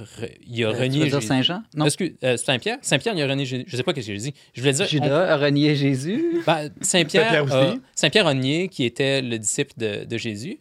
il 0.47 0.63
a 0.63 0.67
euh, 0.67 0.71
renié. 0.71 0.99
Tu 0.99 1.05
veux 1.05 1.19
dire 1.19 1.23
Saint-Jean? 1.23 1.63
Non. 1.75 1.87
Euh, 2.23 2.37
Saint-Pierre? 2.37 2.77
Saint-Pierre, 2.81 3.15
il 3.15 3.23
a 3.23 3.27
renié 3.27 3.45
Jésus. 3.45 3.63
Je 3.67 3.73
ne 3.73 3.77
sais 3.77 3.83
pas 3.83 3.91
ce 3.91 3.95
que 3.95 4.01
j'ai 4.01 4.15
dit. 4.17 4.33
Je 4.53 4.61
voulais 4.61 4.73
dire. 4.73 4.85
Judas 4.85 5.33
a 5.33 5.37
renié 5.37 5.75
Jésus. 5.75 6.43
Ben, 6.45 6.69
Saint-Pierre 6.81 7.47
Saint-Pierre 7.47 7.55
a, 7.55 7.75
Saint 7.95 8.09
a 8.13 8.23
renié, 8.23 8.67
qui 8.67 8.83
était 8.83 9.23
le 9.23 9.39
disciple 9.39 9.73
de, 9.77 10.05
de 10.05 10.17
Jésus. 10.17 10.59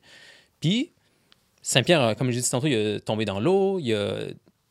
Puis, 0.61 0.93
Saint-Pierre, 1.61 2.17
comme 2.17 2.31
je 2.31 2.39
dit 2.39 2.51
tantôt, 2.51 2.67
il 2.69 2.73
est 2.73 3.01
tombé 3.01 3.27
dans 3.27 3.39
l'eau, 3.39 3.79
il 3.79 3.93
a 3.93 4.15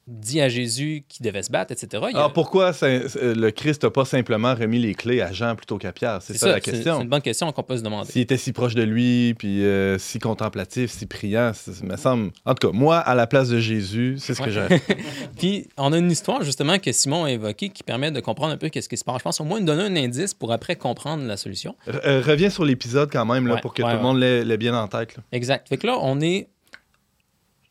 dit 0.08 0.40
à 0.40 0.48
Jésus 0.48 1.04
qu'il 1.08 1.26
devait 1.26 1.44
se 1.44 1.52
battre, 1.52 1.74
etc. 1.74 2.04
Alors 2.14 2.32
pourquoi 2.32 2.72
le 2.82 3.50
Christ 3.50 3.84
n'a 3.84 3.90
pas 3.90 4.06
simplement 4.06 4.56
remis 4.56 4.80
les 4.80 4.96
clés 4.96 5.22
à 5.22 5.34
Jean 5.34 5.56
plutôt 5.56 5.78
qu'à 5.78 5.92
Pierre? 5.92 6.20
C'est 6.22 6.38
ça, 6.38 6.52
la 6.52 6.62
question. 6.62 6.98
C'est 6.98 7.04
une 7.04 7.10
bonne 7.10 7.22
question 7.22 7.52
qu'on 7.52 7.64
peut 7.64 7.78
se 7.78 7.84
demander. 7.84 8.12
S'il 8.12 8.22
était 8.22 8.38
si 8.38 8.54
proche 8.54 8.74
de 8.74 8.84
lui, 8.84 9.34
puis 9.38 9.64
euh, 9.66 9.98
si 9.98 10.20
contemplatif, 10.20 10.92
si 10.92 11.06
priant, 11.06 11.52
ça 11.54 11.72
me 11.84 11.98
semble... 11.98 12.32
En 12.46 12.54
tout 12.54 12.70
cas, 12.70 12.78
moi, 12.78 12.98
à 12.98 13.16
la 13.16 13.28
place 13.28 13.50
de 13.50 13.60
Jésus, 13.60 14.16
c'est 14.20 14.34
ce 14.34 14.42
que 14.42 14.50
j'aurais 14.50 14.82
Puis 15.38 15.68
on 15.78 15.92
a 15.92 15.98
une 15.98 16.12
histoire, 16.12 16.44
justement, 16.44 16.80
que 16.80 16.92
Simon 16.92 17.26
a 17.26 17.32
évoquée 17.32 17.70
qui 17.70 17.84
permet 17.84 18.12
de 18.12 18.20
comprendre 18.20 18.54
un 18.54 18.58
peu 18.58 18.70
qu'est-ce 18.70 18.90
qui 18.90 18.98
se 18.98 19.04
passe. 19.04 19.18
Je 19.20 19.24
pense 19.24 19.42
au 19.42 19.44
moins 19.44 19.60
donner 19.60 19.84
un 19.84 20.04
indice 20.04 20.34
pour 20.34 20.54
après 20.54 20.76
comprendre 20.78 21.26
la 21.26 21.38
solution. 21.38 21.76
Euh, 21.88 22.22
reviens 22.26 22.50
sur 22.50 22.64
l'épisode 22.64 23.10
quand 23.12 23.26
même, 23.26 23.48
là, 23.48 23.58
pour 23.58 23.74
que 23.74 23.82
tout 23.82 23.88
le 23.88 24.02
monde 24.02 24.20
l'ait 24.20 24.58
bien 24.58 24.74
en 24.74 24.88
tête. 24.88 25.16
Exact. 25.32 25.68
Fait 25.68 25.78
que 25.78 25.88
là, 25.88 25.98
on 26.02 26.22
est 26.22 26.48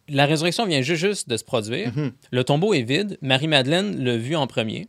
la 0.08 0.26
résurrection 0.26 0.66
vient 0.66 0.82
juste, 0.82 1.28
de 1.28 1.36
se 1.36 1.44
produire. 1.44 1.92
Mhm. 1.96 2.12
Le 2.30 2.44
tombeau 2.44 2.74
est 2.74 2.82
vide. 2.82 3.18
Marie-Madeleine 3.22 4.02
l'a 4.02 4.16
vu 4.16 4.36
en 4.36 4.46
premier. 4.46 4.88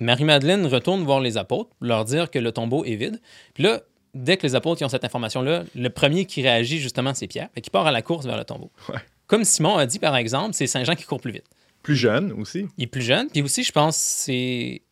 Marie-Madeleine 0.00 0.66
retourne 0.66 1.02
voir 1.04 1.20
les 1.20 1.36
apôtres, 1.36 1.70
leur 1.80 2.04
dire 2.04 2.30
que 2.30 2.38
le 2.38 2.52
tombeau 2.52 2.84
est 2.84 2.94
vide. 2.94 3.20
Puis 3.54 3.64
là, 3.64 3.80
dès 4.14 4.36
que 4.36 4.46
les 4.46 4.54
apôtres 4.54 4.82
ont 4.84 4.88
cette 4.88 5.04
information-là, 5.04 5.64
le 5.74 5.90
premier 5.90 6.24
qui 6.24 6.42
réagit, 6.42 6.78
justement, 6.78 7.14
c'est 7.14 7.26
Pierre, 7.26 7.48
et 7.56 7.60
qui 7.60 7.70
part 7.70 7.86
à 7.86 7.92
la 7.92 8.02
course 8.02 8.26
vers 8.26 8.36
le 8.36 8.44
tombeau. 8.44 8.70
Comme 9.26 9.44
Simon 9.44 9.76
a 9.76 9.86
dit, 9.86 9.98
par 9.98 10.16
exemple, 10.16 10.54
c'est 10.54 10.66
Saint-Jean 10.66 10.94
qui 10.94 11.04
court 11.04 11.20
plus 11.20 11.32
vite. 11.32 11.44
Plus 11.82 11.96
jeune 11.96 12.32
aussi. 12.32 12.66
Il 12.78 12.84
est 12.84 12.88
plus 12.88 13.02
jeune. 13.02 13.28
Puis 13.28 13.42
aussi, 13.42 13.62
je 13.62 13.72
pense, 13.72 13.96
c'est 13.96 14.82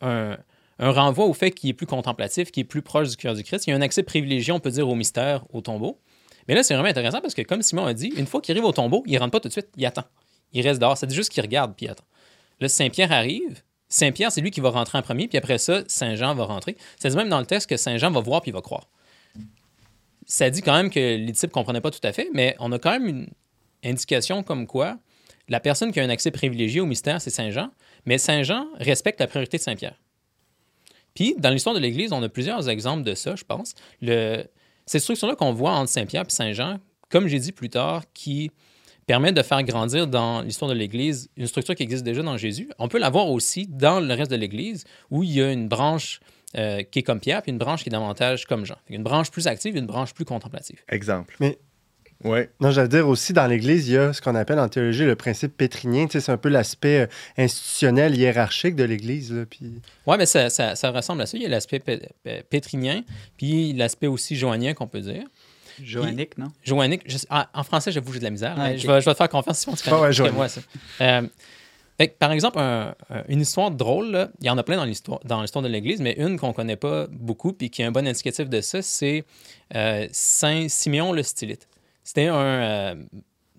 un, 0.00 0.36
un 0.78 0.90
renvoi 0.90 1.26
au 1.26 1.34
fait 1.34 1.50
qu'il 1.50 1.70
est 1.70 1.74
plus 1.74 1.86
contemplatif, 1.86 2.50
qu'il 2.50 2.62
est 2.62 2.64
plus 2.64 2.82
proche 2.82 3.10
du 3.10 3.16
cœur 3.16 3.34
du 3.34 3.42
Christ. 3.44 3.66
Il 3.66 3.70
y 3.70 3.72
a 3.72 3.76
un 3.76 3.82
accès 3.82 4.02
privilégié, 4.02 4.52
on 4.52 4.60
peut 4.60 4.70
dire, 4.70 4.88
au 4.88 4.94
mystère, 4.94 5.44
au 5.52 5.60
tombeau. 5.60 5.98
Mais 6.48 6.54
là, 6.54 6.62
c'est 6.62 6.74
vraiment 6.74 6.88
intéressant 6.88 7.20
parce 7.20 7.34
que, 7.34 7.42
comme 7.42 7.62
Simon 7.62 7.86
a 7.86 7.94
dit, 7.94 8.12
une 8.16 8.26
fois 8.26 8.40
qu'il 8.40 8.52
arrive 8.52 8.64
au 8.64 8.72
tombeau, 8.72 9.02
il 9.06 9.16
rentre 9.18 9.32
pas 9.32 9.40
tout 9.40 9.48
de 9.48 9.52
suite, 9.52 9.68
il 9.76 9.86
attend. 9.86 10.04
Il 10.52 10.66
reste 10.66 10.80
dehors. 10.80 10.96
C'est 10.96 11.10
juste 11.12 11.30
qu'il 11.30 11.42
regarde 11.42 11.74
puis 11.76 11.86
il 11.86 11.88
attend. 11.90 12.04
Là, 12.60 12.68
Saint-Pierre 12.68 13.12
arrive. 13.12 13.62
Saint-Pierre, 13.88 14.32
c'est 14.32 14.40
lui 14.40 14.50
qui 14.50 14.60
va 14.60 14.70
rentrer 14.70 14.96
en 14.96 15.02
premier, 15.02 15.28
puis 15.28 15.36
après 15.36 15.58
ça, 15.58 15.82
Saint-Jean 15.86 16.34
va 16.34 16.44
rentrer. 16.44 16.76
C'est 16.98 17.14
même 17.14 17.28
dans 17.28 17.40
le 17.40 17.46
texte 17.46 17.68
que 17.68 17.76
Saint-Jean 17.76 18.10
va 18.10 18.20
voir 18.20 18.40
puis 18.40 18.50
il 18.50 18.54
va 18.54 18.62
croire. 18.62 18.88
Ça 20.26 20.48
dit 20.48 20.62
quand 20.62 20.74
même 20.74 20.88
que 20.88 20.98
les 20.98 21.32
disciples 21.32 21.50
ne 21.50 21.54
comprenaient 21.54 21.80
pas 21.82 21.90
tout 21.90 22.00
à 22.02 22.12
fait, 22.12 22.30
mais 22.32 22.56
on 22.58 22.72
a 22.72 22.78
quand 22.78 22.92
même 22.92 23.06
une 23.06 23.28
indication 23.84 24.42
comme 24.42 24.66
quoi 24.66 24.98
la 25.48 25.60
personne 25.60 25.92
qui 25.92 26.00
a 26.00 26.04
un 26.04 26.08
accès 26.08 26.30
privilégié 26.30 26.80
au 26.80 26.86
mystère, 26.86 27.20
c'est 27.20 27.30
Saint-Jean, 27.30 27.70
mais 28.06 28.16
Saint-Jean 28.18 28.68
respecte 28.78 29.20
la 29.20 29.26
priorité 29.26 29.58
de 29.58 29.62
Saint-Pierre. 29.62 29.98
Puis, 31.14 31.34
dans 31.36 31.50
l'histoire 31.50 31.74
de 31.74 31.80
l'Église, 31.80 32.12
on 32.12 32.22
a 32.22 32.28
plusieurs 32.28 32.68
exemples 32.68 33.02
de 33.02 33.14
ça, 33.14 33.36
je 33.36 33.44
pense. 33.44 33.74
Le, 34.00 34.46
cette 34.86 35.02
structure-là 35.02 35.34
qu'on 35.34 35.52
voit 35.52 35.72
entre 35.72 35.90
Saint-Pierre 35.90 36.24
et 36.28 36.30
Saint-Jean, 36.32 36.78
comme 37.08 37.26
j'ai 37.26 37.38
dit 37.38 37.52
plus 37.52 37.68
tard, 37.68 38.04
qui 38.14 38.50
permet 39.06 39.32
de 39.32 39.42
faire 39.42 39.62
grandir 39.62 40.06
dans 40.06 40.42
l'histoire 40.42 40.70
de 40.70 40.76
l'Église 40.76 41.28
une 41.36 41.46
structure 41.46 41.74
qui 41.74 41.82
existe 41.82 42.04
déjà 42.04 42.22
dans 42.22 42.36
Jésus. 42.36 42.70
On 42.78 42.88
peut 42.88 42.98
la 42.98 43.10
voir 43.10 43.28
aussi 43.28 43.66
dans 43.66 44.00
le 44.00 44.14
reste 44.14 44.30
de 44.30 44.36
l'Église, 44.36 44.84
où 45.10 45.22
il 45.22 45.32
y 45.32 45.42
a 45.42 45.52
une 45.52 45.68
branche 45.68 46.20
euh, 46.56 46.82
qui 46.82 47.00
est 47.00 47.02
comme 47.02 47.20
Pierre, 47.20 47.42
puis 47.42 47.50
une 47.50 47.58
branche 47.58 47.82
qui 47.82 47.88
est 47.88 47.92
davantage 47.92 48.46
comme 48.46 48.64
Jean. 48.64 48.76
Une 48.88 49.02
branche 49.02 49.30
plus 49.30 49.46
active, 49.46 49.76
une 49.76 49.86
branche 49.86 50.14
plus 50.14 50.24
contemplative. 50.24 50.80
Exemple. 50.88 51.36
Mais 51.40 51.58
Ouais. 52.24 52.50
Non, 52.60 52.70
j'allais 52.70 52.88
dire 52.88 53.08
aussi, 53.08 53.32
dans 53.32 53.46
l'Église, 53.46 53.88
il 53.88 53.94
y 53.94 53.96
a 53.96 54.12
ce 54.12 54.20
qu'on 54.20 54.34
appelle 54.34 54.58
en 54.58 54.68
théologie 54.68 55.04
le 55.04 55.16
principe 55.16 55.56
pétrinien. 55.56 56.06
Tu 56.06 56.12
sais, 56.12 56.20
c'est 56.20 56.32
un 56.32 56.36
peu 56.36 56.48
l'aspect 56.48 57.00
euh, 57.00 57.06
institutionnel, 57.36 58.16
hiérarchique 58.16 58.76
de 58.76 58.84
l'Église. 58.84 59.46
Puis... 59.50 59.80
Oui, 60.06 60.16
mais 60.18 60.26
ça, 60.26 60.50
ça, 60.50 60.74
ça, 60.74 60.90
ressemble 60.90 61.22
à 61.22 61.26
ça. 61.26 61.36
Il 61.36 61.42
y 61.42 61.46
a 61.46 61.48
l'aspect 61.48 61.82
pétrinien, 62.48 63.02
puis 63.36 63.72
l'aspect 63.72 64.06
aussi 64.06 64.36
joannien 64.36 64.74
qu'on 64.74 64.86
peut 64.86 65.00
dire. 65.00 65.24
Joannique, 65.82 66.38
non? 66.38 66.52
Joannique. 66.62 67.02
Ah, 67.30 67.48
en 67.54 67.64
français, 67.64 67.90
j'avoue, 67.90 68.12
j'ai 68.12 68.18
de 68.18 68.24
la 68.24 68.30
misère. 68.30 68.54
Ah, 68.56 68.76
je, 68.76 68.86
vais, 68.86 69.00
je, 69.00 69.06
vais, 69.06 69.12
te 69.12 69.16
faire 69.16 69.28
confiance 69.28 69.58
si 69.58 69.64
tu 69.64 69.90
connais. 69.90 70.14
Ah 70.18 70.22
ouais, 70.22 70.30
moi, 70.30 70.48
ça. 70.48 70.60
Euh, 71.00 71.22
par 72.18 72.32
exemple, 72.32 72.58
une 73.28 73.40
histoire 73.40 73.70
drôle, 73.70 74.28
il 74.40 74.46
y 74.46 74.50
en 74.50 74.58
a 74.58 74.62
plein 74.62 74.76
dans 74.76 74.84
l'histoire, 74.84 75.20
dans 75.24 75.40
l'histoire 75.40 75.62
de 75.62 75.68
l'Église, 75.68 76.00
mais 76.00 76.14
une 76.18 76.38
qu'on 76.38 76.48
ne 76.48 76.52
connaît 76.52 76.76
pas 76.76 77.06
beaucoup, 77.10 77.52
puis 77.52 77.70
qui 77.70 77.82
est 77.82 77.84
un 77.84 77.92
bon 77.92 78.06
indicatif 78.06 78.48
de 78.48 78.60
ça, 78.60 78.82
c'est 78.82 79.24
euh, 79.74 80.06
Saint 80.10 80.68
Siméon 80.68 81.12
le 81.12 81.22
Stylite. 81.22 81.68
C'était 82.04 82.28
une 82.28 82.34
euh, 82.34 82.94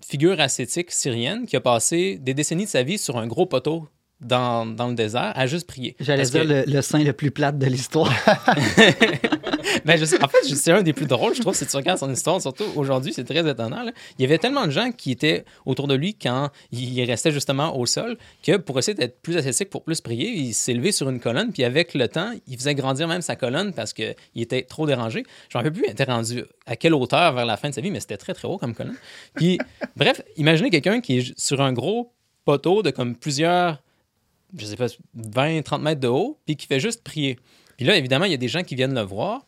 figure 0.04 0.40
ascétique 0.40 0.90
syrienne 0.90 1.46
qui 1.46 1.56
a 1.56 1.60
passé 1.60 2.18
des 2.18 2.34
décennies 2.34 2.64
de 2.64 2.70
sa 2.70 2.82
vie 2.82 2.98
sur 2.98 3.16
un 3.16 3.26
gros 3.26 3.46
poteau 3.46 3.88
dans, 4.20 4.66
dans 4.66 4.88
le 4.88 4.94
désert 4.94 5.32
à 5.34 5.46
juste 5.46 5.66
prier. 5.66 5.96
J'allais 6.00 6.24
dire 6.24 6.44
le, 6.44 6.64
le, 6.66 6.82
saint 6.82 7.02
le 7.02 7.12
plus 7.12 7.30
plat 7.30 7.52
de 7.52 7.66
l'histoire. 7.66 8.12
ben, 9.84 9.98
je 9.98 10.04
sais, 10.04 10.22
en 10.22 10.28
fait, 10.28 10.42
c'est 10.44 10.72
un 10.72 10.82
des 10.82 10.92
plus 10.92 11.06
drôles, 11.06 11.34
je 11.34 11.40
trouve, 11.40 11.54
si 11.54 11.66
tu 11.66 11.76
regardes 11.76 11.98
son 11.98 12.10
histoire, 12.10 12.40
surtout 12.40 12.64
aujourd'hui, 12.76 13.12
c'est 13.12 13.24
très 13.24 13.48
étonnant. 13.48 13.84
Il 14.18 14.22
y 14.22 14.24
avait 14.24 14.38
tellement 14.38 14.66
de 14.66 14.70
gens 14.70 14.92
qui 14.92 15.10
étaient 15.10 15.44
autour 15.66 15.88
de 15.88 15.94
lui 15.94 16.14
quand 16.14 16.50
il 16.72 17.02
restait 17.04 17.32
justement 17.32 17.76
au 17.76 17.86
sol 17.86 18.16
que 18.42 18.56
pour 18.56 18.78
essayer 18.78 18.94
d'être 18.94 19.20
plus 19.20 19.36
ascétique, 19.36 19.70
pour 19.70 19.84
plus 19.84 20.00
prier, 20.00 20.30
il 20.30 20.54
s'est 20.54 20.74
levé 20.74 20.92
sur 20.92 21.08
une 21.10 21.20
colonne, 21.20 21.52
puis 21.52 21.64
avec 21.64 21.94
le 21.94 22.08
temps, 22.08 22.32
il 22.46 22.56
faisait 22.56 22.74
grandir 22.74 23.08
même 23.08 23.22
sa 23.22 23.36
colonne 23.36 23.72
parce 23.72 23.92
qu'il 23.92 24.14
était 24.36 24.62
trop 24.62 24.86
dérangé. 24.86 25.24
Je 25.48 25.58
ne 25.58 25.68
plus, 25.68 25.84
il 25.86 25.90
était 25.90 26.04
rendu 26.04 26.44
à 26.66 26.76
quelle 26.76 26.94
hauteur 26.94 27.32
vers 27.34 27.46
la 27.46 27.56
fin 27.56 27.68
de 27.68 27.74
sa 27.74 27.80
vie, 27.80 27.90
mais 27.90 28.00
c'était 28.00 28.16
très, 28.16 28.34
très 28.34 28.48
haut 28.48 28.58
comme 28.58 28.74
colonne. 28.74 28.96
Puis, 29.34 29.58
bref, 29.96 30.22
imaginez 30.36 30.70
quelqu'un 30.70 31.00
qui 31.00 31.18
est 31.18 31.38
sur 31.38 31.60
un 31.60 31.72
gros 31.72 32.12
poteau 32.44 32.82
de 32.82 32.90
comme 32.90 33.16
plusieurs, 33.16 33.82
je 34.56 34.66
sais 34.66 34.76
pas, 34.76 34.86
20, 35.14 35.62
30 35.62 35.82
mètres 35.82 36.00
de 36.00 36.08
haut, 36.08 36.38
puis 36.46 36.56
qui 36.56 36.66
fait 36.66 36.80
juste 36.80 37.02
prier. 37.02 37.38
Puis 37.76 37.86
là, 37.86 37.96
évidemment, 37.96 38.24
il 38.24 38.30
y 38.30 38.34
a 38.34 38.38
des 38.38 38.48
gens 38.48 38.62
qui 38.62 38.74
viennent 38.74 38.94
le 38.94 39.02
voir, 39.02 39.46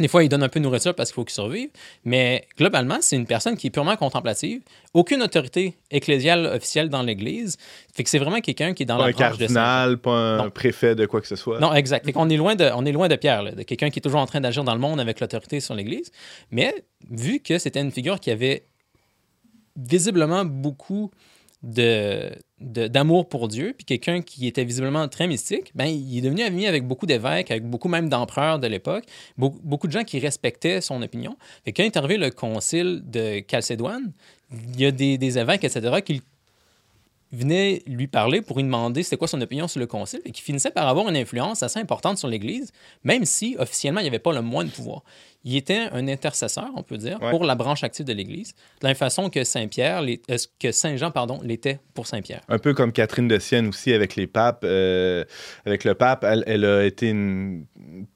des 0.00 0.08
fois, 0.08 0.24
il 0.24 0.28
donne 0.28 0.42
un 0.42 0.48
peu 0.48 0.58
de 0.58 0.64
nourriture 0.64 0.92
parce 0.94 1.10
qu'il 1.10 1.14
faut 1.14 1.24
qu'il 1.24 1.34
survive. 1.34 1.70
Mais 2.04 2.48
globalement, 2.58 2.98
c'est 3.00 3.14
une 3.14 3.26
personne 3.26 3.56
qui 3.56 3.68
est 3.68 3.70
purement 3.70 3.96
contemplative. 3.96 4.60
Aucune 4.92 5.22
autorité 5.22 5.76
ecclésiale 5.90 6.46
officielle 6.46 6.88
dans 6.88 7.02
l'Église. 7.02 7.56
Fait 7.94 8.02
que 8.02 8.10
c'est 8.10 8.18
vraiment 8.18 8.40
quelqu'un 8.40 8.74
qui 8.74 8.82
est 8.82 8.86
dans 8.86 8.96
pas 8.96 9.04
la 9.04 9.08
un 9.10 9.12
cardinal, 9.12 9.98
pas 9.98 10.38
un 10.40 10.50
préfet 10.50 10.96
de 10.96 11.06
quoi 11.06 11.20
que 11.20 11.28
ce 11.28 11.36
soit. 11.36 11.60
Non, 11.60 11.72
exact. 11.72 12.04
Fait 12.04 12.12
qu'on 12.12 12.28
est 12.28 12.36
loin 12.36 12.56
de, 12.56 12.68
on 12.74 12.84
est 12.84 12.92
loin 12.92 13.06
de 13.06 13.14
Pierre, 13.14 13.54
de 13.54 13.62
quelqu'un 13.62 13.90
qui 13.90 14.00
est 14.00 14.02
toujours 14.02 14.20
en 14.20 14.26
train 14.26 14.40
d'agir 14.40 14.64
dans 14.64 14.74
le 14.74 14.80
monde 14.80 14.98
avec 14.98 15.20
l'autorité 15.20 15.60
sur 15.60 15.74
l'Église. 15.74 16.10
Mais 16.50 16.74
vu 17.08 17.38
que 17.38 17.58
c'était 17.58 17.80
une 17.80 17.92
figure 17.92 18.18
qui 18.18 18.32
avait 18.32 18.66
visiblement 19.76 20.44
beaucoup 20.44 21.12
de, 21.62 22.30
d'amour 22.64 23.28
pour 23.28 23.48
Dieu, 23.48 23.74
puis 23.76 23.84
quelqu'un 23.84 24.22
qui 24.22 24.46
était 24.46 24.64
visiblement 24.64 25.06
très 25.08 25.26
mystique, 25.26 25.72
ben, 25.74 25.86
il 25.86 26.18
est 26.18 26.22
devenu 26.22 26.42
ami 26.42 26.66
avec 26.66 26.86
beaucoup 26.86 27.06
d'évêques, 27.06 27.50
avec 27.50 27.64
beaucoup 27.64 27.88
même 27.88 28.08
d'empereurs 28.08 28.58
de 28.58 28.66
l'époque, 28.66 29.04
beaucoup, 29.36 29.86
de 29.86 29.92
gens 29.92 30.04
qui 30.04 30.18
respectaient 30.18 30.80
son 30.80 31.02
opinion. 31.02 31.36
Et 31.66 31.72
quand 31.72 31.82
est 31.82 31.96
arrivé 31.96 32.16
le 32.16 32.30
concile 32.30 33.02
de 33.04 33.42
Chalcédoine, 33.50 34.12
il 34.50 34.80
y 34.80 34.86
a 34.86 34.90
des, 34.90 35.18
des 35.18 35.38
évêques, 35.38 35.64
etc., 35.64 36.00
qui 36.04 36.22
venaient 37.32 37.82
lui 37.86 38.06
parler 38.06 38.40
pour 38.40 38.56
lui 38.56 38.64
demander 38.64 39.02
c'était 39.02 39.16
quoi 39.16 39.28
son 39.28 39.40
opinion 39.40 39.68
sur 39.68 39.80
le 39.80 39.86
concile, 39.86 40.20
et 40.24 40.30
qui 40.30 40.42
finissaient 40.42 40.70
par 40.70 40.88
avoir 40.88 41.08
une 41.08 41.16
influence 41.16 41.62
assez 41.62 41.78
importante 41.78 42.18
sur 42.18 42.28
l'Église, 42.28 42.72
même 43.02 43.24
si 43.24 43.56
officiellement 43.58 44.00
il 44.00 44.04
n'y 44.04 44.08
avait 44.08 44.18
pas 44.18 44.32
le 44.32 44.42
moins 44.42 44.64
de 44.64 44.70
pouvoir 44.70 45.02
il 45.44 45.56
était 45.56 45.88
un 45.92 46.08
intercesseur, 46.08 46.70
on 46.74 46.82
peut 46.82 46.96
dire, 46.96 47.18
pour 47.18 47.44
la 47.44 47.54
branche 47.54 47.84
active 47.84 48.06
de 48.06 48.12
l'Église, 48.14 48.54
de 48.80 48.84
la 48.84 48.88
même 48.90 48.96
façon 48.96 49.28
que 49.28 49.44
Saint-Pierre, 49.44 50.02
euh, 50.02 50.36
que 50.58 50.72
Saint-Jean, 50.72 51.10
pardon, 51.10 51.40
l'était 51.42 51.80
pour 51.92 52.06
Saint-Pierre. 52.06 52.40
Un 52.48 52.58
peu 52.58 52.72
comme 52.72 52.92
Catherine 52.92 53.28
de 53.28 53.38
Sienne 53.38 53.68
aussi 53.68 53.92
avec 53.92 54.16
les 54.16 54.26
papes. 54.26 54.64
Euh, 54.64 55.24
avec 55.66 55.84
le 55.84 55.94
pape, 55.94 56.24
elle, 56.24 56.64
a 56.64 56.84
été 56.84 57.10
une, 57.10 57.66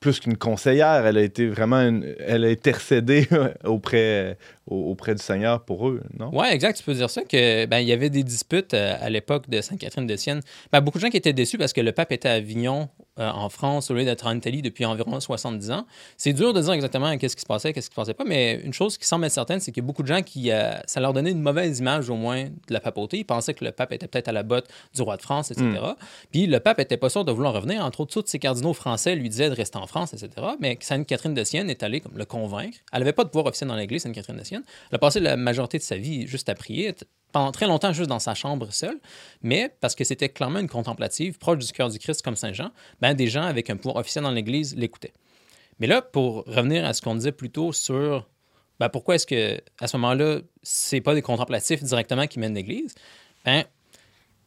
plus 0.00 0.20
qu'une 0.20 0.38
conseillère, 0.38 1.06
elle 1.06 1.18
a 1.18 1.22
été 1.22 1.46
vraiment, 1.48 2.00
elle 2.18 2.44
a 2.44 2.48
intercédé 2.48 3.28
auprès, 3.64 4.38
auprès 4.66 5.14
du 5.14 5.22
Seigneur 5.22 5.64
pour 5.64 5.88
eux, 5.88 6.02
non? 6.18 6.30
Oui, 6.32 6.46
exact. 6.50 6.78
Tu 6.78 6.84
peux 6.84 6.94
dire 6.94 7.10
ça, 7.10 7.22
que 7.22 7.66
ben, 7.66 7.78
il 7.78 7.88
y 7.88 7.92
avait 7.92 8.10
des 8.10 8.22
disputes 8.22 8.72
euh, 8.72 8.96
à 9.00 9.10
l'époque 9.10 9.50
de 9.50 9.60
Sainte 9.60 9.80
Catherine 9.80 10.06
de 10.06 10.16
Sienne. 10.16 10.40
Ben, 10.72 10.80
beaucoup 10.80 10.98
de 10.98 11.02
gens 11.02 11.10
qui 11.10 11.18
étaient 11.18 11.34
déçus 11.34 11.58
parce 11.58 11.74
que 11.74 11.82
le 11.82 11.92
pape 11.92 12.12
était 12.12 12.28
à 12.28 12.32
Avignon 12.32 12.88
euh, 13.18 13.30
en 13.30 13.48
France 13.48 13.90
au 13.90 13.94
lieu 13.94 14.04
d'être 14.04 14.26
en 14.26 14.36
Italie 14.36 14.62
depuis 14.62 14.84
environ 14.84 15.18
70 15.18 15.70
ans. 15.70 15.86
C'est 16.16 16.32
dur 16.32 16.52
de 16.52 16.60
dire 16.60 16.72
exactement 16.72 17.16
qu'est-ce 17.18 17.36
qui 17.36 17.42
se 17.42 17.46
passait, 17.46 17.72
qu'est-ce 17.72 17.88
qui 17.88 17.94
se 17.94 18.00
passait 18.00 18.14
pas, 18.14 18.24
mais 18.24 18.60
une 18.64 18.72
chose 18.72 18.98
qui 18.98 19.06
semble 19.06 19.24
être 19.24 19.32
certaine, 19.32 19.60
c'est 19.60 19.72
qu'il 19.72 19.82
y 19.82 19.86
a 19.86 19.86
beaucoup 19.86 20.02
de 20.02 20.08
gens 20.08 20.22
qui, 20.22 20.50
euh, 20.50 20.72
ça 20.86 21.00
leur 21.00 21.12
donnait 21.12 21.30
une 21.30 21.40
mauvaise 21.40 21.78
image 21.78 22.10
au 22.10 22.16
moins 22.16 22.44
de 22.44 22.72
la 22.72 22.80
papauté. 22.80 23.18
Ils 23.18 23.24
pensaient 23.24 23.54
que 23.54 23.64
le 23.64 23.72
pape 23.72 23.92
était 23.92 24.06
peut-être 24.06 24.28
à 24.28 24.32
la 24.32 24.42
botte 24.42 24.68
du 24.94 25.02
roi 25.02 25.16
de 25.16 25.22
France, 25.22 25.50
etc. 25.50 25.66
Hmm. 25.66 25.94
Puis 26.30 26.46
le 26.46 26.60
pape 26.60 26.80
était 26.80 26.96
pas 26.96 27.08
sûr 27.08 27.24
de 27.24 27.32
vouloir 27.32 27.54
revenir. 27.54 27.84
Entre 27.84 28.00
autres, 28.00 28.20
tous 28.20 28.28
ses 28.28 28.38
cardinaux 28.38 28.74
français 28.74 29.14
lui 29.14 29.28
disaient 29.28 29.50
de 29.50 29.54
rester 29.54 29.78
en 29.78 29.86
France, 29.86 30.12
etc. 30.12 30.30
Mais 30.60 30.78
Sainte 30.80 31.06
Catherine 31.06 31.34
de 31.34 31.44
Sienne 31.44 31.70
est 31.70 31.82
allée 31.82 32.00
comme 32.00 32.16
le 32.16 32.24
convaincre. 32.24 32.78
Elle 32.92 33.00
n'avait 33.00 33.12
pas 33.12 33.24
de 33.24 33.30
pouvoir 33.30 33.46
officiel 33.46 33.68
dans 33.68 33.76
l'Église, 33.76 34.02
Sainte 34.02 34.14
Catherine 34.14 34.36
de 34.36 34.44
Sienne. 34.44 34.62
Elle 34.90 34.96
a 34.96 34.98
passé 34.98 35.20
la 35.20 35.36
majorité 35.36 35.78
de 35.78 35.82
sa 35.82 35.96
vie 35.96 36.26
juste 36.26 36.48
à 36.48 36.54
prier, 36.54 36.94
pendant 37.32 37.52
très 37.52 37.66
longtemps 37.66 37.92
juste 37.92 38.08
dans 38.08 38.18
sa 38.18 38.34
chambre 38.34 38.72
seule, 38.72 38.98
mais 39.42 39.74
parce 39.80 39.94
que 39.94 40.04
c'était 40.04 40.28
clairement 40.28 40.60
une 40.60 40.68
contemplative, 40.68 41.38
proche 41.38 41.58
du 41.58 41.72
cœur 41.72 41.90
du 41.90 41.98
Christ 41.98 42.22
comme 42.22 42.36
Saint 42.36 42.52
Jean, 42.52 42.70
ben, 43.00 43.14
des 43.14 43.28
gens 43.28 43.42
avec 43.42 43.70
un 43.70 43.76
pouvoir 43.76 43.96
officiel 43.96 44.24
dans 44.24 44.30
l'Église 44.30 44.74
l'écoutaient. 44.76 45.12
Mais 45.78 45.86
là, 45.86 46.02
pour 46.02 46.44
revenir 46.46 46.84
à 46.84 46.92
ce 46.92 47.02
qu'on 47.02 47.14
disait 47.14 47.32
plus 47.32 47.50
tôt 47.50 47.72
sur 47.72 48.28
ben, 48.80 48.88
pourquoi 48.88 49.16
est-ce 49.16 49.26
que 49.26 49.60
à 49.80 49.86
ce 49.86 49.96
moment-là, 49.96 50.40
c'est 50.62 51.00
pas 51.00 51.14
des 51.14 51.22
contemplatifs 51.22 51.82
directement 51.82 52.26
qui 52.26 52.38
mènent 52.38 52.54
l'Église, 52.54 52.94
ben, 53.44 53.64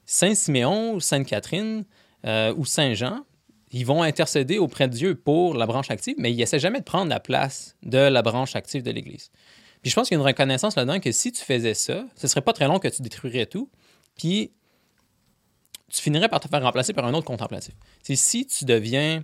Saint 0.06 0.36
Siméon, 0.36 1.00
Sainte 1.00 1.28
Catherine 1.28 1.86
euh, 2.26 2.54
ou 2.58 2.66
Saint 2.66 2.94
Jean, 2.94 3.26
ils 3.72 3.86
vont 3.86 4.04
intercéder 4.04 4.58
auprès 4.58 4.88
de 4.88 4.94
Dieu 4.94 5.16
pour 5.16 5.54
la 5.54 5.66
branche 5.66 5.90
active, 5.90 6.16
mais 6.18 6.32
ils 6.34 6.42
essaient 6.42 6.60
jamais 6.60 6.80
de 6.80 6.86
prendre 6.86 7.10
la 7.10 7.20
place 7.20 7.78
de 7.84 7.98
la 7.98 8.22
branche 8.22 8.56
active 8.56 8.84
de 8.84 8.92
l'Église. 8.92 9.32
Puis 9.82 9.90
je 9.90 9.96
pense 9.96 10.08
qu'il 10.08 10.16
y 10.16 10.20
a 10.20 10.22
une 10.22 10.28
reconnaissance 10.28 10.76
là-dedans 10.76 11.00
que 11.00 11.12
si 11.12 11.32
tu 11.32 11.44
faisais 11.44 11.74
ça, 11.74 12.06
ce 12.16 12.28
serait 12.28 12.42
pas 12.42 12.54
très 12.54 12.68
long 12.68 12.80
que 12.80 12.88
tu 12.88 13.02
détruirais 13.02 13.48
tout. 13.48 13.70
Puis 14.16 14.52
tu 15.92 16.02
finirais 16.02 16.30
par 16.30 16.40
te 16.40 16.48
faire 16.48 16.62
remplacer 16.62 16.94
par 16.94 17.06
un 17.06 17.14
autre 17.14 17.26
contemplatif. 17.26 17.74
C'est 18.04 18.16
si 18.16 18.46
tu 18.46 18.66
deviens 18.66 19.24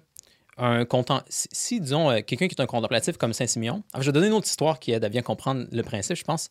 un 0.58 0.86
content... 0.86 1.22
Si, 1.30 1.80
disons, 1.80 2.10
euh, 2.10 2.22
quelqu'un 2.22 2.48
qui 2.48 2.56
est 2.56 2.62
un 2.62 2.66
contemplatif 2.66 3.18
comme 3.18 3.34
Saint-Simeon, 3.34 3.84
je 4.00 4.06
vais 4.06 4.12
donner 4.12 4.28
une 4.28 4.34
autre 4.34 4.48
histoire 4.48 4.80
qui 4.80 4.92
aide 4.92 5.04
à 5.04 5.10
bien 5.10 5.22
comprendre 5.22 5.68
le 5.72 5.84
principe, 5.84 6.18
je 6.18 6.24
pense. 6.24 6.50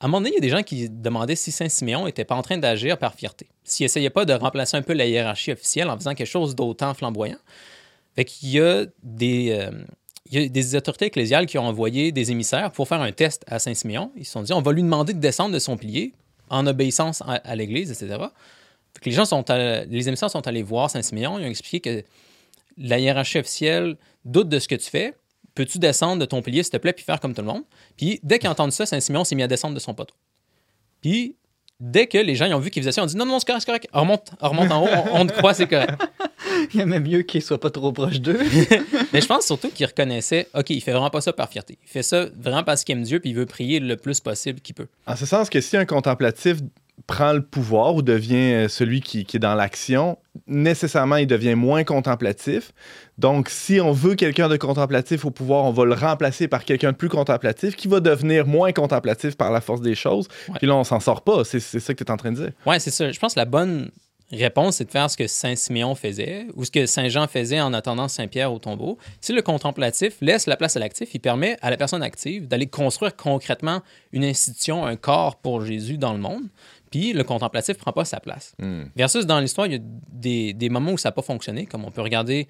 À 0.00 0.06
un 0.06 0.08
moment 0.08 0.20
donné, 0.20 0.30
il 0.30 0.34
y 0.34 0.38
a 0.38 0.40
des 0.40 0.48
gens 0.48 0.62
qui 0.62 0.88
demandaient 0.88 1.36
si 1.36 1.50
Saint-Siméon 1.50 2.04
n'était 2.06 2.24
pas 2.24 2.36
en 2.36 2.42
train 2.42 2.58
d'agir 2.58 2.98
par 2.98 3.14
fierté, 3.14 3.48
s'il 3.64 3.84
essayait 3.84 4.10
pas 4.10 4.24
de 4.24 4.32
remplacer 4.32 4.76
un 4.76 4.82
peu 4.82 4.92
la 4.92 5.06
hiérarchie 5.06 5.52
officielle 5.52 5.90
en 5.90 5.96
faisant 5.96 6.14
quelque 6.14 6.26
chose 6.26 6.54
d'autant 6.54 6.94
flamboyant. 6.94 7.38
Fait 8.14 8.24
qu'il 8.24 8.50
y 8.50 8.60
a 8.60 8.86
des... 9.02 9.50
Euh, 9.50 9.84
il 10.30 10.40
y 10.40 10.44
a 10.44 10.48
des 10.48 10.74
autorités 10.74 11.06
ecclésiales 11.06 11.46
qui 11.46 11.58
ont 11.58 11.66
envoyé 11.66 12.12
des 12.12 12.30
émissaires 12.30 12.72
pour 12.72 12.88
faire 12.88 13.02
un 13.02 13.12
test 13.12 13.44
à 13.46 13.58
Saint-Siméon. 13.58 14.10
Ils 14.16 14.24
se 14.24 14.32
sont 14.32 14.42
dit, 14.42 14.52
on 14.52 14.62
va 14.62 14.72
lui 14.72 14.82
demander 14.82 15.12
de 15.12 15.18
descendre 15.18 15.52
de 15.52 15.58
son 15.58 15.76
pilier 15.76 16.14
en 16.48 16.66
obéissance 16.66 17.22
à, 17.26 17.56
l'Église, 17.56 17.90
etc. 17.90 18.22
les 19.04 19.12
gens 19.12 19.24
sont 19.24 19.44
les 19.48 20.08
émissaires 20.08 20.30
sont 20.30 20.46
allés 20.46 20.62
voir 20.62 20.90
Saint-Siméon, 20.90 21.38
ils 21.38 21.44
ont 21.44 21.50
expliqué 21.50 21.80
que 21.80 22.04
la 22.76 22.98
hiérarchie 22.98 23.38
officielle 23.38 23.96
doute 24.24 24.48
de 24.48 24.58
ce 24.58 24.68
que 24.68 24.74
tu 24.74 24.88
fais. 24.90 25.14
Peux-tu 25.54 25.78
descendre 25.78 26.20
de 26.20 26.24
ton 26.24 26.42
pilier, 26.42 26.62
s'il 26.62 26.72
te 26.72 26.76
plaît, 26.78 26.92
puis 26.92 27.04
faire 27.04 27.20
comme 27.20 27.34
tout 27.34 27.42
le 27.42 27.46
monde? 27.46 27.62
Puis 27.96 28.18
dès 28.22 28.38
qu'ils 28.38 28.48
entendent 28.48 28.72
ça, 28.72 28.86
Saint-Siméon 28.86 29.24
s'est 29.24 29.34
mis 29.34 29.42
à 29.42 29.46
descendre 29.46 29.74
de 29.74 29.80
son 29.80 29.94
poteau. 29.94 30.14
Puis 31.00 31.36
dès 31.80 32.06
que 32.06 32.18
les 32.18 32.34
gens 32.34 32.50
ont 32.52 32.58
vu 32.58 32.70
qu'il 32.70 32.82
faisait 32.82 32.92
ça, 32.92 33.02
on 33.02 33.06
dit 33.06 33.16
non, 33.16 33.26
non, 33.26 33.38
c'est 33.38 33.46
correct, 33.46 33.60
c'est 33.60 33.66
correct. 33.66 33.88
On 33.92 34.00
remonte, 34.00 34.30
remonte 34.40 34.70
en 34.70 34.84
haut, 34.84 35.08
on, 35.12 35.26
te 35.26 35.32
croit, 35.32 35.54
c'est 35.54 35.66
correct. 35.66 36.00
Il 36.72 36.78
y 36.78 36.82
a 36.82 36.86
même 36.86 37.06
mieux 37.06 37.22
qu'il 37.22 37.42
soit 37.42 37.60
pas 37.60 37.70
trop 37.70 37.92
proche 37.92 38.20
d'eux. 38.20 38.38
Mais 39.12 39.20
je 39.20 39.26
pense 39.26 39.44
surtout 39.46 39.70
qu'il 39.70 39.86
reconnaissait, 39.86 40.48
OK, 40.54 40.70
il 40.70 40.80
fait 40.80 40.92
vraiment 40.92 41.10
pas 41.10 41.20
ça 41.20 41.32
par 41.32 41.48
fierté. 41.48 41.78
Il 41.82 41.88
fait 41.88 42.02
ça 42.02 42.26
vraiment 42.36 42.62
parce 42.62 42.84
qu'il 42.84 42.96
aime 42.96 43.02
Dieu 43.02 43.18
puis 43.18 43.30
il 43.30 43.36
veut 43.36 43.46
prier 43.46 43.80
le 43.80 43.96
plus 43.96 44.20
possible 44.20 44.60
qu'il 44.60 44.74
peut. 44.74 44.86
En 45.06 45.16
ce 45.16 45.26
sens 45.26 45.50
que 45.50 45.60
si 45.60 45.76
un 45.76 45.84
contemplatif 45.84 46.58
prend 47.06 47.32
le 47.32 47.42
pouvoir 47.42 47.94
ou 47.94 48.02
devient 48.02 48.52
euh, 48.54 48.68
celui 48.68 49.00
qui, 49.00 49.20
est 49.20 49.38
dans 49.38 49.54
l'action, 49.54 50.18
nécessairement, 50.46 51.16
il 51.16 51.26
devient 51.26 51.54
moins 51.54 51.84
contemplatif. 51.84 52.72
Donc, 53.18 53.48
si 53.48 53.80
on 53.80 53.92
veut 53.92 54.14
quelqu'un 54.14 54.48
de 54.48 54.56
contemplatif 54.56 55.24
au 55.24 55.30
pouvoir, 55.30 55.64
on 55.64 55.70
va 55.70 55.84
le 55.84 55.94
remplacer 55.94 56.48
par 56.48 56.64
quelqu'un 56.64 56.92
de 56.92 56.96
plus 56.96 57.08
contemplatif 57.08 57.76
qui 57.76 57.88
va 57.88 58.00
devenir 58.00 58.46
moins 58.46 58.72
contemplatif 58.72 59.36
par 59.36 59.52
la 59.52 59.60
force 59.60 59.80
des 59.80 59.94
choses. 59.94 60.28
Puis 60.56 60.66
là, 60.66 60.74
on 60.74 60.84
s'en 60.84 61.00
sort 61.00 61.22
pas. 61.22 61.44
C'est 61.44 61.60
ça 61.60 61.94
que 61.94 62.02
tu 62.02 62.08
es 62.08 62.10
en 62.10 62.16
train 62.16 62.32
de 62.32 62.36
dire. 62.36 62.52
Oui, 62.66 62.76
c'est 62.80 62.90
ça. 62.90 63.10
Je 63.10 63.18
pense 63.18 63.34
que 63.34 63.40
la 63.40 63.44
bonne 63.44 63.90
réponse, 64.32 64.76
c'est 64.76 64.84
de 64.84 64.90
faire 64.90 65.10
ce 65.10 65.16
que 65.16 65.26
Saint 65.26 65.54
Siméon 65.54 65.94
faisait 65.94 66.46
ou 66.54 66.64
ce 66.64 66.70
que 66.70 66.86
Saint 66.86 67.08
Jean 67.08 67.26
faisait 67.26 67.60
en 67.60 67.72
attendant 67.72 68.08
Saint 68.08 68.26
Pierre 68.26 68.52
au 68.52 68.58
tombeau. 68.58 68.98
Si 69.20 69.32
le 69.32 69.42
contemplatif 69.42 70.16
laisse 70.20 70.46
la 70.46 70.56
place 70.56 70.76
à 70.76 70.80
l'actif, 70.80 71.14
il 71.14 71.20
permet 71.20 71.56
à 71.62 71.70
la 71.70 71.76
personne 71.76 72.02
active 72.02 72.48
d'aller 72.48 72.66
construire 72.66 73.16
concrètement 73.16 73.82
une 74.12 74.24
institution, 74.24 74.84
un 74.84 74.96
corps 74.96 75.36
pour 75.36 75.64
Jésus 75.64 75.98
dans 75.98 76.12
le 76.12 76.18
monde 76.18 76.48
puis 76.94 77.12
le 77.12 77.24
contemplatif 77.24 77.76
prend 77.76 77.90
pas 77.90 78.04
sa 78.04 78.20
place. 78.20 78.54
Hmm. 78.60 78.84
Versus 78.94 79.26
dans 79.26 79.40
l'histoire, 79.40 79.66
il 79.66 79.72
y 79.72 79.76
a 79.76 79.80
des, 79.82 80.52
des, 80.52 80.68
moments 80.68 80.92
où 80.92 80.98
ça 80.98 81.08
n'a 81.08 81.12
pas 81.12 81.22
fonctionné, 81.22 81.66
comme 81.66 81.84
on 81.84 81.90
peut 81.90 82.02
regarder 82.02 82.46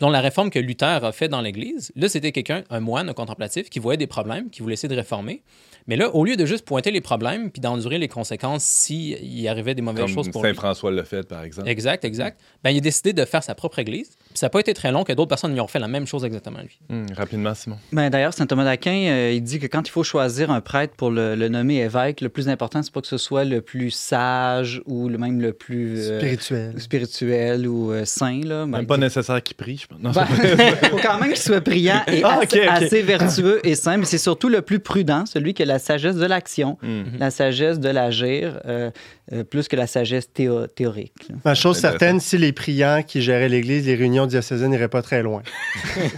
dans 0.00 0.08
la 0.08 0.20
réforme 0.20 0.50
que 0.50 0.58
Luther 0.58 1.04
a 1.04 1.12
fait 1.12 1.28
dans 1.28 1.40
l'Église. 1.40 1.92
Là, 1.94 2.08
c'était 2.08 2.32
quelqu'un, 2.32 2.64
un 2.70 2.80
moine, 2.80 3.08
un 3.08 3.12
contemplatif, 3.12 3.70
qui 3.70 3.78
voyait 3.78 3.98
des 3.98 4.06
problèmes, 4.06 4.50
qui 4.50 4.62
voulait 4.62 4.74
essayer 4.74 4.88
de 4.88 4.96
réformer. 4.98 5.42
Mais 5.86 5.96
là, 5.96 6.14
au 6.14 6.24
lieu 6.24 6.36
de 6.36 6.46
juste 6.46 6.64
pointer 6.64 6.90
les 6.90 7.00
problèmes 7.00 7.50
puis 7.50 7.60
d'endurer 7.60 7.98
les 7.98 8.08
conséquences 8.08 8.64
s'il 8.64 9.24
y 9.24 9.48
arrivait 9.48 9.74
des 9.74 9.82
mauvaises 9.82 10.06
choses 10.06 10.28
pour 10.28 10.42
Saint 10.42 10.54
François 10.54 10.90
l'a 10.90 11.04
fait, 11.04 11.26
par 11.26 11.42
exemple. 11.42 11.68
Exact, 11.68 12.04
exact. 12.04 12.40
Ben, 12.62 12.70
il 12.70 12.78
a 12.78 12.80
décidé 12.80 13.12
de 13.12 13.24
faire 13.24 13.42
sa 13.42 13.54
propre 13.54 13.78
église. 13.78 14.10
Puis 14.10 14.38
ça 14.38 14.46
n'a 14.46 14.50
pas 14.50 14.60
été 14.60 14.74
très 14.74 14.92
long 14.92 15.04
que 15.04 15.12
d'autres 15.12 15.28
personnes 15.28 15.52
lui 15.52 15.60
ont 15.60 15.66
fait 15.66 15.78
la 15.78 15.88
même 15.88 16.06
chose 16.06 16.24
exactement 16.24 16.60
lui. 16.60 16.78
Hmm, 16.88 17.06
rapidement, 17.16 17.54
Simon. 17.54 17.78
Ben, 17.92 18.10
D'ailleurs, 18.10 18.34
saint 18.34 18.46
Thomas 18.46 18.64
d'Aquin, 18.64 19.08
euh, 19.08 19.32
il 19.32 19.42
dit 19.42 19.58
que 19.58 19.66
quand 19.66 19.86
il 19.86 19.90
faut 19.90 20.04
choisir 20.04 20.50
un 20.50 20.60
prêtre 20.60 20.94
pour 20.96 21.10
le, 21.10 21.34
nommer 21.48 21.78
évêque, 21.78 22.20
le 22.20 22.28
plus 22.28 22.48
important, 22.48 22.82
c'est 22.82 22.92
pas 22.92 23.00
que 23.00 23.06
ce 23.06 23.18
soit 23.18 23.44
le 23.44 23.60
plus 23.60 23.90
sage 23.90 24.82
ou 24.86 25.08
le 25.08 25.18
même 25.18 25.40
le 25.40 25.52
plus 25.52 25.98
euh, 25.98 26.18
spirituel, 26.18 26.80
spirituel 26.80 27.66
ou 27.66 27.92
euh, 27.92 28.04
saint. 28.04 28.40
Là. 28.44 28.66
Même 28.66 28.86
pas 28.86 28.96
nécessaire 28.96 29.42
qu'il 29.42 29.56
prie, 29.56 29.76
je 29.76 29.88
Il 30.02 30.12
faut 30.90 30.98
quand 31.02 31.18
même 31.18 31.30
qu'il 31.30 31.36
soit 31.36 31.60
priant 31.60 32.02
et 32.06 32.22
ah, 32.24 32.40
assez, 32.70 33.02
vertueux 33.02 33.60
et 33.64 33.74
mais 33.96 34.04
c'est 34.04 34.18
surtout 34.18 34.48
le 34.48 34.62
plus 34.62 34.78
prudent, 34.78 35.26
celui 35.26 35.54
qui 35.54 35.62
a 35.62 35.66
la 35.66 35.78
sagesse 35.78 36.16
de 36.16 36.26
l'action 36.26 36.78
Mhm. 36.82 37.18
la 37.18 37.30
sagesse 37.30 37.80
de 37.80 37.88
l'agir, 37.88 38.60
euh, 38.66 38.90
euh, 39.32 39.44
plus 39.44 39.68
que 39.68 39.76
la 39.76 39.86
sagesse 39.86 40.28
théorique. 40.32 41.28
Ma 41.44 41.54
chose 41.54 41.78
certaine, 41.78 42.18
si 42.18 42.36
les 42.36 42.52
priants 42.52 43.04
qui 43.06 43.22
géraient 43.22 43.48
l'Église, 43.48 43.86
les 43.86 43.94
réunions 43.94 44.26
diocésaines 44.26 44.70
n'iraient 44.70 44.88
pas 44.88 45.02
très 45.02 45.22
loin. 45.22 45.42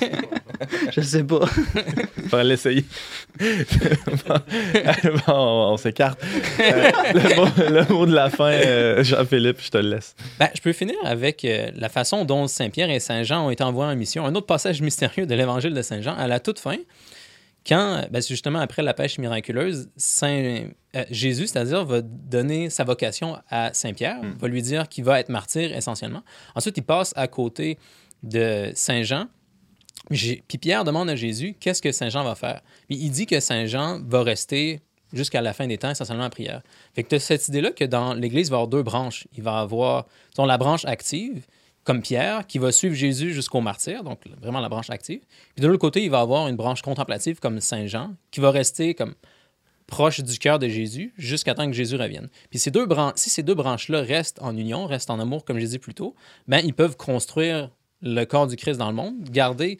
Je 0.92 1.00
sais 1.02 1.22
pas. 1.22 1.44
Faudrait 2.30 2.44
l'essayer. 2.44 2.84
on, 5.28 5.76
s'écarte. 5.76 6.22
Euh, 6.60 6.90
le, 7.14 7.92
mot, 7.92 8.06
de 8.06 8.14
la 8.14 8.30
fin, 8.30 9.02
Jean-Philippe, 9.02 9.60
je 9.60 9.70
te 9.70 9.78
le 9.78 9.90
laisse. 9.90 10.14
Ben, 10.38 10.48
je 10.54 10.60
peux 10.62 10.72
finir 10.72 10.96
avec 11.04 11.46
la 11.74 11.88
façon 11.88 12.24
dont 12.24 12.46
Saint-Pierre 12.46 12.90
et 12.90 13.00
Saint-Jean 13.00 13.46
ont 13.46 13.50
été 13.50 13.64
envoyés 13.64 13.92
en 13.92 13.96
mission. 13.96 14.24
Un 14.24 14.34
autre 14.34 14.46
passage 14.46 14.80
mystérieux 14.80 15.26
de 15.26 15.34
l'Évangile 15.34 15.74
de 15.74 15.82
Saint-Jean, 15.82 16.14
à 16.16 16.28
la 16.28 16.40
toute 16.40 16.60
fin, 16.60 16.76
quand, 17.66 18.06
ben, 18.10 18.22
justement 18.22 18.58
après 18.58 18.82
la 18.82 18.94
pêche 18.94 19.18
miraculeuse, 19.18 19.88
Saint, 19.96 20.66
euh, 20.96 21.04
Jésus, 21.10 21.46
c'est-à-dire, 21.46 21.84
va 21.84 22.00
donner 22.02 22.70
sa 22.70 22.84
vocation 22.84 23.38
à 23.48 23.72
Saint-Pierre, 23.72 24.22
hmm. 24.22 24.36
va 24.38 24.48
lui 24.48 24.62
dire 24.62 24.88
qu'il 24.88 25.04
va 25.04 25.20
être 25.20 25.28
martyr 25.28 25.74
essentiellement. 25.76 26.22
Ensuite, 26.54 26.76
il 26.78 26.82
passe 26.82 27.12
à 27.16 27.28
côté 27.28 27.78
de 28.22 28.72
Saint-Jean. 28.74 29.26
Puis 30.10 30.58
Pierre 30.60 30.84
demande 30.84 31.08
à 31.08 31.16
Jésus 31.16 31.54
qu'est-ce 31.58 31.80
que 31.80 31.92
Saint-Jean 31.92 32.24
va 32.24 32.34
faire? 32.34 32.60
Puis 32.88 32.98
il 32.98 33.10
dit 33.10 33.26
que 33.26 33.38
Saint-Jean 33.38 34.00
va 34.04 34.22
rester 34.22 34.80
jusqu'à 35.12 35.40
la 35.40 35.52
fin 35.52 35.66
des 35.66 35.78
temps, 35.78 35.90
essentiellement 35.90 36.24
en 36.24 36.30
prière. 36.30 36.62
Fait 36.94 37.04
que 37.04 37.08
tu 37.10 37.14
as 37.14 37.20
cette 37.20 37.46
idée-là 37.48 37.70
que 37.70 37.84
dans 37.84 38.14
l'Église, 38.14 38.48
il 38.48 38.50
va 38.50 38.56
y 38.56 38.58
avoir 38.58 38.68
deux 38.68 38.82
branches. 38.82 39.28
Il 39.36 39.42
va 39.42 39.60
avoir 39.60 40.06
la 40.38 40.58
branche 40.58 40.84
active, 40.84 41.46
comme 41.84 42.00
Pierre, 42.00 42.46
qui 42.46 42.58
va 42.58 42.70
suivre 42.70 42.94
Jésus 42.94 43.32
jusqu'au 43.32 43.60
martyr, 43.60 44.04
donc 44.04 44.20
vraiment 44.40 44.60
la 44.60 44.68
branche 44.68 44.90
active. 44.90 45.20
Puis 45.54 45.62
de 45.62 45.66
l'autre 45.66 45.80
côté, 45.80 46.02
il 46.04 46.10
va 46.10 46.20
avoir 46.20 46.48
une 46.48 46.56
branche 46.56 46.82
contemplative 46.82 47.40
comme 47.40 47.60
Saint 47.60 47.86
Jean, 47.86 48.14
qui 48.30 48.40
va 48.40 48.50
rester 48.50 48.94
comme 48.94 49.14
proche 49.86 50.20
du 50.20 50.38
cœur 50.38 50.58
de 50.58 50.68
Jésus 50.68 51.12
jusqu'à 51.18 51.54
temps 51.54 51.66
que 51.66 51.72
Jésus 51.72 51.96
revienne. 51.96 52.28
Puis 52.50 52.58
ces 52.58 52.70
deux 52.70 52.86
si 53.16 53.30
ces 53.30 53.42
deux 53.42 53.54
branches-là 53.54 54.00
restent 54.00 54.40
en 54.40 54.56
union, 54.56 54.86
restent 54.86 55.10
en 55.10 55.20
amour, 55.20 55.44
comme 55.44 55.58
j'ai 55.58 55.66
dit 55.66 55.78
plus 55.78 55.94
tôt, 55.94 56.14
ben, 56.46 56.60
ils 56.64 56.74
peuvent 56.74 56.96
construire 56.96 57.70
le 58.00 58.24
corps 58.24 58.46
du 58.46 58.56
Christ 58.56 58.78
dans 58.78 58.88
le 58.88 58.96
monde, 58.96 59.22
garder 59.24 59.78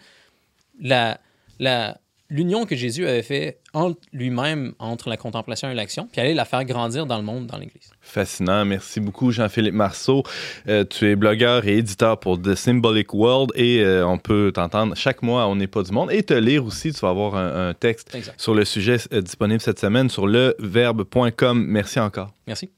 la, 0.80 1.18
la, 1.59 1.98
l'union 2.33 2.64
que 2.64 2.74
Jésus 2.74 3.07
avait 3.07 3.22
fait 3.22 3.59
entre 3.74 4.01
lui-même, 4.12 4.72
entre 4.78 5.09
la 5.09 5.16
contemplation 5.16 5.70
et 5.70 5.74
l'action, 5.74 6.09
puis 6.11 6.20
aller 6.20 6.35
la 6.35 6.45
faire 6.45 6.64
grandir 6.64 7.07
dans 7.07 7.18
le 7.18 7.22
monde, 7.22 7.47
dans 7.47 7.59
l'Église. 7.59 7.91
Fascinant. 8.01 8.64
Merci 8.64 9.01
beaucoup, 9.01 9.30
Jean-Philippe 9.30 9.74
Marceau. 9.74 10.22
Euh, 10.66 10.85
tu 10.85 11.09
es 11.11 11.14
blogueur 11.14 11.66
et 11.66 11.76
éditeur 11.76 12.18
pour 12.18 12.41
The 12.41 12.55
Symbolic 12.55 13.12
World 13.14 13.53
et 13.55 13.80
euh, 13.80 14.07
on 14.07 14.18
peut 14.18 14.51
t'entendre 14.55 14.97
chaque 14.97 15.22
mois 15.22 15.47
On 15.47 15.57
n'est 15.57 15.66
pas 15.66 15.83
du 15.83 15.93
monde 15.93 16.11
et 16.11 16.22
te 16.22 16.35
lire 16.35 16.64
aussi. 16.64 16.93
Tu 16.93 17.01
vas 17.01 17.11
avoir 17.11 17.37
un, 17.37 17.74
texte 17.74 18.16
sur 18.37 18.55
le 18.55 18.64
sujet 18.64 18.97
euh, 19.12 19.20
disponible 19.20 19.61
cette 19.61 19.78
semaine 19.78 20.09
sur 20.09 20.26
leverbe.com. 20.26 21.64
Merci 21.68 22.01
encore. 22.01 22.33
Merci. 22.47 22.70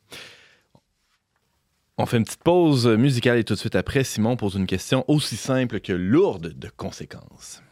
On 1.96 2.06
fait 2.06 2.16
une 2.16 2.24
petite 2.24 2.42
pause 2.42 2.88
musicale 2.88 3.38
et 3.38 3.44
tout 3.44 3.54
de 3.54 3.58
suite 3.58 3.76
après, 3.76 4.02
Simon 4.02 4.36
pose 4.36 4.56
une 4.56 4.66
question 4.66 5.04
aussi 5.06 5.36
simple 5.36 5.78
que 5.78 5.92
lourde 5.92 6.58
de 6.58 6.68
conséquences. 6.76 7.63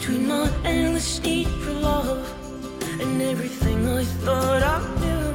Between 0.00 0.26
my 0.26 0.50
endless 0.64 1.22
need 1.22 1.46
for 1.46 1.72
love 1.72 2.24
and 3.00 3.20
everything 3.20 3.86
I 3.86 4.02
thought 4.24 4.62
I 4.62 4.78
knew. 5.00 5.34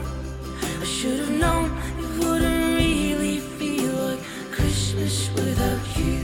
I 0.81 0.85
should 0.85 1.19
have 1.19 1.29
known 1.29 1.65
it 1.99 2.09
wouldn't 2.17 2.75
really 2.75 3.41
feel 3.59 3.93
like 3.93 4.23
Christmas 4.51 5.29
without 5.35 5.83
you. 5.95 6.17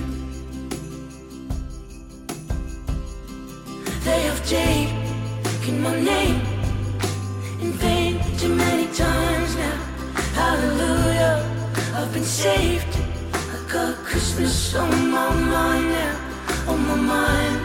They 4.05 4.21
have 4.29 4.43
taken 4.49 5.79
my 5.83 5.95
name 6.01 6.41
in 7.61 7.73
vain 7.73 8.19
too 8.39 8.55
many 8.55 8.87
times 8.87 9.55
now. 9.55 9.77
Hallelujah, 10.33 11.37
I've 11.93 12.11
been 12.11 12.23
saved. 12.23 12.93
I 13.33 13.71
got 13.71 13.95
Christmas 13.97 14.73
on 14.73 15.11
my 15.11 15.29
mind 15.29 15.89
now, 15.91 16.71
on 16.71 16.87
my 16.87 16.95
mind 16.95 17.60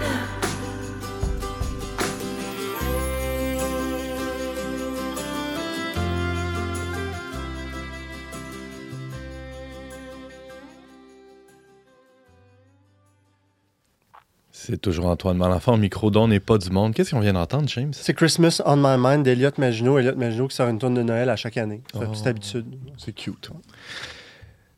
C'est 14.69 14.81
toujours 14.81 15.07
Antoine 15.07 15.37
Malenfant 15.37 15.75
au 15.75 15.77
micro 15.77 16.11
d'On 16.11 16.27
n'est 16.27 16.41
pas 16.41 16.59
du 16.59 16.71
monde. 16.71 16.93
Qu'est-ce 16.93 17.13
qu'on 17.13 17.21
vient 17.21 17.35
d'entendre, 17.35 17.69
James? 17.69 17.93
C'est 17.93 18.15
Christmas 18.15 18.61
on 18.67 18.77
My 18.77 18.97
Mind 18.99 19.23
d'Eliott 19.25 19.59
Maginot. 19.59 20.01
Eliott 20.01 20.17
Maginot 20.17 20.49
qui 20.49 20.57
sort 20.57 20.69
une 20.69 20.79
tourne 20.81 20.95
de 20.95 21.03
Noël 21.05 21.29
à 21.31 21.37
chaque 21.37 21.57
année. 21.57 21.83
C'est 21.95 22.01
Oh. 22.05 22.29
habitude. 22.29 22.67
C'est 22.99 23.15
cute. 23.15 23.51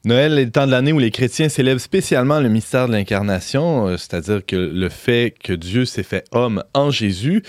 Noël 0.04 0.38
est 0.38 0.44
le 0.44 0.50
temps 0.50 0.66
de 0.66 0.72
l'année 0.72 0.92
où 0.92 0.98
les 0.98 1.10
chrétiens 1.10 1.48
célèbrent 1.48 1.80
spécialement 1.80 2.38
le 2.38 2.50
mystère 2.50 2.86
de 2.86 2.92
l'incarnation, 2.92 3.88
euh, 3.88 3.96
c'est-à-dire 3.96 4.44
que 4.44 4.56
le 4.56 4.88
fait 4.90 5.34
que 5.42 5.54
Dieu 5.54 5.86
s'est 5.86 6.02
fait 6.02 6.24
homme 6.32 6.62
en 6.74 6.90
Jésus, 6.90 7.42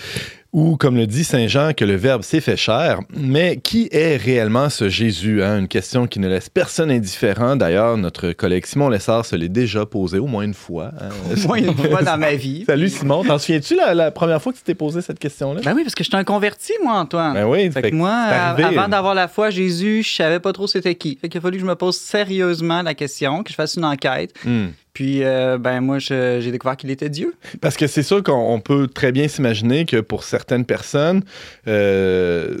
ou 0.52 0.76
comme 0.76 0.96
le 0.96 1.06
dit 1.06 1.22
Saint 1.22 1.46
Jean, 1.46 1.72
que 1.76 1.84
le 1.84 1.94
Verbe 1.94 2.22
s'est 2.22 2.40
fait 2.40 2.56
chair. 2.56 2.98
Mais 3.16 3.56
qui 3.62 3.88
est 3.92 4.16
réellement 4.16 4.68
ce 4.68 4.88
Jésus? 4.88 5.42
hein? 5.42 5.58
Une 5.60 5.68
question 5.68 6.06
qui 6.08 6.18
ne 6.18 6.28
laisse 6.28 6.48
personne 6.48 6.90
indifférent. 6.90 7.54
D'ailleurs, 7.56 7.96
notre 7.96 8.32
collègue 8.32 8.66
Simon 8.66 8.88
Lessard 8.88 9.24
se 9.24 9.36
l'est 9.36 9.48
déjà 9.48 9.86
posé 9.86 10.18
au 10.18 10.26
moins 10.26 10.42
une 10.42 10.54
fois. 10.54 10.90
hein? 11.00 11.08
Moi, 11.46 11.58
une 11.60 11.74
fois 11.76 12.02
dans 12.02 12.18
ma 12.18 12.34
vie. 12.34 12.64
Salut 12.66 12.88
Simon, 12.88 13.22
t'en 13.24 13.38
souviens-tu 13.38 13.76
la, 13.76 13.94
la 13.94 14.10
première 14.10 14.42
fois 14.42 14.52
que 14.52 14.58
tu 14.58 14.64
t'es 14.64 14.74
posé 14.74 15.02
cette 15.02 15.18
question-là? 15.20 15.60
Ben 15.64 15.72
oui, 15.74 15.82
parce 15.84 15.94
que 15.94 16.02
je 16.02 16.08
suis 16.08 16.16
un 16.16 16.24
converti, 16.24 16.72
moi, 16.82 16.94
Antoine. 16.94 17.34
Ben 17.34 17.46
oui, 17.46 17.70
Fait 17.70 17.80
fait 17.82 17.90
que 17.92 17.96
moi, 17.96 18.10
arrivé. 18.12 18.76
avant 18.76 18.88
d'avoir 18.88 19.14
la 19.14 19.28
foi, 19.28 19.50
Jésus, 19.50 20.02
je 20.02 20.14
savais 20.14 20.40
pas 20.40 20.52
trop 20.52 20.66
c'était 20.66 20.94
qui. 20.96 21.16
Fait 21.20 21.28
qu'il 21.28 21.38
a 21.38 21.42
fallu 21.42 21.58
que 21.58 21.62
je 21.62 21.66
me 21.68 21.76
pose 21.76 21.96
sérieusement 21.96 22.82
la 22.82 22.94
question, 22.94 23.42
que 23.42 23.50
je 23.50 23.54
fasse 23.54 23.76
une 23.76 23.84
enquête. 23.84 24.32
Hmm. 24.44 24.66
Puis, 24.92 25.22
euh, 25.22 25.58
ben 25.58 25.80
moi, 25.80 25.98
j'ai 25.98 26.50
découvert 26.50 26.76
qu'il 26.76 26.90
était 26.90 27.08
Dieu. 27.08 27.34
Parce 27.60 27.76
que 27.76 27.86
c'est 27.86 28.02
sûr 28.02 28.22
qu'on 28.22 28.32
on 28.32 28.60
peut 28.60 28.88
très 28.88 29.12
bien 29.12 29.28
s'imaginer 29.28 29.84
que 29.84 30.00
pour 30.00 30.24
certaines 30.24 30.64
personnes, 30.64 31.22
euh, 31.68 32.58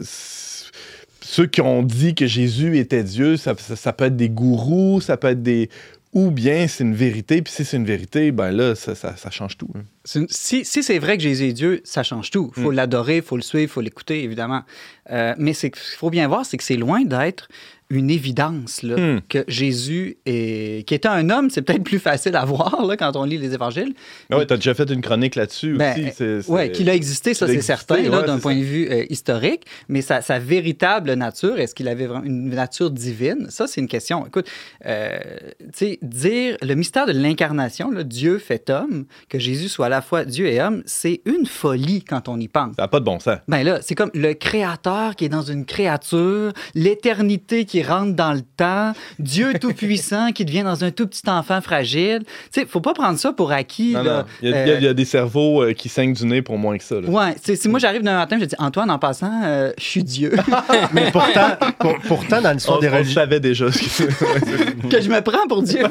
ceux 1.22 1.46
qui 1.46 1.60
ont 1.60 1.82
dit 1.82 2.14
que 2.14 2.26
Jésus 2.26 2.78
était 2.78 3.02
Dieu, 3.04 3.36
ça, 3.36 3.54
peut 3.54 4.04
être 4.04 4.16
des 4.16 4.28
gourous, 4.28 5.00
ça 5.00 5.16
peut 5.16 5.28
être 5.28 5.42
des... 5.42 5.70
Ou 6.12 6.32
bien 6.32 6.66
c'est 6.66 6.82
une 6.82 6.94
vérité, 6.94 7.40
puis 7.40 7.52
si 7.52 7.64
c'est 7.64 7.76
une 7.76 7.84
vérité, 7.84 8.32
ben 8.32 8.50
là, 8.50 8.74
ça 8.74 9.30
change 9.30 9.56
tout. 9.56 9.70
hein. 9.76 9.82
Une- 10.14 10.26
Si, 10.30 10.64
si 10.64 10.82
c'est 10.82 10.98
vrai 10.98 11.16
que 11.18 11.22
Jésus 11.22 11.48
est 11.48 11.52
Dieu, 11.52 11.80
ça 11.84 12.02
change 12.02 12.30
tout. 12.30 12.52
Il 12.56 12.62
faut 12.62 12.70
l'adorer, 12.70 13.16
il 13.16 13.22
faut 13.22 13.36
le 13.36 13.42
suivre, 13.42 13.64
il 13.64 13.68
faut 13.68 13.80
l'écouter, 13.82 14.22
évidemment. 14.24 14.62
Euh, 15.10 15.34
mais 15.38 15.52
ce 15.52 15.66
qu'il 15.66 15.80
faut 15.98 16.10
bien 16.10 16.26
voir, 16.28 16.46
c'est 16.46 16.56
que 16.56 16.64
c'est 16.64 16.76
loin 16.76 17.02
d'être 17.04 17.48
une 17.92 18.08
évidence 18.08 18.84
là, 18.84 18.94
Hmm. 18.96 19.20
que 19.28 19.42
Jésus 19.48 20.16
est, 20.24 20.86
qui 20.86 20.94
était 20.94 21.08
un 21.08 21.28
homme, 21.28 21.50
c'est 21.50 21.60
peut-être 21.60 21.82
plus 21.82 21.98
facile 21.98 22.36
à 22.36 22.44
voir 22.44 22.86
là, 22.86 22.96
quand 22.96 23.16
on 23.16 23.24
lit 23.24 23.36
les 23.36 23.52
évangiles. 23.52 23.94
Ah 24.30 24.38
ouais, 24.38 24.46
t'as 24.46 24.54
déjà 24.54 24.74
fait 24.74 24.88
une 24.90 25.00
chronique 25.00 25.34
là-dessus 25.34 25.74
Ben, 25.74 25.94
aussi. 25.94 26.10
c'est- 26.16 26.48
Oui, 26.48 26.70
qu'il 26.70 26.88
a 26.88 26.94
existé, 26.94 27.34
ça 27.34 27.48
c'est 27.48 27.60
certain, 27.60 27.96
ouais, 27.96 28.08
d'un 28.08 28.38
point 28.38 28.52
ça. 28.54 28.58
de 28.60 28.64
vue 28.64 28.88
euh, 28.88 29.04
historique, 29.10 29.64
mais 29.88 30.02
sa, 30.02 30.20
sa 30.22 30.38
véritable 30.38 31.12
nature, 31.14 31.58
est-ce 31.58 31.74
qu'il 31.74 31.88
avait 31.88 32.06
vraiment 32.06 32.24
une 32.24 32.50
nature 32.50 32.92
divine? 32.92 33.48
Ça, 33.50 33.66
c'est 33.66 33.80
une 33.80 33.88
question. 33.88 34.24
Écoute, 34.24 34.46
euh, 34.86 35.18
tu 35.60 35.66
sais, 35.74 35.98
dire 36.00 36.58
le 36.62 36.74
mystère 36.76 37.06
de 37.06 37.12
l'incarnation, 37.12 37.90
Dieu 38.04 38.38
fait 38.38 38.70
homme, 38.70 39.06
que 39.28 39.40
Jésus 39.40 39.68
soit 39.68 39.88
la 39.90 40.00
fois 40.00 40.24
Dieu 40.24 40.46
et 40.46 40.60
homme, 40.62 40.82
c'est 40.86 41.20
une 41.26 41.44
folie 41.46 42.02
quand 42.02 42.28
on 42.28 42.38
y 42.40 42.48
pense. 42.48 42.76
Ça 42.76 42.82
n'a 42.82 42.88
pas 42.88 43.00
de 43.00 43.04
bon 43.04 43.18
sens. 43.20 43.36
Ben 43.48 43.62
là, 43.62 43.78
c'est 43.82 43.94
comme 43.94 44.10
le 44.14 44.32
créateur 44.34 45.14
qui 45.16 45.26
est 45.26 45.28
dans 45.28 45.42
une 45.42 45.64
créature, 45.66 46.52
l'éternité 46.74 47.64
qui 47.64 47.82
rentre 47.82 48.14
dans 48.14 48.32
le 48.32 48.40
temps, 48.56 48.92
Dieu 49.18 49.52
tout-puissant 49.60 50.32
qui 50.32 50.44
devient 50.44 50.62
dans 50.62 50.84
un 50.84 50.90
tout 50.90 51.06
petit 51.06 51.28
enfant 51.28 51.60
fragile. 51.60 52.20
Tu 52.52 52.60
sais, 52.60 52.66
faut 52.66 52.80
pas 52.80 52.94
prendre 52.94 53.18
ça 53.18 53.32
pour 53.32 53.52
acquis. 53.52 53.92
Non, 53.92 54.02
là. 54.02 54.18
non. 54.20 54.24
Il 54.42 54.50
y, 54.50 54.52
a, 54.52 54.56
Euh, 54.56 54.78
il 54.80 54.86
y 54.86 54.94
des 54.94 55.04
cerveaux 55.04 55.62
euh, 55.62 55.72
qui 55.72 55.88
saignent 55.88 56.12
du 56.14 56.24
nez 56.26 56.42
pour 56.42 56.56
moins 56.58 56.78
que 56.78 56.84
ça. 56.84 57.00
là. 57.00 57.08
Ouais, 57.08 57.34
c'est- 57.42 57.56
si 57.56 57.68
moi 57.68 57.78
j'arrive 57.78 58.02
d'un 58.02 58.16
matin, 58.16 58.38
je 58.40 58.44
dis 58.44 58.54
Antoine, 58.58 58.90
en 58.90 58.98
passant, 58.98 59.42
euh, 59.44 59.72
je 59.78 59.84
suis 59.84 60.04
Dieu. 60.04 60.32
Mais 60.92 61.10
pourtant, 61.10 61.56
pour- 61.78 61.98
pourtant 62.06 62.40
dans 62.40 62.52
l'histoire 62.52 62.78
des 62.80 62.88
religions. 62.88 63.14
savait 63.14 63.40
déjà. 63.40 63.66
que 64.90 65.00
je 65.00 65.08
me 65.08 65.20
prends 65.20 65.46
pour 65.48 65.62
Dieu, 65.62 65.82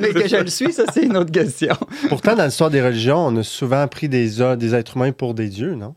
mais 0.00 0.12
que 0.12 0.28
je 0.28 0.36
le 0.36 0.46
suis, 0.48 0.72
ça 0.72 0.84
c'est 0.92 1.02
une 1.02 1.16
autre 1.16 1.30
question. 1.32 1.74
Pourtant, 2.08 2.34
dans 2.34 2.44
l'histoire 2.44 2.70
des 2.70 2.82
religions, 2.82 3.18
on 3.26 3.36
a 3.36 3.42
souvent 3.44 3.86
pris 3.88 4.08
des, 4.08 4.28
des 4.56 4.74
êtres 4.74 4.96
humains 4.96 5.12
pour 5.12 5.34
des 5.34 5.48
dieux, 5.48 5.74
non? 5.74 5.94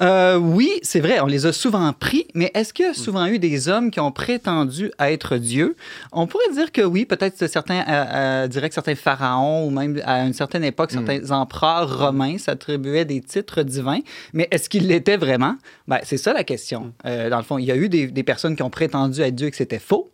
Euh, 0.00 0.36
oui, 0.36 0.70
c'est 0.82 1.00
vrai, 1.00 1.20
on 1.20 1.26
les 1.26 1.46
a 1.46 1.52
souvent 1.52 1.92
pris, 1.92 2.26
mais 2.34 2.50
est-ce 2.54 2.72
qu'il 2.72 2.86
y 2.86 2.88
a 2.88 2.94
souvent 2.94 3.26
eu 3.26 3.38
des 3.38 3.68
hommes 3.68 3.90
qui 3.90 4.00
ont 4.00 4.12
prétendu 4.12 4.90
être 4.98 5.36
Dieu? 5.36 5.76
On 6.12 6.26
pourrait 6.26 6.50
dire 6.52 6.72
que 6.72 6.82
oui, 6.82 7.04
peut-être 7.04 7.46
certains 7.46 7.80
euh, 7.80 7.84
euh, 8.14 8.48
diraient 8.48 8.68
que 8.68 8.74
certains 8.74 8.94
pharaons 8.94 9.66
ou 9.66 9.70
même 9.70 10.00
à 10.04 10.24
une 10.24 10.32
certaine 10.32 10.64
époque, 10.64 10.92
certains 10.92 11.30
empereurs 11.30 11.98
romains 12.06 12.38
s'attribuaient 12.38 13.04
des 13.04 13.20
titres 13.20 13.62
divins, 13.62 14.00
mais 14.32 14.48
est-ce 14.50 14.68
qu'ils 14.68 14.86
l'étaient 14.86 15.18
vraiment? 15.18 15.56
Ben, 15.88 15.98
c'est 16.04 16.16
ça 16.16 16.32
la 16.32 16.44
question. 16.44 16.92
Euh, 17.04 17.28
dans 17.28 17.38
le 17.38 17.44
fond, 17.44 17.58
il 17.58 17.66
y 17.66 17.72
a 17.72 17.76
eu 17.76 17.88
des, 17.88 18.06
des 18.06 18.22
personnes 18.22 18.56
qui 18.56 18.62
ont 18.62 18.70
prétendu 18.70 19.20
être 19.20 19.34
Dieu 19.34 19.48
et 19.48 19.50
que 19.50 19.56
c'était 19.56 19.78
faux. 19.78 20.11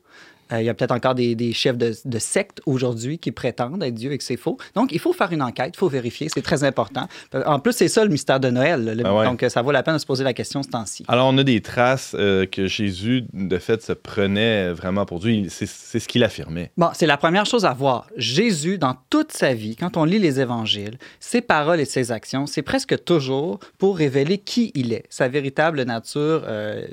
Euh, 0.52 0.60
il 0.60 0.64
y 0.64 0.68
a 0.68 0.74
peut-être 0.74 0.92
encore 0.92 1.14
des, 1.14 1.34
des 1.34 1.52
chefs 1.52 1.76
de, 1.76 1.92
de 2.04 2.18
sectes 2.18 2.60
aujourd'hui 2.66 3.18
qui 3.18 3.32
prétendent 3.32 3.82
être 3.82 3.94
Dieu 3.94 4.12
et 4.12 4.18
que 4.18 4.24
c'est 4.24 4.36
faux. 4.36 4.56
Donc, 4.74 4.92
il 4.92 4.98
faut 4.98 5.12
faire 5.12 5.32
une 5.32 5.42
enquête, 5.42 5.72
il 5.74 5.78
faut 5.78 5.88
vérifier, 5.88 6.28
c'est 6.32 6.42
très 6.42 6.64
important. 6.64 7.06
Euh, 7.34 7.42
En 7.44 7.58
plus, 7.60 7.72
c'est 7.72 7.88
ça 7.88 8.04
le 8.04 8.10
mystère 8.10 8.40
de 8.40 8.48
Noël. 8.50 8.84
le- 8.96 9.02
Ah 9.06 9.14
ouais. 9.14 9.24
Donc, 9.26 9.42
euh, 9.42 9.48
ça 9.48 9.62
vaut 9.62 9.72
la 9.72 9.82
peine 9.82 9.94
de 9.94 9.98
se 9.98 10.06
poser 10.06 10.24
la 10.24 10.32
question 10.34 10.62
ce 10.62 10.68
temps-ci. 10.68 11.04
Alors, 11.08 11.28
on 11.28 11.36
a 11.38 11.44
des 11.44 11.60
traces 11.60 12.14
euh, 12.18 12.46
que 12.46 12.66
Jésus, 12.66 13.24
de 13.32 13.58
fait, 13.58 13.82
se 13.82 13.92
prenait 13.92 14.72
vraiment 14.72 15.04
pour 15.06 15.20
Dieu. 15.20 15.44
C'est 15.48 15.66
c'est 15.68 16.00
ce 16.00 16.08
qu'il 16.08 16.24
affirmait. 16.24 16.70
Bon, 16.76 16.88
c'est 16.94 17.06
la 17.06 17.16
première 17.16 17.46
chose 17.46 17.64
à 17.64 17.72
voir. 17.72 18.06
Jésus, 18.16 18.78
dans 18.78 18.96
toute 19.10 19.32
sa 19.32 19.54
vie, 19.54 19.76
quand 19.76 19.96
on 19.96 20.04
lit 20.04 20.18
les 20.18 20.40
évangiles, 20.40 20.98
ses 21.20 21.40
paroles 21.40 21.80
et 21.80 21.84
ses 21.84 22.12
actions, 22.12 22.46
c'est 22.46 22.62
presque 22.62 23.04
toujours 23.04 23.58
pour 23.78 23.96
révéler 23.98 24.38
qui 24.38 24.70
il 24.74 24.92
est, 24.92 25.04
sa 25.10 25.28
véritable 25.28 25.82
nature 25.82 26.42
euh, 26.46 26.86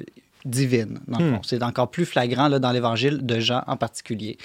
divine. 0.45 0.99
Dans 1.07 1.19
le 1.19 1.25
Hmm. 1.31 1.33
fond. 1.35 1.41
C'est 1.43 1.63
encore 1.63 1.89
plus 1.89 2.05
flagrant 2.05 2.47
là, 2.47 2.59
dans 2.59 2.71
l'évangile 2.71 3.25
de 3.25 3.39
Jean 3.39 3.63
en 3.67 3.77
particulier. 3.77 4.37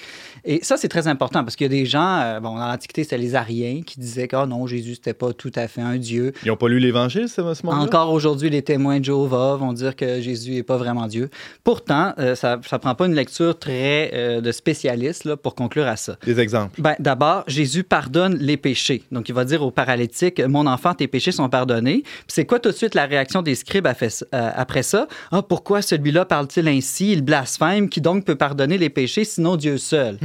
Et 0.45 0.59
ça, 0.63 0.77
c'est 0.77 0.87
très 0.87 1.07
important 1.07 1.43
parce 1.43 1.55
qu'il 1.55 1.65
y 1.65 1.69
a 1.69 1.69
des 1.79 1.85
gens, 1.85 2.19
euh, 2.21 2.39
bon, 2.39 2.55
dans 2.57 2.67
l'Antiquité, 2.67 3.03
c'était 3.03 3.17
les 3.17 3.35
Ariens 3.35 3.81
qui 3.85 3.99
disaient 3.99 4.27
que 4.27 4.35
oh 4.35 4.45
non, 4.45 4.65
Jésus, 4.67 4.95
c'était 4.95 5.13
pas 5.13 5.33
tout 5.33 5.51
à 5.55 5.67
fait 5.67 5.81
un 5.81 5.97
Dieu. 5.97 6.33
Ils 6.43 6.47
n'ont 6.47 6.55
pas 6.57 6.67
lu 6.67 6.79
l'Évangile, 6.79 7.29
ce, 7.29 7.35
ce 7.53 7.65
monde-là? 7.65 7.81
Encore 7.81 8.11
aujourd'hui, 8.11 8.49
les 8.49 8.61
témoins 8.63 8.99
de 8.99 9.05
Jéhovah 9.05 9.55
vont 9.57 9.73
dire 9.73 9.95
que 9.95 10.21
Jésus 10.21 10.51
n'est 10.51 10.63
pas 10.63 10.77
vraiment 10.77 11.07
Dieu. 11.07 11.29
Pourtant, 11.63 12.13
euh, 12.19 12.35
ça 12.35 12.57
ne 12.57 12.77
prend 12.77 12.95
pas 12.95 13.05
une 13.05 13.13
lecture 13.15 13.57
très 13.57 14.11
euh, 14.13 14.41
de 14.41 14.51
spécialiste 14.51 15.25
là, 15.25 15.37
pour 15.37 15.55
conclure 15.55 15.87
à 15.87 15.95
ça. 15.95 16.15
Des 16.25 16.39
exemples. 16.39 16.81
Ben, 16.81 16.95
D'abord, 16.99 17.43
Jésus 17.47 17.83
pardonne 17.83 18.37
les 18.37 18.57
péchés. 18.57 19.03
Donc, 19.11 19.29
il 19.29 19.35
va 19.35 19.45
dire 19.45 19.61
au 19.61 19.71
paralytique, 19.71 20.39
Mon 20.41 20.65
enfant, 20.67 20.93
tes 20.93 21.07
péchés 21.07 21.31
sont 21.31 21.49
pardonnés. 21.49 22.03
C'est 22.27 22.45
quoi 22.45 22.59
tout 22.59 22.69
de 22.69 22.75
suite 22.75 22.95
la 22.95 23.05
réaction 23.05 23.41
des 23.41 23.55
scribes 23.55 23.87
a 23.87 23.93
fait- 23.93 24.25
après 24.31 24.83
ça? 24.83 25.07
Ah, 25.31 25.41
pourquoi 25.41 25.81
celui-là 25.91 26.25
parle-t-il 26.25 26.67
ainsi? 26.67 27.11
Il 27.11 27.21
blasphème. 27.23 27.89
Qui 27.89 28.01
donc 28.01 28.25
peut 28.25 28.35
pardonner 28.35 28.77
les 28.77 28.89
péchés, 28.89 29.23
sinon 29.23 29.55
Dieu 29.55 29.77
seul? 29.77 30.17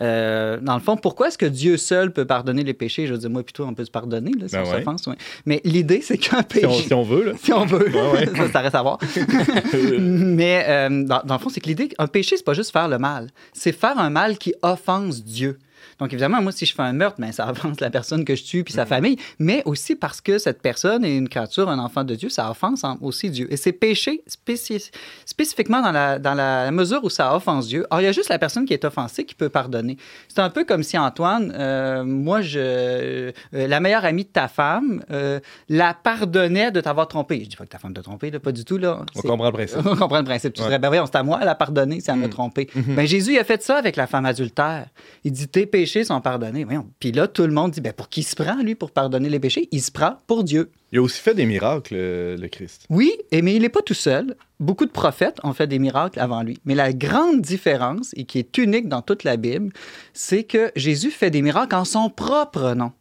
Euh, 0.00 0.58
dans 0.60 0.74
le 0.74 0.80
fond, 0.80 0.96
pourquoi 0.96 1.28
est-ce 1.28 1.38
que 1.38 1.46
Dieu 1.46 1.76
seul 1.76 2.12
peut 2.12 2.24
pardonner 2.24 2.64
les 2.64 2.74
péchés? 2.74 3.06
Je 3.06 3.12
veux 3.12 3.18
dire, 3.18 3.30
moi, 3.30 3.42
plutôt, 3.42 3.64
on 3.64 3.74
peut 3.74 3.84
se 3.84 3.90
pardonner, 3.90 4.32
là, 4.38 4.48
si 4.48 4.54
Ben 4.54 4.62
on 4.64 4.70
ouais. 4.70 4.78
s'offense. 4.78 5.06
ouais. 5.06 5.16
Mais 5.46 5.60
l'idée, 5.64 6.00
c'est 6.02 6.18
qu'un 6.18 6.38
Si 6.38 6.44
péché... 6.60 6.66
on, 6.66 6.72
si 6.72 6.94
on 6.94 7.02
veut, 7.02 7.24
là. 7.24 7.32
Si 7.42 7.52
on 7.52 7.66
veut. 7.66 7.90
Ça 8.52 8.60
reste 8.60 8.74
à 8.74 8.82
voir. 8.82 8.98
Mais 9.98 10.64
euh, 10.68 11.04
dans, 11.04 11.20
dans 11.24 11.34
le 11.34 11.40
fond, 11.40 11.48
c'est 11.48 11.60
que 11.60 11.68
l'idée, 11.68 11.88
un 11.98 12.06
péché, 12.06 12.36
c'est 12.36 12.44
pas 12.44 12.54
juste 12.54 12.72
faire 12.72 12.88
le 12.88 12.98
mal. 12.98 13.28
C'est 13.52 13.72
faire 13.72 13.98
un 13.98 14.10
mal 14.10 14.38
qui 14.38 14.54
offense 14.62 15.24
Dieu. 15.24 15.58
Donc, 16.00 16.12
évidemment, 16.12 16.40
moi, 16.42 16.52
si 16.52 16.64
je 16.66 16.74
fais 16.74 16.82
un 16.82 16.92
meurtre, 16.92 17.20
ben, 17.20 17.32
ça 17.32 17.48
offense 17.50 17.80
la 17.80 17.90
personne 17.90 18.24
que 18.24 18.34
je 18.34 18.44
tue 18.44 18.64
puis 18.64 18.72
sa 18.74 18.86
famille, 18.86 19.16
mais 19.38 19.62
aussi 19.64 19.96
parce 19.96 20.20
que 20.20 20.38
cette 20.38 20.62
personne 20.62 21.04
est 21.04 21.16
une 21.16 21.28
créature, 21.28 21.68
un 21.68 21.78
enfant 21.78 22.04
de 22.04 22.14
Dieu, 22.14 22.28
ça 22.28 22.50
offense 22.50 22.84
en- 22.84 22.98
aussi 23.00 23.30
Dieu. 23.30 23.46
Et 23.52 23.56
c'est 23.56 23.72
péché 23.72 24.22
spéci- 24.28 24.90
spécifiquement 25.26 25.80
dans 25.82 25.92
la, 25.92 26.18
dans 26.18 26.34
la 26.34 26.70
mesure 26.70 27.02
où 27.04 27.10
ça 27.10 27.34
offense 27.34 27.66
Dieu. 27.68 27.86
Or, 27.90 28.00
il 28.00 28.04
y 28.04 28.06
a 28.06 28.12
juste 28.12 28.28
la 28.28 28.38
personne 28.38 28.64
qui 28.64 28.72
est 28.74 28.84
offensée 28.84 29.24
qui 29.24 29.34
peut 29.34 29.48
pardonner. 29.48 29.96
C'est 30.28 30.40
un 30.40 30.50
peu 30.50 30.64
comme 30.64 30.82
si 30.82 30.96
Antoine, 30.98 31.52
euh, 31.56 32.04
moi, 32.04 32.40
je, 32.42 32.58
euh, 32.58 33.32
la 33.52 33.80
meilleure 33.80 34.04
amie 34.04 34.24
de 34.24 34.28
ta 34.30 34.48
femme, 34.48 35.02
euh, 35.10 35.40
la 35.68 35.94
pardonnait 35.94 36.70
de 36.70 36.80
t'avoir 36.80 37.08
trompé. 37.08 37.40
Je 37.44 37.48
dis 37.50 37.56
pas 37.56 37.64
que 37.64 37.70
ta 37.70 37.78
femme 37.78 37.92
t'a 37.94 38.02
trompé, 38.02 38.30
là, 38.30 38.38
pas 38.40 38.52
du 38.52 38.64
tout. 38.64 38.78
Là. 38.78 39.00
On 39.16 39.20
C'est- 39.20 39.26
comprend 39.28 39.46
le 39.46 39.52
principe. 39.52 39.78
on 39.84 39.96
comprend 39.96 40.18
le 40.18 40.24
principe. 40.24 40.52
Tu 40.54 40.60
Ouais. 40.60 40.66
dirais, 40.68 40.78
ben 40.78 40.88
voyons, 40.88 41.06
c'est 41.06 41.16
à 41.16 41.22
moi, 41.22 41.38
elle 41.42 41.48
a 41.48 41.54
pardonné 41.54 42.00
si 42.00 42.10
elle 42.10 42.16
m'a 42.16 42.28
trompé. 42.28 42.68
Ben, 42.74 43.06
Jésus, 43.06 43.32
il 43.32 43.38
a 43.38 43.44
fait 43.44 43.62
ça 43.62 43.76
avec 43.76 43.96
la 43.96 44.06
femme 44.06 44.26
adultère. 44.26 44.86
Il 45.24 45.32
dit, 45.32 45.48
t'es 45.48 45.66
péchés 45.88 46.04
sont 46.04 46.20
pardonnés. 46.20 46.66
Puis 47.00 47.12
là, 47.12 47.26
tout 47.28 47.46
le 47.46 47.52
monde 47.52 47.70
dit, 47.70 47.80
ben, 47.80 47.94
pour 47.94 48.10
qui 48.10 48.22
se 48.22 48.36
prend, 48.36 48.56
lui, 48.56 48.74
pour 48.74 48.90
pardonner 48.90 49.30
les 49.30 49.40
péchés? 49.40 49.68
Il 49.72 49.80
se 49.80 49.90
prend 49.90 50.16
pour 50.26 50.44
Dieu. 50.44 50.70
Il 50.92 50.98
a 50.98 51.02
aussi 51.02 51.20
fait 51.20 51.34
des 51.34 51.46
miracles, 51.46 51.94
le 51.94 52.48
Christ. 52.48 52.84
Oui, 52.90 53.12
mais 53.32 53.54
il 53.54 53.62
n'est 53.62 53.70
pas 53.70 53.80
tout 53.80 53.94
seul. 53.94 54.36
Beaucoup 54.60 54.84
de 54.84 54.90
prophètes 54.90 55.38
ont 55.44 55.54
fait 55.54 55.66
des 55.66 55.78
miracles 55.78 56.20
avant 56.20 56.42
lui. 56.42 56.58
Mais 56.66 56.74
la 56.74 56.92
grande 56.92 57.40
différence, 57.40 58.10
et 58.16 58.24
qui 58.24 58.38
est 58.38 58.58
unique 58.58 58.88
dans 58.88 59.00
toute 59.00 59.24
la 59.24 59.38
Bible, 59.38 59.72
c'est 60.12 60.44
que 60.44 60.70
Jésus 60.76 61.10
fait 61.10 61.30
des 61.30 61.40
miracles 61.40 61.74
en 61.74 61.86
son 61.86 62.10
propre 62.10 62.74
nom. 62.74 62.92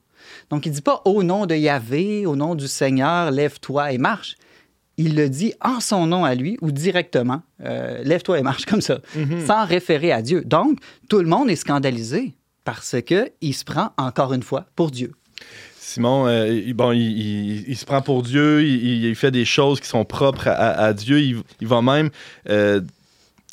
Donc, 0.50 0.66
il 0.66 0.70
ne 0.70 0.76
dit 0.76 0.82
pas 0.82 1.02
au 1.04 1.24
nom 1.24 1.46
de 1.46 1.56
Yahvé, 1.56 2.26
au 2.26 2.38
nom 2.38 2.56
du 2.56 2.70
Seigneur, 2.70 3.32
lève-toi 3.32 3.92
et 3.92 3.98
marche. 3.98 4.38
Il 4.96 5.16
le 5.16 5.30
dit 5.30 5.54
en 5.62 5.82
son 5.82 6.08
nom 6.08 6.24
à 6.24 6.36
lui 6.36 6.58
ou 6.62 6.72
directement, 6.72 7.42
euh, 7.64 8.02
lève-toi 8.04 8.40
et 8.40 8.44
marche 8.44 8.66
comme 8.66 8.82
ça, 8.82 9.00
mhm. 9.16 9.46
sans 9.46 9.66
référer 9.66 10.14
à 10.14 10.22
Dieu. 10.22 10.44
Donc, 10.46 10.80
tout 11.10 11.20
le 11.20 11.28
monde 11.28 11.50
est 11.50 11.58
scandalisé 11.58 12.37
parce 12.68 12.98
qu'il 13.02 13.56
se 13.56 13.64
prend 13.64 13.94
encore 13.98 14.34
une 14.34 14.44
fois 14.44 14.66
pour 14.76 14.92
Dieu. 14.92 15.14
Simon, 15.80 16.28
euh, 16.28 16.74
bon, 16.74 16.92
il, 16.92 17.78
se 17.78 17.86
prend 17.86 18.02
pour 18.02 18.24
Dieu, 18.24 18.62
il, 18.62 19.16
fait 19.16 19.32
des 19.32 19.46
choses 19.46 19.80
qui 19.80 19.88
sont 19.88 20.04
propres 20.04 20.50
à, 20.50 20.92
Dieu. 20.92 21.18
Il, 21.62 21.68
va 21.68 21.82
même 21.82 22.10
euh, 22.50 22.82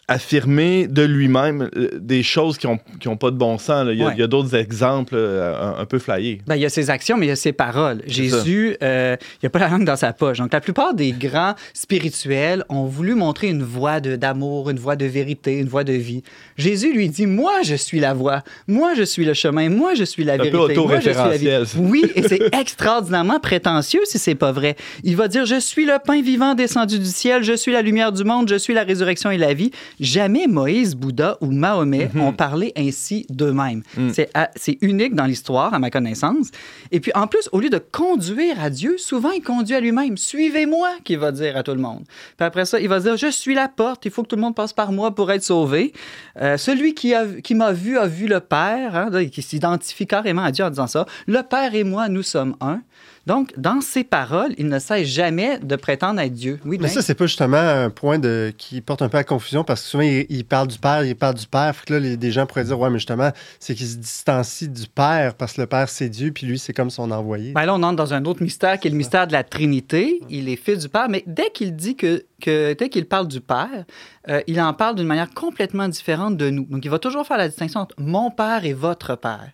affirmer 0.07 0.87
de 0.87 1.03
lui-même 1.03 1.71
euh, 1.77 1.89
des 1.99 2.23
choses 2.23 2.59
qui 2.59 2.67
n'ont 2.67 2.79
qui 3.01 3.09
ont 3.09 3.17
pas 3.17 3.31
de 3.31 3.37
bon 3.37 3.59
sens. 3.59 3.89
Il 3.91 3.99
y 3.99 4.23
a, 4.23 4.27
d'autres 4.27 4.55
exemples 4.55 5.15
euh, 5.17 5.79
un, 5.79 5.85
peu 5.87 5.99
flyés. 5.99 6.41
Ben, 6.47 6.57
il 6.57 6.63
y 6.63 6.67
a 6.67 6.71
ses 6.71 6.91
actions, 6.91 7.17
mais 7.17 7.27
il 7.27 7.31
y 7.31 7.33
a 7.33 7.37
ses 7.37 7.53
paroles. 7.53 8.03
Jésus, 8.07 8.77
euh, 8.83 9.17
il 9.21 9.39
n'y 9.45 9.47
a 9.47 9.51
pas 9.51 9.59
la 9.59 9.69
langue 9.69 9.85
dans 9.85 9.97
sa 9.97 10.13
poche. 10.13 10.39
Donc, 10.39 10.53
la 10.53 10.61
plupart 10.61 10.95
des 10.95 11.13
grands 11.13 11.55
spirituels 11.73 12.65
ont 12.69 12.85
voulu 12.85 13.15
montrer 13.15 13.49
une 13.49 13.63
voie 13.63 14.01
d'amour, 14.01 14.71
une 14.71 14.79
voie 14.79 14.97
de 14.97 15.07
vérité, 15.07 15.59
une 15.59 15.69
voie 15.69 15.85
de 15.85 15.93
vie. 15.93 16.23
Jésus 16.57 16.93
lui 16.93 17.09
dit, 17.09 17.27
moi, 17.27 17.63
je 17.63 17.75
suis 17.75 18.01
la 18.01 18.15
voie. 18.15 18.43
Moi, 18.69 18.95
je 18.95 19.03
suis 19.03 19.25
le 19.25 19.35
chemin. 19.35 19.71
Moi, 19.71 19.95
je 19.95 20.05
suis 20.05 20.25
la 20.25 20.37
vérité. 20.37 20.57
Un 20.57 20.67
peu 20.67 20.73
auto-référentiel. 20.73 21.65
Oui, 21.77 22.05
et 22.15 22.23
c'est 22.23 22.53
extraordinairement 22.53 23.41
prétentieux 23.41 24.03
si 24.05 24.19
c'est 24.19 24.35
pas 24.35 24.53
vrai. 24.53 24.77
Il 25.03 25.17
va 25.17 25.29
dire, 25.29 25.47
je 25.47 25.59
suis 25.59 25.87
le 25.87 25.97
pain 26.05 26.21
vivant 26.21 26.55
descendu 26.55 26.99
du 26.99 27.07
ciel. 27.07 27.43
Je 27.43 27.55
suis 27.55 27.73
la 27.73 27.83
lumière 27.83 28.13
du 28.13 28.25
monde. 28.25 28.49
Je 28.49 28.57
suis 28.57 28.75
la 28.75 28.85
résurrection 28.85 29.31
et 29.31 29.39
la 29.39 29.55
vie. 29.55 29.71
Jamais 30.01 30.47
Moïse, 30.47 30.95
Bouddha 30.95 31.39
ou 31.41 31.51
Mahomet 31.51 32.11
mhm. 32.13 32.21
ont 32.21 32.33
parlé 32.33 32.73
ainsi 32.77 33.27
d'eux-mêmes. 33.31 33.83
Mm. 33.97 34.11
C'est 34.57 34.79
unique 34.81 35.15
dans 35.15 35.27
l'histoire, 35.27 35.75
à 35.75 35.79
ma 35.79 35.91
connaissance. 35.91 36.51
Et 36.91 37.01
puis, 37.01 37.13
en 37.15 37.27
plus, 37.27 37.49
au 37.53 37.61
lieu 37.61 37.71
de 37.71 37.79
conduire 37.79 38.63
à 38.63 38.71
Dieu, 38.71 38.97
souvent, 38.99 39.31
il 39.31 39.43
conduit 39.43 39.75
à 39.75 39.81
lui-même. 39.81 40.17
Suivez-moi, 40.17 40.91
qu'il 41.05 41.19
va 41.19 41.33
dire 41.33 41.57
à 41.57 41.63
tout 41.63 41.73
le 41.73 41.81
monde. 41.81 42.05
Puis 42.37 42.47
après 42.47 42.65
ça, 42.65 42.81
il 42.81 42.89
va 42.89 43.01
dire, 43.01 43.17
je 43.17 43.29
suis 43.29 43.55
la 43.55 43.69
porte, 43.69 44.05
il 44.05 44.11
faut 44.11 44.23
que 44.23 44.29
tout 44.29 44.37
le 44.37 44.43
monde 44.43 44.55
passe 44.55 44.73
par 44.73 44.93
moi 44.93 45.15
pour 45.15 45.31
être 45.31 45.43
sauvé. 45.43 45.93
Euh, 46.41 46.57
celui 46.57 46.95
qui 46.95 47.15
m'a 47.55 47.73
qui 47.73 47.81
vu 47.81 47.99
a 47.99 48.07
vu 48.07 48.27
le 48.27 48.41
Père, 48.41 48.97
hein, 48.97 49.27
qui 49.27 49.43
s'identifie 49.43 50.07
carrément 50.07 50.43
à 50.43 50.53
Dieu 50.53 50.65
en 50.65 50.71
disant 50.71 50.87
ça. 50.87 51.07
Le 51.27 51.43
Père 51.43 51.75
et 51.75 51.85
moi, 51.85 52.09
nous 52.09 52.23
sommes 52.23 52.57
un. 52.61 52.81
Donc, 53.27 53.53
dans 53.57 53.81
ses 53.81 54.05
paroles, 54.05 54.55
il 54.59 54.69
ne 54.69 54.79
cesse 54.79 55.07
jamais 55.07 55.59
de 55.59 55.77
prétendre 55.77 56.21
être 56.21 56.33
Dieu. 56.33 56.61
Oui, 56.65 56.79
Mais 56.81 56.89
ça, 56.89 57.01
c'est 57.01 57.15
pas 57.15 57.27
justement 57.27 57.57
un 57.57 57.91
point 57.91 58.19
de, 58.19 58.53
qui 58.57 58.81
porte 58.81 59.03
un 59.03 59.09
peu 59.09 59.19
à 59.19 59.25
confusion 59.25 59.65
parce 59.65 59.83
que 59.83 59.89
souvent, 59.89 60.05
il, 60.05 60.45
parle 60.45 60.69
du 60.69 60.79
Père, 60.79 61.05
il 61.05 61.17
parle 61.17 61.35
du 61.35 61.47
Père. 61.47 61.75
Fait 61.75 61.87
que 61.87 61.93
là, 61.95 62.01
les, 62.01 62.17
des 62.17 62.33
gens 62.33 62.47
pourraient 62.47 62.65
dire, 62.65 62.79
ouais, 62.79 62.91
mais 62.91 62.99
justement, 62.99 63.31
c'est 63.59 63.75
qu'il 63.75 63.87
se 63.87 63.97
distancie 63.97 64.69
du 64.69 64.87
Père 64.87 65.35
parce 65.35 65.55
que 65.55 65.63
le 65.63 65.67
Père, 65.67 65.89
c'est 65.89 66.09
Dieu, 66.09 66.33
puis 66.33 66.47
lui, 66.47 66.59
c'est 66.59 66.75
comme 66.75 66.91
son 66.91 67.11
envoyé. 67.11 67.53
Ben 67.53 67.65
là, 67.65 67.75
on 67.75 67.83
entre 67.83 67.97
dans 67.97 68.13
un 68.13 68.25
autre 68.27 68.43
mystère 68.43 68.79
qui 68.79 68.89
est 68.89 68.91
le 68.91 68.97
mystère 68.97 69.27
de 69.27 69.33
la 69.33 69.43
Trinité. 69.43 70.21
Il 70.29 70.49
est 70.49 70.57
fils 70.57 70.81
du 70.81 70.89
Père, 70.89 71.09
mais 71.09 71.25
dès 71.27 71.51
qu'il 71.51 71.75
dit 71.75 71.97
que, 71.97 72.25
que 72.43 72.75
dès 72.75 72.89
qu'il 72.89 73.07
parle 73.07 73.29
du 73.29 73.41
Père, 73.41 73.85
euh, 74.29 74.43
il 74.47 74.61
en 74.61 74.73
parle 74.75 74.97
d'une 74.97 75.07
manière 75.07 75.31
complètement 75.31 75.89
différente 75.89 76.37
de 76.37 76.51
nous. 76.51 76.65
Donc, 76.65 76.85
il 76.85 76.91
va 76.91 76.99
toujours 76.99 77.27
faire 77.27 77.39
la 77.39 77.49
distinction 77.49 77.81
entre 77.81 77.95
mon 77.99 78.31
Père 78.31 78.65
et 78.65 78.73
votre 78.73 79.17
Père. 79.17 79.51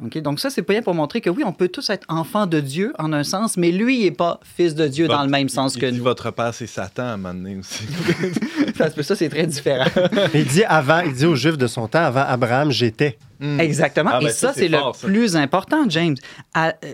Donc 0.00 0.40
ça, 0.40 0.50
c'est 0.50 0.62
pas 0.62 0.74
bien 0.74 0.82
pour 0.82 0.94
montrer 0.94 1.22
que 1.22 1.30
oui, 1.30 1.42
on 1.46 1.52
peut 1.52 1.68
tous 1.68 1.88
être 1.88 2.04
enfants 2.08 2.46
de 2.46 2.60
Dieu 2.60 2.92
en 2.98 3.12
un 3.14 3.24
sens, 3.24 3.56
mais 3.56 3.70
lui, 3.70 4.00
il 4.00 4.04
n'est 4.04 4.10
pas 4.10 4.40
fils 4.56 4.74
de 4.74 4.86
Dieu 4.88 5.08
dans 5.08 5.22
le 5.22 5.30
même 5.30 5.48
sens 5.48 5.76
que 5.76 5.86
nous. 5.86 6.02
Votre 6.02 6.30
père, 6.30 6.52
c'est 6.52 6.66
Satan 6.66 7.02
à 7.02 7.06
un 7.12 7.16
moment 7.16 7.34
donné 7.34 7.56
aussi. 7.56 7.84
ça, 9.02 9.16
c'est 9.16 9.28
très 9.30 9.46
différent. 9.46 9.86
il 10.34 10.44
dit 10.44 10.64
avant, 10.64 11.00
il 11.00 11.14
dit 11.14 11.24
aux 11.24 11.34
Juifs 11.34 11.56
de 11.56 11.66
son 11.66 11.88
temps, 11.88 12.04
avant 12.04 12.24
Abraham, 12.26 12.70
j'étais. 12.70 13.16
Hmm. 13.40 13.60
Exactement. 13.60 14.10
Ah, 14.14 14.18
et 14.20 14.26
ben, 14.26 14.30
ça, 14.30 14.52
c'est 14.54 14.68
le 14.68 14.78
plus 15.06 15.36
important, 15.36 15.88
James. 15.88 16.16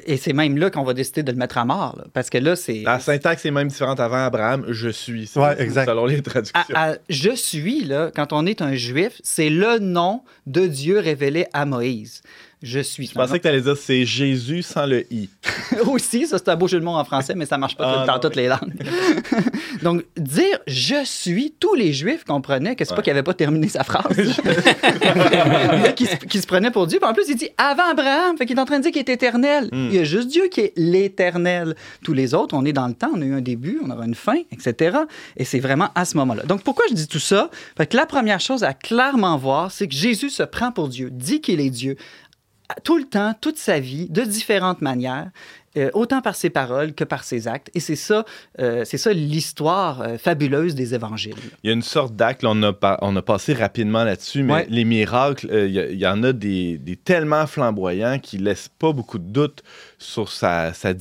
et 0.06 0.16
c'est 0.16 0.32
même 0.32 0.56
là 0.56 0.70
qu'on 0.70 0.82
va 0.82 0.94
décider 0.94 1.22
de 1.22 1.30
le 1.30 1.38
mettre 1.38 1.58
à 1.58 1.64
mort. 1.64 2.00
parce 2.12 2.30
que 2.30 2.38
là, 2.38 2.56
c'est. 2.56 2.82
La 2.84 3.00
syntaxe 3.00 3.44
est 3.44 3.50
même 3.50 3.68
différente. 3.68 4.00
Avant 4.00 4.24
Abraham, 4.24 4.64
je 4.68 4.88
suis. 4.88 5.30
Ouais, 5.36 5.60
exact. 5.60 5.88
Selon 5.88 6.06
les 6.06 6.22
traductions. 6.22 6.60
je 7.08 7.30
suis, 7.30 7.84
là, 7.84 8.10
quand 8.14 8.32
on 8.32 8.46
est 8.46 8.62
un 8.62 8.74
juif, 8.74 9.20
c'est 9.22 9.50
le 9.50 9.78
nom 9.78 10.22
de 10.46 10.66
Dieu 10.66 10.98
révélé 10.98 11.46
à 11.52 11.64
Moïse. 11.64 12.22
Je 12.62 12.78
suis. 12.78 13.08
Je 13.08 13.12
pensais 13.12 13.38
que 13.38 13.42
tu 13.42 13.48
allais 13.48 13.60
dire 13.60 13.76
c'est 13.76 14.04
Jésus 14.04 14.62
sans 14.62 14.86
le 14.86 15.04
i. 15.12 15.28
Aussi, 15.86 16.26
ça 16.26 16.38
c'est 16.38 16.48
un 16.48 16.56
beau 16.56 16.68
jeu 16.68 16.78
de 16.78 16.84
mots 16.84 16.92
en 16.92 17.04
français, 17.04 17.34
mais 17.34 17.46
ça 17.46 17.58
marche 17.58 17.76
pas 17.76 18.02
ah, 18.02 18.06
dans 18.06 18.18
toutes 18.20 18.36
les 18.36 18.46
langues. 18.46 18.74
Donc, 19.82 20.04
dire 20.16 20.58
je 20.68 21.04
suis, 21.04 21.54
tous 21.58 21.74
les 21.74 21.92
Juifs 21.92 22.24
comprenaient 22.24 22.76
que 22.76 22.84
c'est 22.84 22.94
pas 22.94 23.02
qu'il 23.02 23.10
avait 23.10 23.24
pas 23.24 23.34
terminé 23.34 23.68
sa 23.68 23.82
phrase. 23.82 24.16
qui, 25.96 26.06
qui, 26.28 26.40
se 26.40 26.46
prenait 26.46 26.70
pour 26.70 26.86
Dieu. 26.86 26.98
Puis 27.00 27.08
en 27.08 27.14
plus, 27.14 27.28
il 27.28 27.36
dit 27.36 27.48
avant 27.58 27.90
Abraham, 27.90 28.36
fait 28.36 28.46
qu'il 28.46 28.56
est 28.56 28.60
en 28.60 28.64
train 28.64 28.78
de 28.78 28.84
dire 28.84 28.92
qu'il 28.92 29.00
est 29.00 29.08
éternel. 29.08 29.68
Hmm. 29.72 29.88
Il 29.90 29.94
y 29.96 29.98
a 29.98 30.04
juste 30.04 30.28
Dieu 30.28 30.44
qui 30.48 30.60
est 30.60 30.72
l'éternel. 30.76 31.74
Tous 32.04 32.12
les 32.12 32.32
autres, 32.32 32.54
on 32.56 32.64
est 32.64 32.72
dans 32.72 32.86
le 32.86 32.94
temps, 32.94 33.10
on 33.14 33.20
a 33.22 33.24
eu 33.24 33.34
un 33.34 33.40
début, 33.40 33.80
on 33.84 33.90
aura 33.90 34.04
une 34.04 34.14
fin, 34.14 34.36
etc. 34.52 34.98
Et 35.36 35.44
c'est 35.44 35.60
vraiment 35.60 35.88
à 35.96 36.04
ce 36.04 36.16
moment-là. 36.18 36.44
Donc, 36.44 36.62
pourquoi 36.62 36.84
je 36.90 36.94
dis 36.94 37.08
tout 37.08 37.18
ça? 37.18 37.50
Fait 37.76 37.86
que 37.86 37.96
la 37.96 38.06
première 38.06 38.40
chose 38.40 38.62
à 38.62 38.72
clairement 38.72 39.36
voir, 39.36 39.72
c'est 39.72 39.88
que 39.88 39.94
Jésus 39.94 40.30
se 40.30 40.44
prend 40.44 40.70
pour 40.70 40.88
Dieu, 40.88 41.10
dit 41.10 41.40
qu'il 41.40 41.60
est 41.60 41.70
Dieu, 41.70 41.96
tout 42.84 42.98
le 42.98 43.04
temps, 43.04 43.34
toute 43.40 43.58
sa 43.58 43.80
vie, 43.80 44.08
de 44.08 44.22
différentes 44.22 44.82
manières. 44.82 45.30
Euh, 45.78 45.88
autant 45.94 46.20
par 46.20 46.36
ses 46.36 46.50
paroles 46.50 46.92
que 46.92 47.02
par 47.02 47.24
ses 47.24 47.48
actes. 47.48 47.70
Et 47.74 47.80
c'est 47.80 47.96
ça, 47.96 48.26
euh, 48.58 48.84
c'est 48.84 48.98
ça 48.98 49.14
l'histoire 49.14 50.02
euh, 50.02 50.18
fabuleuse 50.18 50.74
des 50.74 50.94
évangiles. 50.94 51.34
Il 51.62 51.68
y 51.68 51.70
a 51.70 51.72
une 51.72 51.80
sorte 51.80 52.14
d'acte, 52.14 52.44
on, 52.44 52.62
a 52.62 52.98
on 53.00 53.16
a 53.16 53.22
passé 53.22 53.54
rapidement 53.54 54.04
là-dessus, 54.04 54.42
mais 54.42 54.66
les 54.68 54.84
miracles, 54.84 55.48
il 55.50 55.98
y, 55.98 56.06
en 56.06 56.22
a 56.24 56.34
des, 56.34 56.76
des, 56.76 56.96
tellement 56.96 57.46
flamboyants 57.46 58.18
qui 58.18 58.36
laissent 58.36 58.68
pas 58.68 58.92
beaucoup 58.92 59.18
de 59.18 59.24
doute 59.24 59.62
sur 59.96 60.30
sa, 60.30 60.74
sa, 60.74 60.92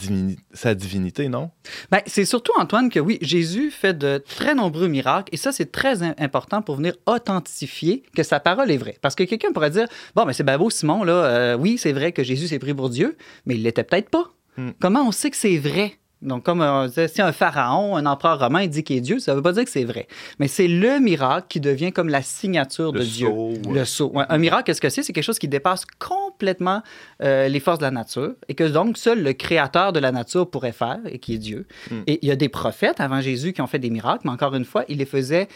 sa 0.54 0.74
divinité, 0.74 1.28
non? 1.28 1.52
Ben, 1.92 2.00
c'est 2.06 2.24
surtout, 2.24 2.54
Antoine, 2.58 2.90
que 2.90 3.00
oui, 3.02 3.18
Jésus 3.22 3.72
fait 3.72 3.98
de 3.98 4.24
très 4.26 4.56
nombreux 4.56 4.88
miracles, 4.88 5.34
et 5.34 5.38
ça, 5.38 5.52
c'est 5.52 5.74
très 5.74 6.02
important 6.02 6.62
pour 6.62 6.78
venir 6.78 6.94
authentifier 7.08 8.04
que 8.16 8.24
sa 8.24 8.40
parole 8.40 8.72
est 8.72 8.78
vraie. 8.78 8.98
Parce 9.02 9.16
que 9.16 9.24
quelqu'un 9.24 9.52
pourrait 9.52 9.72
dire, 9.72 9.88
bon, 10.16 10.24
mais 10.24 10.32
c'est 10.32 10.46
beau, 10.46 10.70
Simon, 10.70 11.04
là, 11.04 11.58
oui, 11.58 11.78
c'est 11.78 11.92
vrai 11.92 12.14
que 12.14 12.24
Jésus 12.24 12.48
s'est 12.48 12.60
pris 12.60 12.74
pour 12.74 12.90
Dieu, 12.90 13.18
mais 13.46 13.56
il 13.56 13.64
l'était 13.64 13.84
peut-être 13.84 14.10
pas. 14.10 14.32
Hmm. 14.58 14.72
Comment 14.80 15.08
on 15.08 15.12
sait 15.12 15.30
que 15.30 15.38
c'est 15.38 15.58
vrai? 15.58 15.98
Donc, 16.22 16.44
comme 16.44 16.62
euh, 16.62 16.88
si 17.08 17.22
un 17.22 17.32
pharaon, 17.32 17.96
un 17.96 18.06
empereur 18.06 18.40
romain 18.40 18.68
dit 18.68 18.84
qu'il 18.84 18.98
est 18.98 19.02
Dieu, 19.02 19.20
ça 19.20 19.32
ne 19.32 19.38
veut 19.38 19.42
pas 19.42 19.54
dire 19.54 19.64
que 19.66 19.72
c'est 19.72 19.84
vrai. 19.84 20.08
Mais 20.40 20.48
c'est 20.48 20.68
le 20.68 21.00
miracle 21.00 21.48
qui 21.50 21.60
devient 21.60 21.92
comme 21.92 22.10
la 22.10 22.22
signature 22.22 22.94
de 22.94 23.02
Dieu. 23.02 23.30
Le 23.70 23.86
sceau. 23.86 24.14
un 24.16 24.38
miracle, 24.38 24.66
qu'est-ce 24.66 24.82
que 24.82 24.90
c'est? 24.90 25.02
C'est 25.02 25.14
quelque 25.14 25.24
chose 25.24 25.40
qui 25.40 25.48
dépasse 25.48 25.86
complètement 25.98 26.84
euh, 27.24 27.48
les 27.48 27.60
forces 27.60 27.80
de 27.80 27.86
la 27.86 27.92
nature 27.92 28.34
et 28.48 28.54
que 28.54 28.64
donc 28.64 28.98
seul 28.98 29.24
le 29.24 29.34
créateur 29.34 29.94
de 29.94 30.00
la 30.00 30.12
nature 30.12 30.50
pourrait 30.50 30.72
faire 30.72 31.00
et 31.06 31.18
qui 31.18 31.34
est 31.34 31.40
Dieu. 31.40 31.66
Hmm. 31.90 32.02
Et 32.06 32.20
il 32.22 32.28
y 32.28 32.32
a 32.32 32.36
des 32.36 32.50
prophètes 32.50 33.00
avant 33.00 33.20
Jésus 33.20 33.54
qui 33.54 33.62
ont 33.62 33.68
fait 33.68 33.80
des 33.80 33.90
miracles, 33.90 34.22
mais 34.26 34.32
encore 34.32 34.54
une 34.54 34.66
fois, 34.66 34.86
il 34.90 35.00
les 35.00 35.06
faisait 35.06 35.48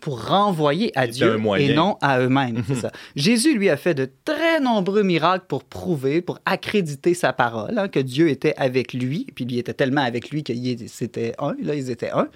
pour 0.00 0.26
renvoyer 0.26 0.92
à 0.96 1.06
Dieu 1.06 1.38
et 1.58 1.74
non 1.74 1.96
à 2.00 2.20
eux-mêmes. 2.20 2.62
c'est 2.66 2.74
ça. 2.76 2.90
Jésus, 3.16 3.56
lui, 3.56 3.70
a 3.70 3.76
fait 3.76 3.94
de 3.94 4.08
très 4.24 4.60
nombreux 4.60 5.02
miracles 5.02 5.46
pour 5.48 5.64
prouver, 5.64 6.20
pour 6.20 6.38
accréditer 6.44 7.14
sa 7.14 7.32
parole, 7.32 7.78
hein, 7.78 7.88
que 7.88 8.00
Dieu 8.00 8.28
était 8.28 8.54
avec 8.56 8.92
lui. 8.92 9.26
Puis 9.34 9.44
lui 9.44 9.58
était 9.58 9.74
tellement 9.74 10.02
avec 10.02 10.30
lui 10.30 10.42
qu'ils 10.42 10.88
c'était 10.88 11.34
un. 11.38 11.54
Là, 11.62 11.74
ils 11.74 11.90
étaient 11.90 12.10
un. 12.10 12.28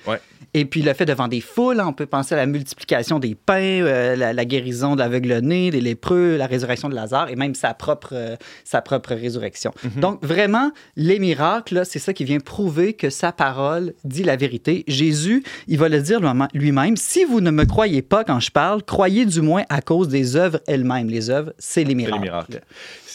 Et 0.54 0.64
puis 0.64 0.80
il 0.80 0.86
l'a 0.86 0.94
fait 0.94 1.04
devant 1.04 1.28
des 1.28 1.40
foules. 1.40 1.80
On 1.80 1.92
peut 1.92 2.06
penser 2.06 2.34
à 2.34 2.38
la 2.38 2.46
multiplication 2.46 3.18
des 3.18 3.34
pains, 3.34 3.82
euh, 3.82 4.16
la, 4.16 4.44
guérison 4.44 4.94
de 4.94 5.00
l'aveugle-né, 5.00 5.70
des 5.70 5.80
lépreux, 5.80 6.36
la 6.36 6.46
résurrection 6.46 6.88
de 6.88 6.94
Lazare 6.94 7.28
et 7.28 7.36
même 7.36 7.54
sa 7.54 7.74
propre, 7.74 8.10
euh, 8.12 8.36
sa 8.64 8.80
propre 8.80 9.14
résurrection. 9.14 9.72
Mhm. 9.84 10.00
Donc 10.00 10.24
vraiment, 10.24 10.70
les 10.96 11.18
miracles, 11.18 11.82
c'est 11.84 11.98
ça 11.98 12.12
qui 12.12 12.24
vient 12.24 12.40
prouver 12.40 12.94
que 12.94 13.10
sa 13.10 13.32
parole 13.32 13.94
dit 14.04 14.22
la 14.22 14.36
vérité. 14.36 14.84
Jésus, 14.86 15.42
il 15.66 15.78
va 15.78 15.88
le 15.88 16.00
dire 16.00 16.20
lui-même. 16.54 16.96
Si 16.96 17.24
vous 17.24 17.40
ne 17.40 17.47
me 17.50 17.64
croyez 17.64 18.02
pas 18.02 18.24
quand 18.24 18.40
je 18.40 18.50
parle, 18.50 18.82
croyez 18.82 19.26
du 19.26 19.40
moins 19.40 19.64
à 19.68 19.80
cause 19.80 20.08
des 20.08 20.36
œuvres 20.36 20.60
elles-mêmes. 20.66 21.08
Les 21.08 21.30
œuvres, 21.30 21.52
c'est 21.58 21.84
les 21.84 21.94
miracles. 21.94 22.60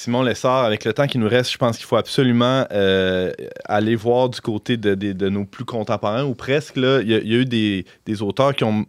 Simon 0.03 0.21
Lessard, 0.21 0.65
avec 0.65 0.83
le 0.83 0.91
temps 0.91 1.07
qui 1.07 1.17
nous 1.17 1.29
reste, 1.29 1.51
je 1.51 1.57
pense 1.57 1.77
qu'il 1.77 1.85
faut 1.85 1.95
absolument 1.95 2.65
euh, 2.71 3.31
aller 3.65 3.95
voir 3.95 4.27
du 4.27 4.41
côté 4.41 4.75
de, 4.75 5.29
nos 5.29 5.45
plus 5.45 5.63
contemporains, 5.63 6.25
ou 6.25 6.33
presque. 6.33 6.75
Là, 6.75 6.99
il, 7.01 7.09
y 7.09 7.13
a, 7.13 7.37
eu 7.39 7.45
des, 7.45 8.21
auteurs 8.21 8.53
qui 8.53 8.65
ont, 8.65 8.85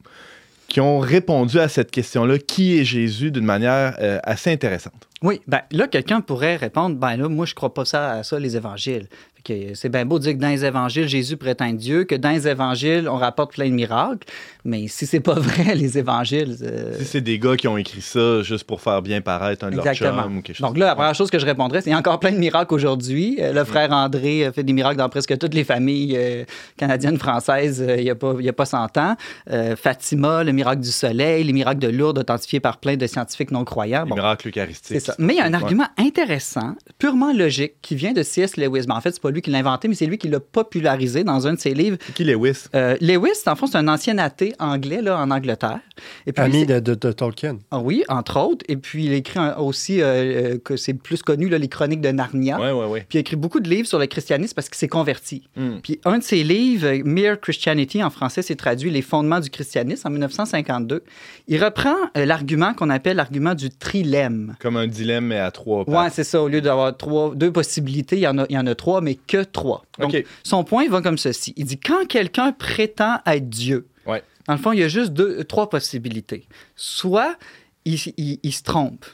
qui 0.67 0.81
ont 0.81 0.99
répondu 0.99 1.61
à 1.61 1.69
cette 1.69 1.93
question-là, 1.93 2.39
qui 2.39 2.81
est 2.81 2.85
Jésus, 2.85 3.31
d'une 3.31 3.45
manière 3.45 3.97
euh, 4.01 4.19
assez 4.25 4.51
intéressante? 4.51 5.09
Oui, 5.23 5.41
ben 5.47 5.61
là, 5.71 5.87
quelqu'un 5.87 6.21
pourrait 6.21 6.57
répondre, 6.57 6.97
ben 6.97 7.17
là, 7.17 7.29
moi, 7.29 7.47
je 7.47 7.55
crois 7.55 7.73
pas 7.73 7.85
ça 7.85 8.11
à 8.11 8.23
ça, 8.25 8.41
les 8.41 8.57
évangiles. 8.57 9.07
Que 9.45 9.75
c'est 9.75 9.89
bien 9.91 10.05
beau 10.07 10.19
de 10.19 10.25
dire 10.25 10.33
que 10.33 10.39
dans 10.39 10.49
les 10.49 10.65
évangiles, 10.65 11.07
Jésus 11.07 11.37
prétend 11.37 11.71
Dieu, 11.73 12.05
que 12.05 12.15
dans 12.15 12.31
les 12.31 12.49
évangiles, 12.49 13.09
on 13.09 13.17
rapporte 13.17 13.53
plein 13.53 13.67
de 13.69 13.75
miracles, 13.75 14.27
mais 14.65 14.89
si 14.89 15.07
c'est 15.07 15.21
pas 15.21 15.35
vrai, 15.39 15.75
les 15.75 15.99
évangiles. 15.99 16.57
euh, 16.63 16.99
Si 16.99 17.05
c'est 17.05 17.21
des 17.21 17.39
gars 17.39 17.57
qui 17.57 17.69
ont 17.69 17.77
écrit 17.77 18.01
ça 18.01 18.43
juste 18.43 18.65
pour 18.65 18.81
faire 18.81 19.03
bien 19.03 19.21
paraître 19.21 19.65
un 19.67 19.71
de 19.71 19.77
leurs 19.77 19.95
chums 19.95 20.37
ou 20.39 20.43
quelque 20.43 20.57
chose. 20.57 20.67
Donc 20.67 20.79
là, 20.79 20.87
la 20.87 20.95
première 20.95 21.15
chose 21.15 21.31
que 21.31 21.39
je 21.39 21.47
répondrais, 21.47 21.79
c'est 21.81 21.85
qu'il 21.85 21.93
y 21.93 21.95
a 21.95 21.99
encore 21.99 22.19
plein 22.21 22.33
de 22.33 22.39
miracles 22.39 22.73
aujourd'hui. 22.75 23.37
Euh, 23.41 23.53
le 23.53 23.65
frère 23.65 23.93
André 23.93 24.47
a 24.47 24.53
fait 24.53 24.63
des 24.65 24.73
miracles 24.73 24.97
dans 24.99 25.09
presque 25.09 25.37
toutes 25.39 25.55
les 25.55 25.65
familles 25.65 26.15
euh, 26.17 26.45
canadiennes, 26.77 27.19
françaises, 27.19 27.85
il 27.99 28.03
n'y 28.05 28.11
a, 28.11 28.15
pas- 28.15 28.35
il 28.39 28.45
y 28.45 28.49
a 28.49 28.53
pas 28.53 28.65
100 28.67 28.97
ans. 28.99 29.17
Euh, 29.51 29.77
Fatima, 29.77 30.43
le 30.43 30.53
miracle 30.53 30.81
du 30.83 30.91
soleil, 30.91 31.45
les 31.45 31.53
miracles 31.53 31.81
de 31.81 31.89
Lourdes 31.89 32.19
authentifiés 32.19 32.61
par 32.61 32.79
plein 32.79 32.97
de 32.97 33.07
scientifiques 33.07 33.51
non-croyants. 33.51 34.05
Les 34.05 34.09
Bon, 34.11 34.15
miracles 34.17 34.49
eucharistiques. 34.49 34.87
c'est 35.01 35.01
ça. 35.01 35.15
Mais 35.19 35.35
il 35.35 35.37
y 35.37 35.41
a 35.41 35.45
un 35.45 35.49
Ouais. 35.51 35.55
argument 35.63 35.87
intéressant, 35.99 36.75
purement 36.99 37.33
logique, 37.33 37.75
qui 37.83 37.95
vient 37.95 38.13
de 38.13 38.23
C.S. 38.23 38.57
Lewis. 38.57 38.87
Ben, 38.87 38.95
en 38.97 39.01
fait, 39.01 39.11
c'est 39.13 39.21
pas 39.23 39.31
lui 39.35 39.43
qui 39.43 39.51
l'a 39.51 39.59
inventé, 39.59 39.89
mais 39.89 39.95
c'est 39.95 40.07
lui 40.07 40.17
qui 40.19 40.29
l'a 40.29 40.41
popularisé 40.41 41.25
dans 41.25 41.47
un 41.47 41.55
de 41.55 41.59
ses 41.59 41.75
livres. 41.75 41.99
Qui 42.15 42.25
Lewis? 42.25 42.65
Euh, 42.75 42.97
Lewis, 43.01 43.33
en 43.47 43.57
fond, 43.57 43.67
c'est 43.67 43.77
un 43.79 43.89
ancien 43.89 44.17
athée 44.19 44.55
anglais 44.59 45.03
là, 45.03 45.19
en 45.21 45.31
Angleterre. 45.31 45.81
Et 46.27 46.33
puis, 46.33 46.43
Ami 46.45 46.67
de, 46.67 46.81
de- 46.81 46.95
de 46.95 47.13
Tolkien. 47.13 47.59
ah 47.71 47.79
oui, 47.81 48.05
entre 48.09 48.41
autres. 48.41 48.65
Et 48.69 48.77
puis, 48.77 49.05
il 49.07 49.13
écrit 49.13 49.39
un- 49.39 49.57
aussi, 49.57 50.01
euh, 50.01 50.55
euh, 50.55 50.59
que 50.59 50.77
c'est 50.77 50.95
plus 50.95 51.23
connu, 51.23 51.49
là, 51.49 51.59
les 51.59 51.69
chroniques 51.69 52.01
de 52.01 52.11
Narnia. 52.11 52.59
Ouais, 52.59 52.73
ouais, 52.73 52.87
ouais. 52.87 53.01
Puis 53.09 53.17
il 53.17 53.19
a 53.19 53.21
écrit 53.21 53.37
beaucoup 53.37 53.61
de 53.61 53.69
livres 53.69 53.87
sur 53.89 53.99
le 53.99 54.07
christianisme 54.07 54.55
parce 54.55 54.69
qu'il 54.69 54.77
s'est 54.79 54.89
converti. 54.89 55.49
Hmm. 55.57 55.79
Puis 55.83 56.01
un 56.05 56.19
de 56.19 56.23
ses 56.23 56.43
livres, 56.45 56.89
Mere 57.05 57.41
Christianity, 57.41 58.03
en 58.03 58.11
français, 58.11 58.43
c'est 58.43 58.57
traduit 58.57 58.91
Les 58.91 59.03
fondements 59.03 59.41
du 59.41 59.51
christianisme 59.51 60.07
en 60.09 60.11
1952. 60.11 61.03
Il 61.49 61.63
reprend 61.63 61.95
euh, 62.17 62.25
l'argument 62.25 62.75
qu'on 62.75 62.91
appelle 62.91 63.17
l'argument 63.17 63.55
du 63.55 63.71
trilemme. 63.71 64.55
Comme 64.61 64.77
un 64.77 64.87
dilemme, 64.87 65.27
mais 65.27 65.39
à 65.39 65.51
trois 65.51 65.81
Ouais, 65.89 65.95
pattes. 65.95 66.13
c'est 66.15 66.25
ça. 66.25 66.43
Au 66.43 66.49
lieu 66.49 66.61
d'avoir 66.61 66.97
trois, 66.97 67.33
deux 67.35 67.51
possibilités, 67.53 68.17
il 68.17 68.23
y, 68.23 68.27
en 68.29 68.39
a, 68.39 68.47
il 68.49 68.55
y 68.55 68.59
en 68.59 68.67
a 68.67 68.75
trois, 68.75 69.01
mais 69.01 69.15
que 69.27 69.43
trois. 69.45 69.85
Donc, 69.99 70.25
son 70.43 70.65
point 70.65 70.89
va 70.89 71.01
comme 71.03 71.19
ceci. 71.19 71.53
Il 71.57 71.65
dit 71.67 71.79
quand 71.79 72.07
quelqu'un 72.07 72.53
prétend 72.53 73.19
être 73.27 73.49
Dieu, 73.49 73.87
Ouais. 74.07 74.23
dans 74.47 74.55
le 74.55 74.59
fond, 74.61 74.73
il 74.73 74.81
y 74.81 74.83
a 74.83 74.89
juste 74.89 75.13
deux, 75.13 75.45
trois 75.45 75.69
possibilités. 75.71 76.47
Soit 76.77 77.37
il, 77.85 77.99
il- 78.17 78.39
il 78.43 78.53
se 78.53 78.63
trompe. 78.63 79.05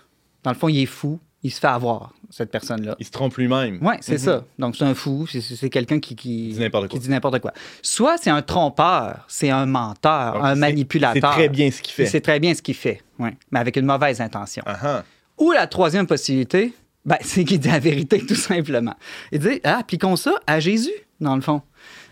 Dans 0.43 0.51
le 0.51 0.57
fond, 0.57 0.69
il 0.69 0.81
est 0.81 0.87
fou. 0.87 1.19
Il 1.43 1.51
se 1.51 1.59
fait 1.59 1.69
avoir, 1.69 2.13
cette 2.29 2.51
personne-là. 2.51 2.97
Il 2.99 3.07
se 3.07 3.11
trompe 3.11 3.35
lui-même. 3.39 3.79
Oui, 3.81 3.95
c'est 4.03 4.13
Mhm. 4.13 4.19
ça. 4.19 4.45
Donc, 4.59 4.77
c'est 4.77 4.85
un 4.85 4.95
fou. 4.95 5.27
C'est- 5.27 5.71
quelqu'un 5.71 5.99
qui, 5.99 6.15
dit 6.15 6.55
n'importe 6.59 6.89
qui 6.89 6.97
quoi. 6.97 6.99
dit 6.99 7.09
n'importe 7.09 7.39
quoi. 7.41 7.53
Soit 7.81 8.19
c'est 8.19 8.29
un 8.29 8.43
trompeur, 8.43 9.25
c'est 9.27 9.49
un 9.49 9.65
menteur, 9.65 10.35
Donc, 10.35 10.43
un 10.45 10.55
manipulateur. 10.55 11.33
C'est 11.33 11.39
très 11.39 11.49
bien 11.49 11.71
ce 11.71 11.81
qu'il 11.81 11.95
fait. 11.95 12.05
C'est 12.05 12.21
très 12.21 12.41
bien 12.41 12.53
ce 12.55 12.61
qu'il 12.61 12.75
fait, 12.75 13.01
ouais. 13.19 13.35
mais 13.51 13.59
avec 13.59 13.77
une 13.77 13.87
mauvaise 13.87 14.21
intention. 14.21 14.63
Ah, 14.67 14.79
ah. 14.83 15.05
Ou 15.39 15.53
la 15.53 15.67
troisième 15.67 16.07
possibilité, 16.07 16.75
ben, 17.05 17.17
c'est 17.23 17.45
qu'il 17.45 17.61
dit 17.61 17.69
la 17.69 17.79
vérité, 17.79 18.25
tout 18.25 18.35
simplement. 18.35 18.95
Il 19.33 19.41
dit, 19.41 19.61
ah, 19.65 19.79
appliquons 19.79 20.17
ça 20.17 20.35
à 20.47 20.61
Jésus, 20.61 20.93
dans 21.21 21.35
le 21.35 21.43
fond. 21.43 21.63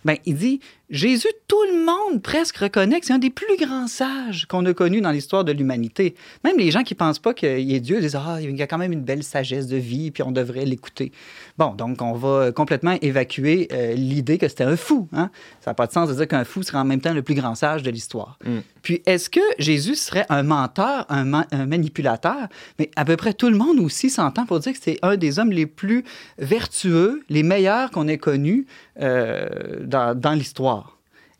Ben, 0.04 0.16
il 0.26 0.36
dit, 0.36 0.60
Jésus, 0.90 1.28
tout 1.48 1.62
le 1.70 1.84
monde 1.84 2.22
presque 2.22 2.56
reconnaît 2.56 2.98
que 2.98 3.04
c'est 3.04 3.12
un 3.12 3.18
des 3.18 3.28
plus 3.30 3.56
grands 3.58 3.88
sages 3.88 4.46
qu'on 4.46 4.64
a 4.64 4.72
connus 4.72 5.02
dans 5.02 5.10
l'histoire 5.10 5.44
de 5.44 5.52
l'humanité. 5.52 6.14
Même 6.44 6.56
les 6.56 6.70
gens 6.70 6.82
qui 6.82 6.94
pensent 6.94 7.18
pas 7.18 7.34
qu'il 7.34 7.74
est 7.74 7.80
Dieu 7.80 8.00
disent, 8.00 8.16
ah, 8.16 8.38
il 8.40 8.56
y 8.56 8.62
a 8.62 8.66
quand 8.66 8.78
même 8.78 8.92
une 8.92 9.02
belle 9.02 9.22
sagesse 9.22 9.66
de 9.66 9.76
vie, 9.76 10.10
puis 10.10 10.22
on 10.22 10.32
devrait 10.32 10.64
l'écouter. 10.64 11.12
Bon, 11.58 11.74
donc 11.74 12.00
on 12.00 12.12
va 12.14 12.52
complètement 12.52 12.96
évacuer 13.02 13.68
euh, 13.72 13.92
l'idée 13.94 14.38
que 14.38 14.48
c'était 14.48 14.64
un 14.64 14.76
fou. 14.76 15.08
Hein? 15.12 15.30
Ça 15.60 15.72
n'a 15.72 15.74
pas 15.74 15.86
de 15.86 15.92
sens 15.92 16.08
de 16.08 16.14
dire 16.14 16.26
qu'un 16.26 16.44
fou 16.44 16.62
serait 16.62 16.78
en 16.78 16.84
même 16.84 17.00
temps 17.00 17.12
le 17.12 17.22
plus 17.22 17.34
grand 17.34 17.54
sage 17.54 17.82
de 17.82 17.90
l'histoire. 17.90 18.38
Mm. 18.44 18.58
Puis 18.80 19.02
est-ce 19.04 19.28
que 19.28 19.40
Jésus 19.58 19.96
serait 19.96 20.24
un 20.30 20.42
menteur, 20.42 21.04
un, 21.10 21.24
ma- 21.24 21.46
un 21.50 21.66
manipulateur? 21.66 22.48
Mais 22.78 22.90
à 22.96 23.04
peu 23.04 23.16
près 23.16 23.34
tout 23.34 23.50
le 23.50 23.56
monde 23.56 23.78
aussi 23.80 24.08
s'entend 24.08 24.46
pour 24.46 24.60
dire 24.60 24.72
que 24.72 24.78
c'est 24.80 24.98
un 25.02 25.16
des 25.16 25.38
hommes 25.38 25.50
les 25.52 25.66
plus 25.66 26.04
vertueux, 26.38 27.22
les 27.28 27.42
meilleurs 27.42 27.90
qu'on 27.90 28.08
ait 28.08 28.16
connus 28.18 28.66
euh, 29.00 29.48
dans, 29.84 30.18
dans 30.18 30.32
l'histoire. 30.32 30.77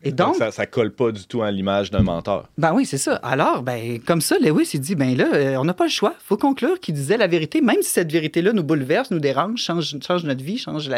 Et 0.05 0.13
Donc, 0.13 0.29
donc, 0.29 0.37
ça, 0.37 0.53
ça 0.53 0.67
colle 0.67 0.93
pas 0.93 1.11
du 1.11 1.27
tout 1.27 1.43
à 1.43 1.51
l'image 1.51 1.91
d'un 1.91 2.03
menteur. 2.03 2.49
ben 2.57 2.73
oui, 2.73 2.87
c'est 2.87 2.99
ça. 2.99 3.17
Alors, 3.17 3.63
ben, 3.63 3.99
comme 4.01 4.21
ça, 4.21 4.37
Lewis, 4.39 4.71
il 4.75 4.81
dit, 4.81 4.95
ben 4.95 5.17
là, 5.17 5.27
euh, 5.35 5.57
on 5.57 5.65
n'a 5.65 5.75
pas 5.75 5.85
le 5.85 5.91
choix. 5.91 6.15
faut 6.25 6.37
conclure 6.37 6.79
qu'il 6.79 6.95
disait 6.95 7.17
la 7.17 7.27
vérité, 7.27 7.61
même 7.61 7.83
si 7.83 7.91
cette 7.91 8.13
vérité-là 8.13 8.53
nous 8.53 8.63
bouleverse, 8.63 9.11
nous 9.11 9.19
dérange, 9.19 9.61
change, 9.61 9.97
change 10.01 10.25
notre 10.25 10.45
vie, 10.45 10.57
change 10.57 10.89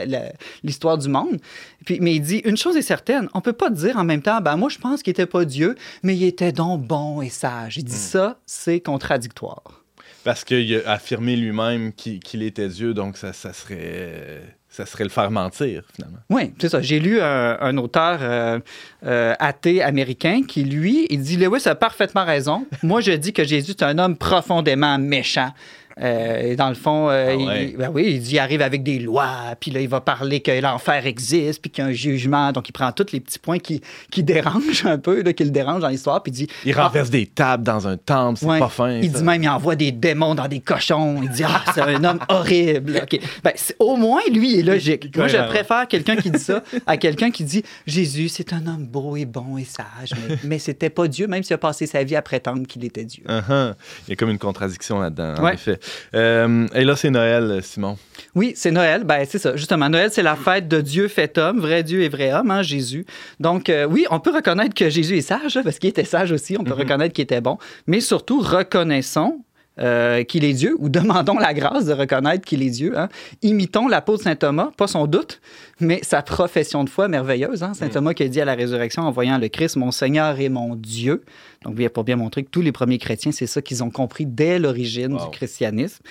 l'histoire 0.62 0.98
du 0.98 1.08
monde. 1.08 1.38
Puis, 1.86 1.98
mais 2.00 2.14
il 2.14 2.20
dit, 2.20 2.38
une 2.44 2.58
chose 2.58 2.76
est 2.76 2.82
certaine, 2.82 3.28
on 3.32 3.40
peut 3.40 3.54
pas 3.54 3.70
dire 3.70 3.96
en 3.96 4.04
même 4.04 4.20
temps, 4.20 4.40
ben 4.42 4.56
moi, 4.56 4.68
je 4.68 4.78
pense 4.78 5.02
qu'il 5.02 5.12
était 5.12 5.26
pas 5.26 5.46
Dieu, 5.46 5.76
mais 6.02 6.14
il 6.14 6.24
était 6.24 6.52
donc 6.52 6.82
bon 6.82 7.22
et 7.22 7.30
sage. 7.30 7.78
Il 7.78 7.84
dit 7.84 7.92
ça, 7.94 8.38
c'est 8.44 8.80
contradictoire. 8.80 9.82
Parce 10.24 10.44
qu'il 10.44 10.82
a 10.84 10.90
affirmé 10.90 11.36
lui-même 11.36 11.94
qu'il 11.94 12.20
qu'il 12.20 12.42
était 12.42 12.68
Dieu, 12.68 12.92
donc 12.92 13.16
ça, 13.16 13.32
ça 13.32 13.54
serait, 13.54 14.42
ça 14.70 14.86
serait 14.86 15.04
le 15.04 15.10
faire 15.10 15.30
mentir, 15.32 15.82
finalement. 15.94 16.18
Oui, 16.30 16.52
c'est 16.58 16.68
ça. 16.68 16.80
J'ai 16.80 17.00
lu 17.00 17.20
un, 17.20 17.58
un 17.60 17.76
auteur 17.76 18.18
euh, 18.22 18.60
euh, 19.04 19.34
athée 19.40 19.82
américain 19.82 20.42
qui, 20.46 20.62
lui, 20.62 21.08
il 21.10 21.20
dit 21.22 21.36
Lewis 21.36 21.66
a 21.66 21.74
parfaitement 21.74 22.24
raison. 22.24 22.66
Moi, 22.84 23.00
je 23.00 23.12
dis 23.12 23.32
que 23.32 23.42
Jésus 23.42 23.72
est 23.72 23.82
un 23.82 23.98
homme 23.98 24.16
profondément 24.16 24.96
méchant. 24.96 25.52
Euh, 26.00 26.40
et 26.52 26.56
dans 26.56 26.68
le 26.68 26.74
fond, 26.74 27.08
euh, 27.10 27.30
Ah 27.32 27.36
ouais. 27.36 27.70
il, 27.72 27.76
ben 27.76 27.90
oui, 27.92 28.04
il 28.14 28.20
dit 28.20 28.32
il 28.34 28.38
arrive 28.38 28.62
avec 28.62 28.82
des 28.82 28.98
lois, 28.98 29.54
puis 29.60 29.70
là, 29.70 29.80
il 29.80 29.88
va 29.88 30.00
parler 30.00 30.40
que 30.40 30.50
l'enfer 30.60 31.06
existe, 31.06 31.60
puis 31.60 31.70
qu'il 31.70 31.84
y 31.84 31.86
a 31.86 31.90
un 31.90 31.92
jugement. 31.92 32.52
Donc, 32.52 32.68
il 32.68 32.72
prend 32.72 32.90
tous 32.92 33.12
les 33.12 33.20
petits 33.20 33.38
points 33.38 33.58
qui, 33.58 33.80
qui 34.10 34.22
dérangent 34.22 34.86
un 34.86 34.98
peu, 34.98 35.22
là, 35.22 35.32
qui 35.32 35.44
le 35.44 35.50
dérangent 35.50 35.82
dans 35.82 35.88
l'histoire, 35.88 36.22
puis 36.22 36.30
il 36.32 36.34
dit 36.34 36.48
Il 36.64 36.74
Ah, 36.78 36.84
renverse 36.86 37.10
des 37.10 37.26
tables 37.26 37.64
dans 37.64 37.86
un 37.88 37.96
temple, 37.96 38.38
c'est 38.40 38.46
Ouais. 38.46 38.58
pas 38.58 38.68
fin. 38.68 38.92
Il 38.92 39.10
ça. 39.12 39.18
dit 39.18 39.24
même, 39.24 39.42
il 39.42 39.48
envoie 39.48 39.76
des 39.76 39.92
démons 39.92 40.34
dans 40.34 40.48
des 40.48 40.60
cochons. 40.60 41.20
Il 41.22 41.28
dit, 41.30 41.42
ah, 41.44 41.62
c'est 41.74 41.80
un 41.82 42.02
homme 42.04 42.20
horrible. 42.28 43.00
OK. 43.02 43.20
Ben, 43.44 43.52
c'est- 43.56 43.76
au 43.78 43.96
moins, 43.96 44.20
lui, 44.32 44.54
il 44.54 44.58
est 44.60 44.62
logique. 44.62 45.14
Moi, 45.16 45.28
je 45.28 45.36
préfère 45.48 45.86
quelqu'un 45.88 46.16
qui 46.16 46.30
dit 46.30 46.38
ça 46.38 46.62
à 46.86 46.96
quelqu'un 46.96 47.30
qui 47.30 47.44
dit, 47.44 47.62
Jésus, 47.86 48.28
c'est 48.28 48.52
un 48.52 48.66
homme 48.66 48.86
beau 48.86 49.16
et 49.16 49.24
bon 49.26 49.58
et 49.58 49.64
sage, 49.64 50.12
mais, 50.28 50.36
mais 50.44 50.58
c'était 50.58 50.90
pas 50.90 51.08
Dieu, 51.08 51.26
même 51.26 51.42
s'il 51.42 51.54
a 51.54 51.58
passé 51.58 51.86
sa 51.86 52.02
vie 52.04 52.16
à 52.16 52.22
prétendre 52.22 52.66
qu'il 52.66 52.84
était 52.84 53.04
Dieu. 53.04 53.24
Uh-huh. 53.28 53.74
Il 54.06 54.10
y 54.10 54.12
a 54.12 54.16
comme 54.16 54.30
une 54.30 54.38
contradiction 54.38 54.98
là-dedans, 55.00 55.34
en 55.38 55.48
effet. 55.48 55.78
Euh, 56.14 56.66
et 56.74 56.84
là, 56.84 56.96
c'est 56.96 57.10
Noël, 57.10 57.60
Simon. 57.62 57.96
Oui, 58.34 58.52
c'est 58.56 58.70
Noël. 58.70 59.04
Ben, 59.04 59.24
c'est 59.28 59.38
ça. 59.38 59.56
Justement, 59.56 59.88
Noël, 59.88 60.10
c'est 60.12 60.22
la 60.22 60.36
fête 60.36 60.68
de 60.68 60.80
Dieu 60.80 61.08
fait 61.08 61.36
homme, 61.38 61.60
vrai 61.60 61.82
Dieu 61.82 62.02
et 62.02 62.08
vrai 62.08 62.32
homme, 62.32 62.50
hein, 62.50 62.62
Jésus. 62.62 63.06
Donc, 63.38 63.68
euh, 63.68 63.84
oui, 63.84 64.06
on 64.10 64.20
peut 64.20 64.34
reconnaître 64.34 64.74
que 64.74 64.88
Jésus 64.88 65.18
est 65.18 65.22
sage, 65.22 65.56
hein, 65.56 65.62
parce 65.64 65.78
qu'il 65.78 65.90
était 65.90 66.04
sage 66.04 66.32
aussi. 66.32 66.56
On 66.58 66.64
peut 66.64 66.74
reconnaître 66.74 67.14
qu'il 67.14 67.24
était 67.24 67.40
bon. 67.40 67.58
Mais 67.86 68.00
surtout, 68.00 68.40
reconnaissons 68.40 69.40
euh, 69.80 70.22
qu'il 70.24 70.44
est 70.44 70.52
Dieu, 70.52 70.74
ou 70.78 70.88
demandons 70.90 71.38
la 71.38 71.54
grâce 71.54 71.86
de 71.86 71.92
reconnaître 71.92 72.44
qu'il 72.44 72.62
est 72.62 72.70
Dieu. 72.70 72.98
hein. 72.98 73.08
Imitons 73.42 73.88
l'apôtre 73.88 74.22
Saint 74.24 74.36
Thomas, 74.36 74.70
pas 74.76 74.86
son 74.86 75.06
doute, 75.06 75.40
mais 75.80 76.00
sa 76.02 76.22
profession 76.22 76.84
de 76.84 76.90
foi 76.90 77.08
merveilleuse. 77.08 77.62
hein. 77.62 77.72
Saint 77.74 77.88
Thomas 77.88 78.14
qui 78.14 78.22
a 78.22 78.28
dit 78.28 78.40
à 78.40 78.44
la 78.44 78.54
résurrection 78.54 79.02
en 79.02 79.10
voyant 79.10 79.38
le 79.38 79.48
Christ, 79.48 79.76
Mon 79.76 79.90
Seigneur 79.90 80.38
et 80.40 80.48
mon 80.48 80.74
Dieu. 80.76 81.22
Donc, 81.64 81.74
bien, 81.74 81.88
pour 81.88 82.04
bien 82.04 82.16
montrer 82.16 82.42
que 82.42 82.50
tous 82.50 82.62
les 82.62 82.72
premiers 82.72 82.98
chrétiens, 82.98 83.32
c'est 83.32 83.46
ça 83.46 83.60
qu'ils 83.62 83.82
ont 83.84 83.90
compris 83.90 84.24
dès 84.26 84.58
l'origine 84.58 85.12
Wow. 85.14 85.24
du 85.24 85.30
christianisme. 85.30 86.02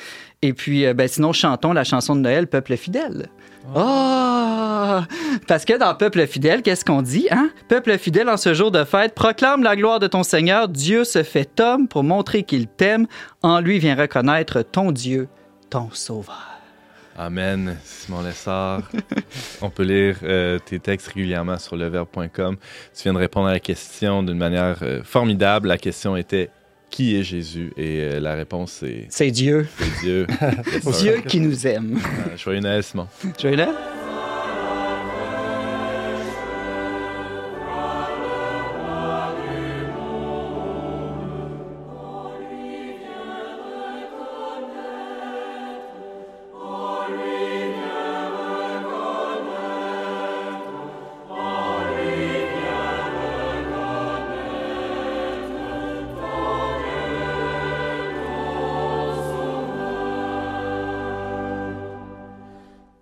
Et 0.41 0.53
puis, 0.53 0.85
euh, 0.85 0.93
ben, 0.93 1.07
sinon, 1.07 1.33
chantons 1.33 1.73
la 1.73 1.83
chanson 1.83 2.15
de 2.15 2.21
Noël, 2.21 2.47
Peuple 2.47 2.77
fidèle. 2.77 3.29
Oh! 3.75 4.99
Parce 5.47 5.65
que 5.65 5.77
dans 5.77 5.95
Peuple 5.95 6.25
fidèle, 6.27 6.61
qu'est-ce 6.61 6.85
qu'on 6.85 7.01
dit, 7.01 7.27
hein? 7.31 7.49
Peuple 7.67 7.97
fidèle, 7.97 8.29
en 8.29 8.37
ce 8.37 8.53
jour 8.53 8.71
de 8.71 8.83
fête, 8.83 9.13
proclame 9.15 9.63
la 9.63 9.75
gloire 9.75 9.99
de 9.99 10.07
ton 10.07 10.23
Seigneur. 10.23 10.67
Dieu 10.69 11.03
se 11.03 11.23
fait 11.23 11.59
homme 11.59 11.87
pour 11.87 12.03
montrer 12.03 12.43
qu'il 12.43 12.67
t'aime. 12.67 13.07
En 13.41 13.59
lui 13.59 13.79
vient 13.79 13.95
reconnaître 13.95 14.61
ton 14.61 14.91
Dieu, 14.91 15.27
ton 15.69 15.89
Sauveur. 15.91 16.49
Amen, 17.17 17.77
Simon 17.83 18.21
Lessard. 18.21 18.81
On 19.61 19.69
peut 19.69 19.83
lire 19.83 20.17
euh, 20.23 20.57
tes 20.57 20.79
textes 20.79 21.07
régulièrement 21.07 21.57
sur 21.57 21.75
leverbe.com. 21.75 22.55
Tu 22.95 23.03
viens 23.03 23.13
de 23.13 23.17
répondre 23.17 23.47
à 23.47 23.51
la 23.51 23.59
question 23.59 24.23
d'une 24.23 24.37
manière 24.37 24.77
euh, 24.83 25.03
formidable. 25.03 25.67
La 25.67 25.77
question 25.77 26.15
était 26.15 26.49
Qui 26.89 27.15
est 27.17 27.23
Jésus? 27.23 27.71
Et 27.77 27.99
euh, 28.01 28.19
la 28.19 28.35
réponse 28.35 28.71
c'est 28.79 29.05
C'est 29.09 29.31
Dieu. 29.31 29.67
c'est 29.77 30.05
Dieu. 30.05 30.27
Dieu 30.99 31.21
qui 31.27 31.39
nous 31.39 31.67
aime. 31.67 31.99
Joyeux 32.35 32.61
Noël, 32.61 32.83
Simon. 32.83 33.07
Tu 33.37 33.47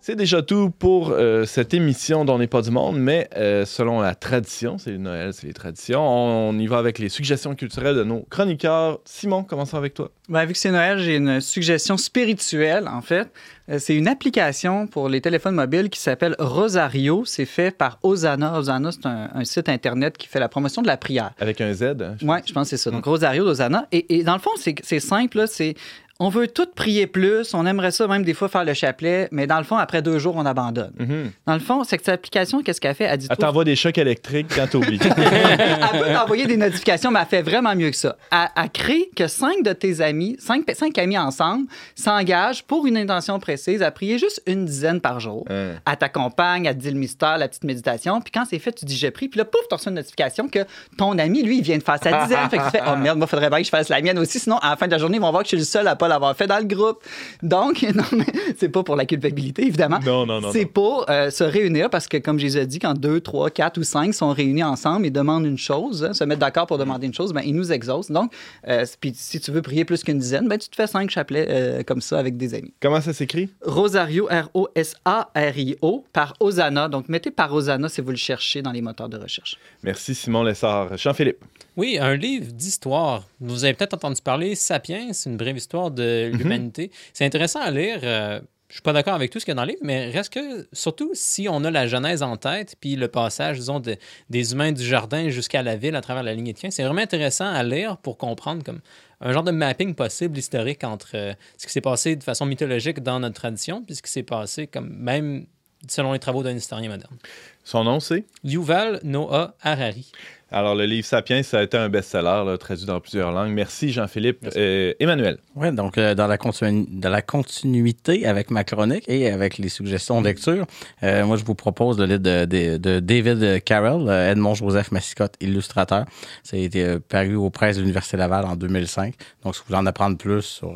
C'est 0.08 0.16
déjà 0.16 0.42
tout 0.42 0.70
pour 0.70 1.10
euh, 1.10 1.44
cette 1.44 1.74
émission 1.74 2.24
dont 2.24 2.38
n'est 2.38 2.48
pas 2.48 2.62
du 2.62 2.72
monde, 2.72 2.98
mais 2.98 3.28
euh, 3.36 3.66
selon 3.66 4.00
la 4.00 4.16
tradition, 4.16 4.78
c'est 4.78 4.98
Noël, 4.98 5.34
c'est 5.34 5.48
les 5.48 5.54
traditions, 5.54 6.00
on, 6.02 6.58
y 6.58 6.66
va 6.66 6.78
avec 6.78 6.98
les 6.98 7.10
suggestions 7.10 7.56
culturelles 7.56 7.98
de 7.98 8.06
nos 8.06 8.22
chroniqueurs. 8.30 9.02
Simon, 9.04 9.44
commençons 9.44 9.76
avec 9.76 9.94
toi. 9.96 10.12
Ben, 10.30 10.46
vu 10.46 10.54
que 10.54 10.60
c'est 10.60 10.72
Noël, 10.72 11.00
j'ai 11.00 11.18
une 11.18 11.42
suggestion 11.42 11.98
spirituelle, 11.98 12.88
en 12.88 13.02
fait. 13.02 13.30
Euh, 13.70 13.80
c'est 13.80 13.96
une 13.96 14.08
application 14.08 14.88
pour 14.88 15.10
les 15.10 15.20
téléphones 15.20 15.56
mobiles 15.56 15.90
qui 15.90 16.00
s'appelle 16.00 16.38
Rosario. 16.40 17.26
C'est 17.26 17.44
fait 17.44 17.72
par 17.72 18.00
Osana. 18.02 18.58
Osana, 18.58 18.94
c'est 18.94 19.06
un, 19.06 19.44
site 19.44 19.68
Internet 19.68 20.18
qui 20.18 20.30
fait 20.30 20.40
la 20.40 20.48
promotion 20.48 20.82
de 20.82 20.88
la 20.88 20.96
prière. 20.96 21.34
Avec 21.38 21.60
un 21.60 21.74
Z? 21.74 21.84
Hein, 21.84 22.16
oui, 22.22 22.38
je 22.46 22.54
pense 22.54 22.70
que 22.70 22.78
c'est 22.78 22.82
ça. 22.82 22.92
Donc, 22.92 23.06
mm. 23.06 23.10
Rosario 23.10 23.44
d'Osana. 23.44 23.88
Et, 23.92 24.20
et, 24.20 24.24
dans 24.24 24.36
le 24.36 24.40
fond, 24.40 24.52
c'est 24.56 25.00
simple. 25.02 25.44
C'est 25.48 25.76
on 26.20 26.30
veut 26.30 26.48
tout 26.48 26.68
prier 26.74 27.06
plus, 27.08 27.54
on 27.54 27.66
aimerait 27.66 27.92
ça 27.92 28.08
même 28.08 28.24
des 28.24 28.34
fois 28.34 28.50
faire 28.50 28.64
le 28.64 28.74
chapelet, 28.74 29.28
mais 29.32 29.46
dans 29.46 29.58
le 29.58 29.64
fond, 29.64 29.78
après 29.78 30.02
deux 30.02 30.18
jours, 30.18 30.36
on 30.36 30.46
abandonne. 30.46 30.92
Mhm. 30.98 31.32
Dans 31.46 31.54
le 31.54 31.60
fond, 31.60 31.84
cette 31.84 32.10
application, 32.10 32.64
qu'est-ce 32.64 32.82
qu'elle 32.82 32.96
fait? 32.96 33.04
Elle 33.04 33.18
dit. 33.18 33.28
Elle 33.30 33.38
t'envoie 33.38 33.64
des 33.64 33.76
chocs 33.76 33.98
électriques 33.98 34.48
quand 34.56 34.68
t'oublies. 34.68 35.00
elle 35.04 36.00
peut 36.00 36.14
t'envoyer 36.14 36.48
des 36.48 36.58
notifications, 36.58 37.12
mais 37.12 37.20
elle 37.22 37.28
fait 37.28 37.42
vraiment 37.42 37.76
mieux 37.76 37.92
que 37.92 37.96
ça. 37.96 38.18
Elle, 38.32 38.70
crée 38.72 39.10
que 39.16 39.28
cinq 39.28 39.64
de 39.64 39.74
tes 39.74 40.02
amis, 40.02 40.36
cinq, 40.40 40.64
cinq 40.74 40.98
amis 40.98 41.18
ensemble, 41.18 41.68
s'engagent 41.96 42.64
pour 42.64 42.88
une 42.88 42.98
intention 42.98 43.40
précise 43.40 43.82
à 43.84 43.92
prier 43.92 44.18
juste 44.18 44.42
une 44.48 44.66
dizaine 44.66 45.02
par 45.02 45.20
jour. 45.20 45.46
Elle 45.50 45.82
t'accompagne, 46.00 46.66
elle 46.66 46.76
te 46.76 46.82
dit 46.82 46.92
le 46.92 47.00
mystère, 47.00 47.38
la 47.38 47.48
petite 47.48 47.64
méditation, 47.64 48.22
puis 48.22 48.32
quand 48.32 48.46
c'est 48.50 48.60
fait, 48.60 48.72
tu 48.72 48.86
dis 48.86 48.96
j'ai 48.96 49.12
pris, 49.12 49.28
puis 49.28 49.38
là, 49.38 49.46
pouf, 49.46 49.62
tu 49.70 49.76
reçois 49.76 49.92
une 49.92 49.98
notification 49.98 50.48
que 50.48 50.60
ton 50.98 51.18
ami, 51.20 51.44
lui, 51.44 51.60
il 51.60 51.64
vient 51.64 51.78
de 51.78 51.84
faire 51.84 52.00
sa 52.02 52.24
dizaine. 52.24 52.50
fait 52.50 52.58
que 52.58 52.64
tu 52.66 52.72
fais, 52.72 52.82
oh 52.88 52.96
merde, 52.96 53.18
moi, 53.18 53.28
faudrait 53.28 53.50
bien 53.50 53.60
que 53.60 53.66
je 53.66 53.70
fasse 53.70 53.90
la 53.90 54.02
mienne 54.02 54.18
aussi, 54.18 54.40
sinon, 54.40 54.58
à 54.58 54.72
la 54.72 54.76
fin 54.76 54.88
de 54.88 54.92
la 54.92 54.98
journée, 54.98 55.18
ils 55.18 55.22
vont 55.22 55.32
voir 55.32 55.44
que 55.44 55.50
je 55.50 55.56
suis 55.56 55.58
le 55.58 55.64
seul 55.64 55.88
à 55.88 55.96
pas 55.96 56.07
l'avoir 56.08 56.36
fait 56.36 56.48
dans 56.48 56.60
le 56.60 56.66
groupe. 56.66 57.04
Donc, 57.44 57.82
non, 57.96 58.04
mais 58.12 58.26
c'est 58.58 58.70
pas 58.70 58.84
pour 58.84 58.96
la 58.96 59.06
culpabilité, 59.06 59.66
évidemment. 59.66 60.00
Non, 60.06 60.26
non, 60.26 60.42
non. 60.42 60.52
C'est 60.52 60.66
pour 60.66 61.06
euh, 61.10 61.30
se 61.30 61.44
réunir 61.44 61.90
parce 61.90 62.08
que, 62.08 62.18
comme 62.18 62.40
je 62.40 62.46
les 62.46 62.58
ai 62.58 62.66
dit, 62.66 62.80
quand 62.80 62.94
deux, 62.94 63.22
trois, 63.22 63.50
quatre 63.50 63.78
ou 63.78 63.84
cinq 63.84 64.14
sont 64.14 64.32
réunis 64.32 64.64
ensemble 64.64 65.06
et 65.06 65.12
demandent 65.12 65.46
une 65.46 65.58
chose, 65.58 66.04
hein, 66.04 66.14
se 66.14 66.24
mettent 66.24 66.40
d'accord 66.40 66.68
pour 66.68 66.78
demander 66.78 67.08
une 67.08 67.14
chose, 67.14 67.34
ben, 67.34 67.42
ils 67.46 67.56
nous 67.56 67.72
exaucent. 67.72 68.12
Donc, 68.12 68.32
euh, 68.68 68.86
puis 69.00 69.14
si 69.16 69.40
tu 69.40 69.52
veux 69.52 69.62
prier 69.62 69.86
plus 69.86 70.04
qu'une 70.04 70.20
dizaine, 70.20 70.48
ben, 70.48 70.58
tu 70.58 70.70
te 70.70 70.76
fais 70.76 70.88
cinq 70.88 71.10
chapelets 71.10 71.48
euh, 71.50 71.84
comme 71.84 72.02
ça 72.02 72.20
avec 72.20 72.38
des 72.38 72.54
amis. 72.54 72.74
Comment 72.82 73.02
ça 73.02 73.14
s'écrit? 73.14 73.50
Rosario, 73.62 74.28
R-O-S-A-R-I-O, 74.30 76.06
par 76.14 76.34
Osana. 76.40 76.90
Donc, 76.90 77.10
mettez 77.10 77.32
par 77.32 77.54
Osana 77.54 77.90
si 77.90 78.02
vous 78.02 78.12
le 78.12 78.18
cherchez 78.18 78.62
dans 78.62 78.72
les 78.72 78.82
moteurs 78.82 79.10
de 79.10 79.18
recherche. 79.18 79.58
Merci, 79.84 80.16
Simon 80.16 80.44
Lessard. 80.44 80.98
Jean-Philippe. 80.98 81.44
Oui, 81.78 82.00
un 82.02 82.16
livre 82.16 82.52
d'histoire. 82.52 83.28
Vous 83.40 83.64
avez 83.64 83.76
peut-être 83.76 83.94
entendu 83.94 84.20
parler 84.22 84.56
Sapiens, 84.56 85.14
c'est 85.14 85.30
une 85.30 85.38
brève 85.38 85.56
histoire 85.56 85.92
de 85.92 86.32
mhm. 86.34 86.40
l'humanité. 86.40 86.92
C'est 87.14 87.24
intéressant 87.24 87.62
à 87.62 87.70
lire. 87.70 88.00
Euh, 88.04 88.42
je 88.68 88.74
suis 88.74 88.82
pas 88.82 88.94
d'accord 88.94 89.14
avec 89.14 89.32
tout 89.32 89.40
ce 89.40 89.46
qu'il 89.46 89.52
y 89.52 89.54
a 89.54 89.56
dans 89.56 89.64
le 89.64 89.70
livre, 89.70 89.82
mais 89.84 90.10
reste 90.10 90.34
que, 90.34 90.68
surtout 90.74 91.12
si 91.14 91.48
on 91.48 91.64
a 91.64 91.72
la 91.72 91.88
Genèse 91.88 92.22
en 92.22 92.36
tête, 92.36 92.76
puis 92.82 92.96
le 92.98 93.08
passage, 93.08 93.60
disons, 93.60 93.82
des 94.30 94.52
humains 94.52 94.74
du 94.74 94.84
jardin 94.84 95.30
jusqu'à 95.30 95.62
la 95.62 95.78
ville 95.78 95.96
à 95.96 96.02
travers 96.02 96.24
la 96.24 96.36
de 96.36 96.52
Cain, 96.52 96.70
c'est 96.70 96.84
vraiment 96.84 97.02
intéressant 97.02 97.48
à 97.48 97.64
lire 97.64 97.96
pour 97.98 98.18
comprendre 98.18 98.64
comme 98.64 98.82
un 99.22 99.32
genre 99.32 99.44
de 99.44 99.52
mapping 99.52 99.96
possible 99.96 100.38
historique 100.38 100.84
entre 100.84 101.12
euh, 101.14 101.34
ce 101.58 101.66
qui 101.66 101.72
s'est 101.72 101.80
passé 101.80 102.18
de 102.18 102.24
façon 102.24 102.46
mythologique 102.46 103.02
dans 103.02 103.22
notre 103.22 103.36
tradition, 103.36 103.84
puis 103.84 103.96
ce 103.96 104.02
qui 104.02 104.12
s'est 104.12 104.24
passé 104.24 104.68
comme 104.68 104.90
même 104.90 105.46
selon 105.88 106.14
les 106.14 106.20
travaux 106.20 106.44
d'un 106.44 106.56
historien 106.56 106.90
moderne. 106.90 107.16
Son 107.64 107.84
nom, 107.84 108.00
c'est? 108.00 108.26
Yuval 108.44 109.00
Noah 109.04 109.56
Harari. 109.62 110.12
Alors, 110.50 110.76
le 110.76 110.86
livre 110.86 111.06
Sapiens, 111.06 111.44
ça 111.44 111.60
a 111.60 111.64
été 111.64 111.76
un 111.76 111.90
best-seller, 111.90 112.58
traduit 112.58 112.86
dans 112.86 113.02
plusieurs 113.02 113.34
langues. 113.34 113.52
Merci, 113.52 113.92
Jean-Philippe. 113.92 114.48
Euh, 114.56 114.94
Emmanuel. 115.02 115.40
Oui, 115.56 115.74
donc, 115.74 115.98
euh, 115.98 116.16
dans, 116.16 116.28
la 116.28 116.38
dans, 116.38 117.10
la 117.10 117.22
continuité 117.22 118.26
avec 118.26 118.50
ma 118.50 118.64
chronique 118.64 119.04
et 119.10 119.30
avec 119.30 119.58
les 119.58 119.68
suggestions 119.68 120.22
de 120.22 120.28
lecture, 120.28 120.66
euh, 121.04 121.26
moi, 121.26 121.36
je 121.36 121.44
vous 121.44 121.56
propose 121.56 122.00
le 122.00 122.06
livre 122.06 122.20
de, 122.20 123.00
David 123.00 123.62
Carroll, 123.66 124.10
Edmond 124.10 124.56
Joseph 124.56 124.94
Massicotte, 124.94 125.34
illustrateur. 125.42 126.06
Ça 126.44 126.56
a 126.56 126.60
été 126.60 126.98
paru 127.00 127.36
aux 127.36 127.50
presses 127.50 127.76
de 127.76 127.82
l'Université 127.82 128.16
Laval 128.16 128.46
en 128.46 128.56
2005. 128.56 129.16
Donc, 129.44 129.56
si 129.56 129.60
vous 129.60 129.66
voulez 129.68 129.80
en 129.80 129.86
apprendre 129.86 130.18
plus 130.18 130.44
sur 130.44 130.76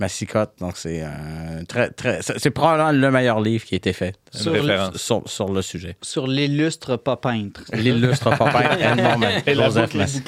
Massicotte. 0.00 0.52
Donc, 0.60 0.76
c'est 0.76 1.02
un 1.02 1.64
très, 1.68 1.90
très. 1.90 2.20
C'est 2.22 2.50
probablement 2.50 2.90
le 2.90 3.10
meilleur 3.10 3.40
livre 3.40 3.64
qui 3.64 3.74
a 3.74 3.76
été 3.76 3.92
fait 3.92 4.16
sur, 4.32 4.52
le, 4.52 4.78
sur, 4.96 5.52
le 5.52 5.60
sujet. 5.60 5.96
Sur 6.00 6.26
l'illustre 6.26 6.96
pas 6.96 7.16
peintre. 7.16 7.62
L'illustre 7.74 8.30
pas 8.36 8.50
peintre. 8.50 8.78
Et 9.46 9.54
la 9.54 9.68
boucle 9.68 9.96
Merci 9.96 10.22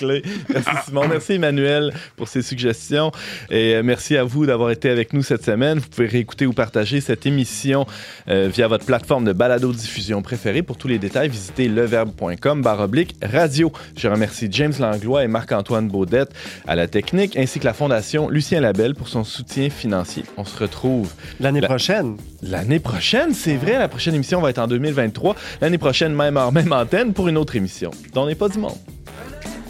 Simon. 0.85 1.09
Merci 1.09 1.33
Emmanuel 1.33 1.95
pour 2.17 2.29
ces 2.29 2.43
suggestions. 2.43 3.13
Et 3.51 3.75
euh, 3.75 3.83
merci 3.83 4.17
à 4.17 4.25
vous 4.25 4.45
d'avoir 4.45 4.71
été 4.71 4.91
avec 4.91 5.15
nous 5.15 5.23
cette 5.23 5.45
semaine. 5.45 5.79
Vous 5.79 5.89
pouvez 5.89 6.07
réécouter 6.07 6.47
ou 6.47 6.53
partager 6.53 7.01
cette 7.01 7.25
émission 7.25 7.87
euh, 8.29 8.51
via 8.53 8.69
votre 8.69 8.85
plateforme 8.85 9.25
de 9.25 9.33
balado-diffusion 9.33 10.21
préférée. 10.21 10.63
Pour 10.63 10.77
tous 10.77 10.89
les 10.89 10.99
détails, 10.99 11.31
visitez 11.31 11.69
leverbe.com 11.69 12.61
baroblique 12.61 13.17
radio. 13.23 13.73
Je 13.97 14.09
remercie 14.09 14.49
James 14.51 14.75
Langlois 14.79 15.25
et 15.25 15.29
Marc-Antoine 15.29 15.89
Baudette 15.89 16.31
à 16.67 16.77
la 16.77 16.89
technique, 16.89 17.39
ainsi 17.39 17.59
que 17.59 17.65
la 17.65 17.75
Fondation 17.75 18.29
Lucien 18.29 18.61
Labelle 18.61 18.95
pour 18.95 19.09
son 19.09 19.25
soutien 19.25 19.62
financier. 19.71 20.25
On 20.37 20.45
se 20.45 20.59
retrouve 20.59 21.13
l'année 21.41 21.61
prochaine. 21.61 22.17
L'année 22.43 22.81
prochaine, 22.81 23.35
c'est 23.35 23.57
vrai. 23.57 23.79
La 23.79 23.89
prochaine 23.89 24.15
émission 24.15 24.41
va 24.41 24.51
être 24.51 24.59
en 24.59 24.67
2023. 24.67 25.37
L'année 25.61 25.79
prochaine, 25.79 26.15
même 26.15 26.37
heure, 26.37 26.53
même 26.53 26.73
antenne 26.73 27.13
pour 27.13 27.29
une 27.29 27.37
autre 27.37 27.57
émission. 27.57 27.91
On 28.15 28.27
n'est 28.27 28.35
pas 28.35 28.49
du 28.49 28.59
monde. 28.59 28.77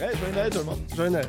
Hey, 0.00 0.08
joyeux 0.18 0.34
Noël 0.34 0.50
tout 0.50 0.58
le 0.58 0.64
monde. 0.64 0.78
Joyeux 0.96 1.10
Noël. 1.10 1.26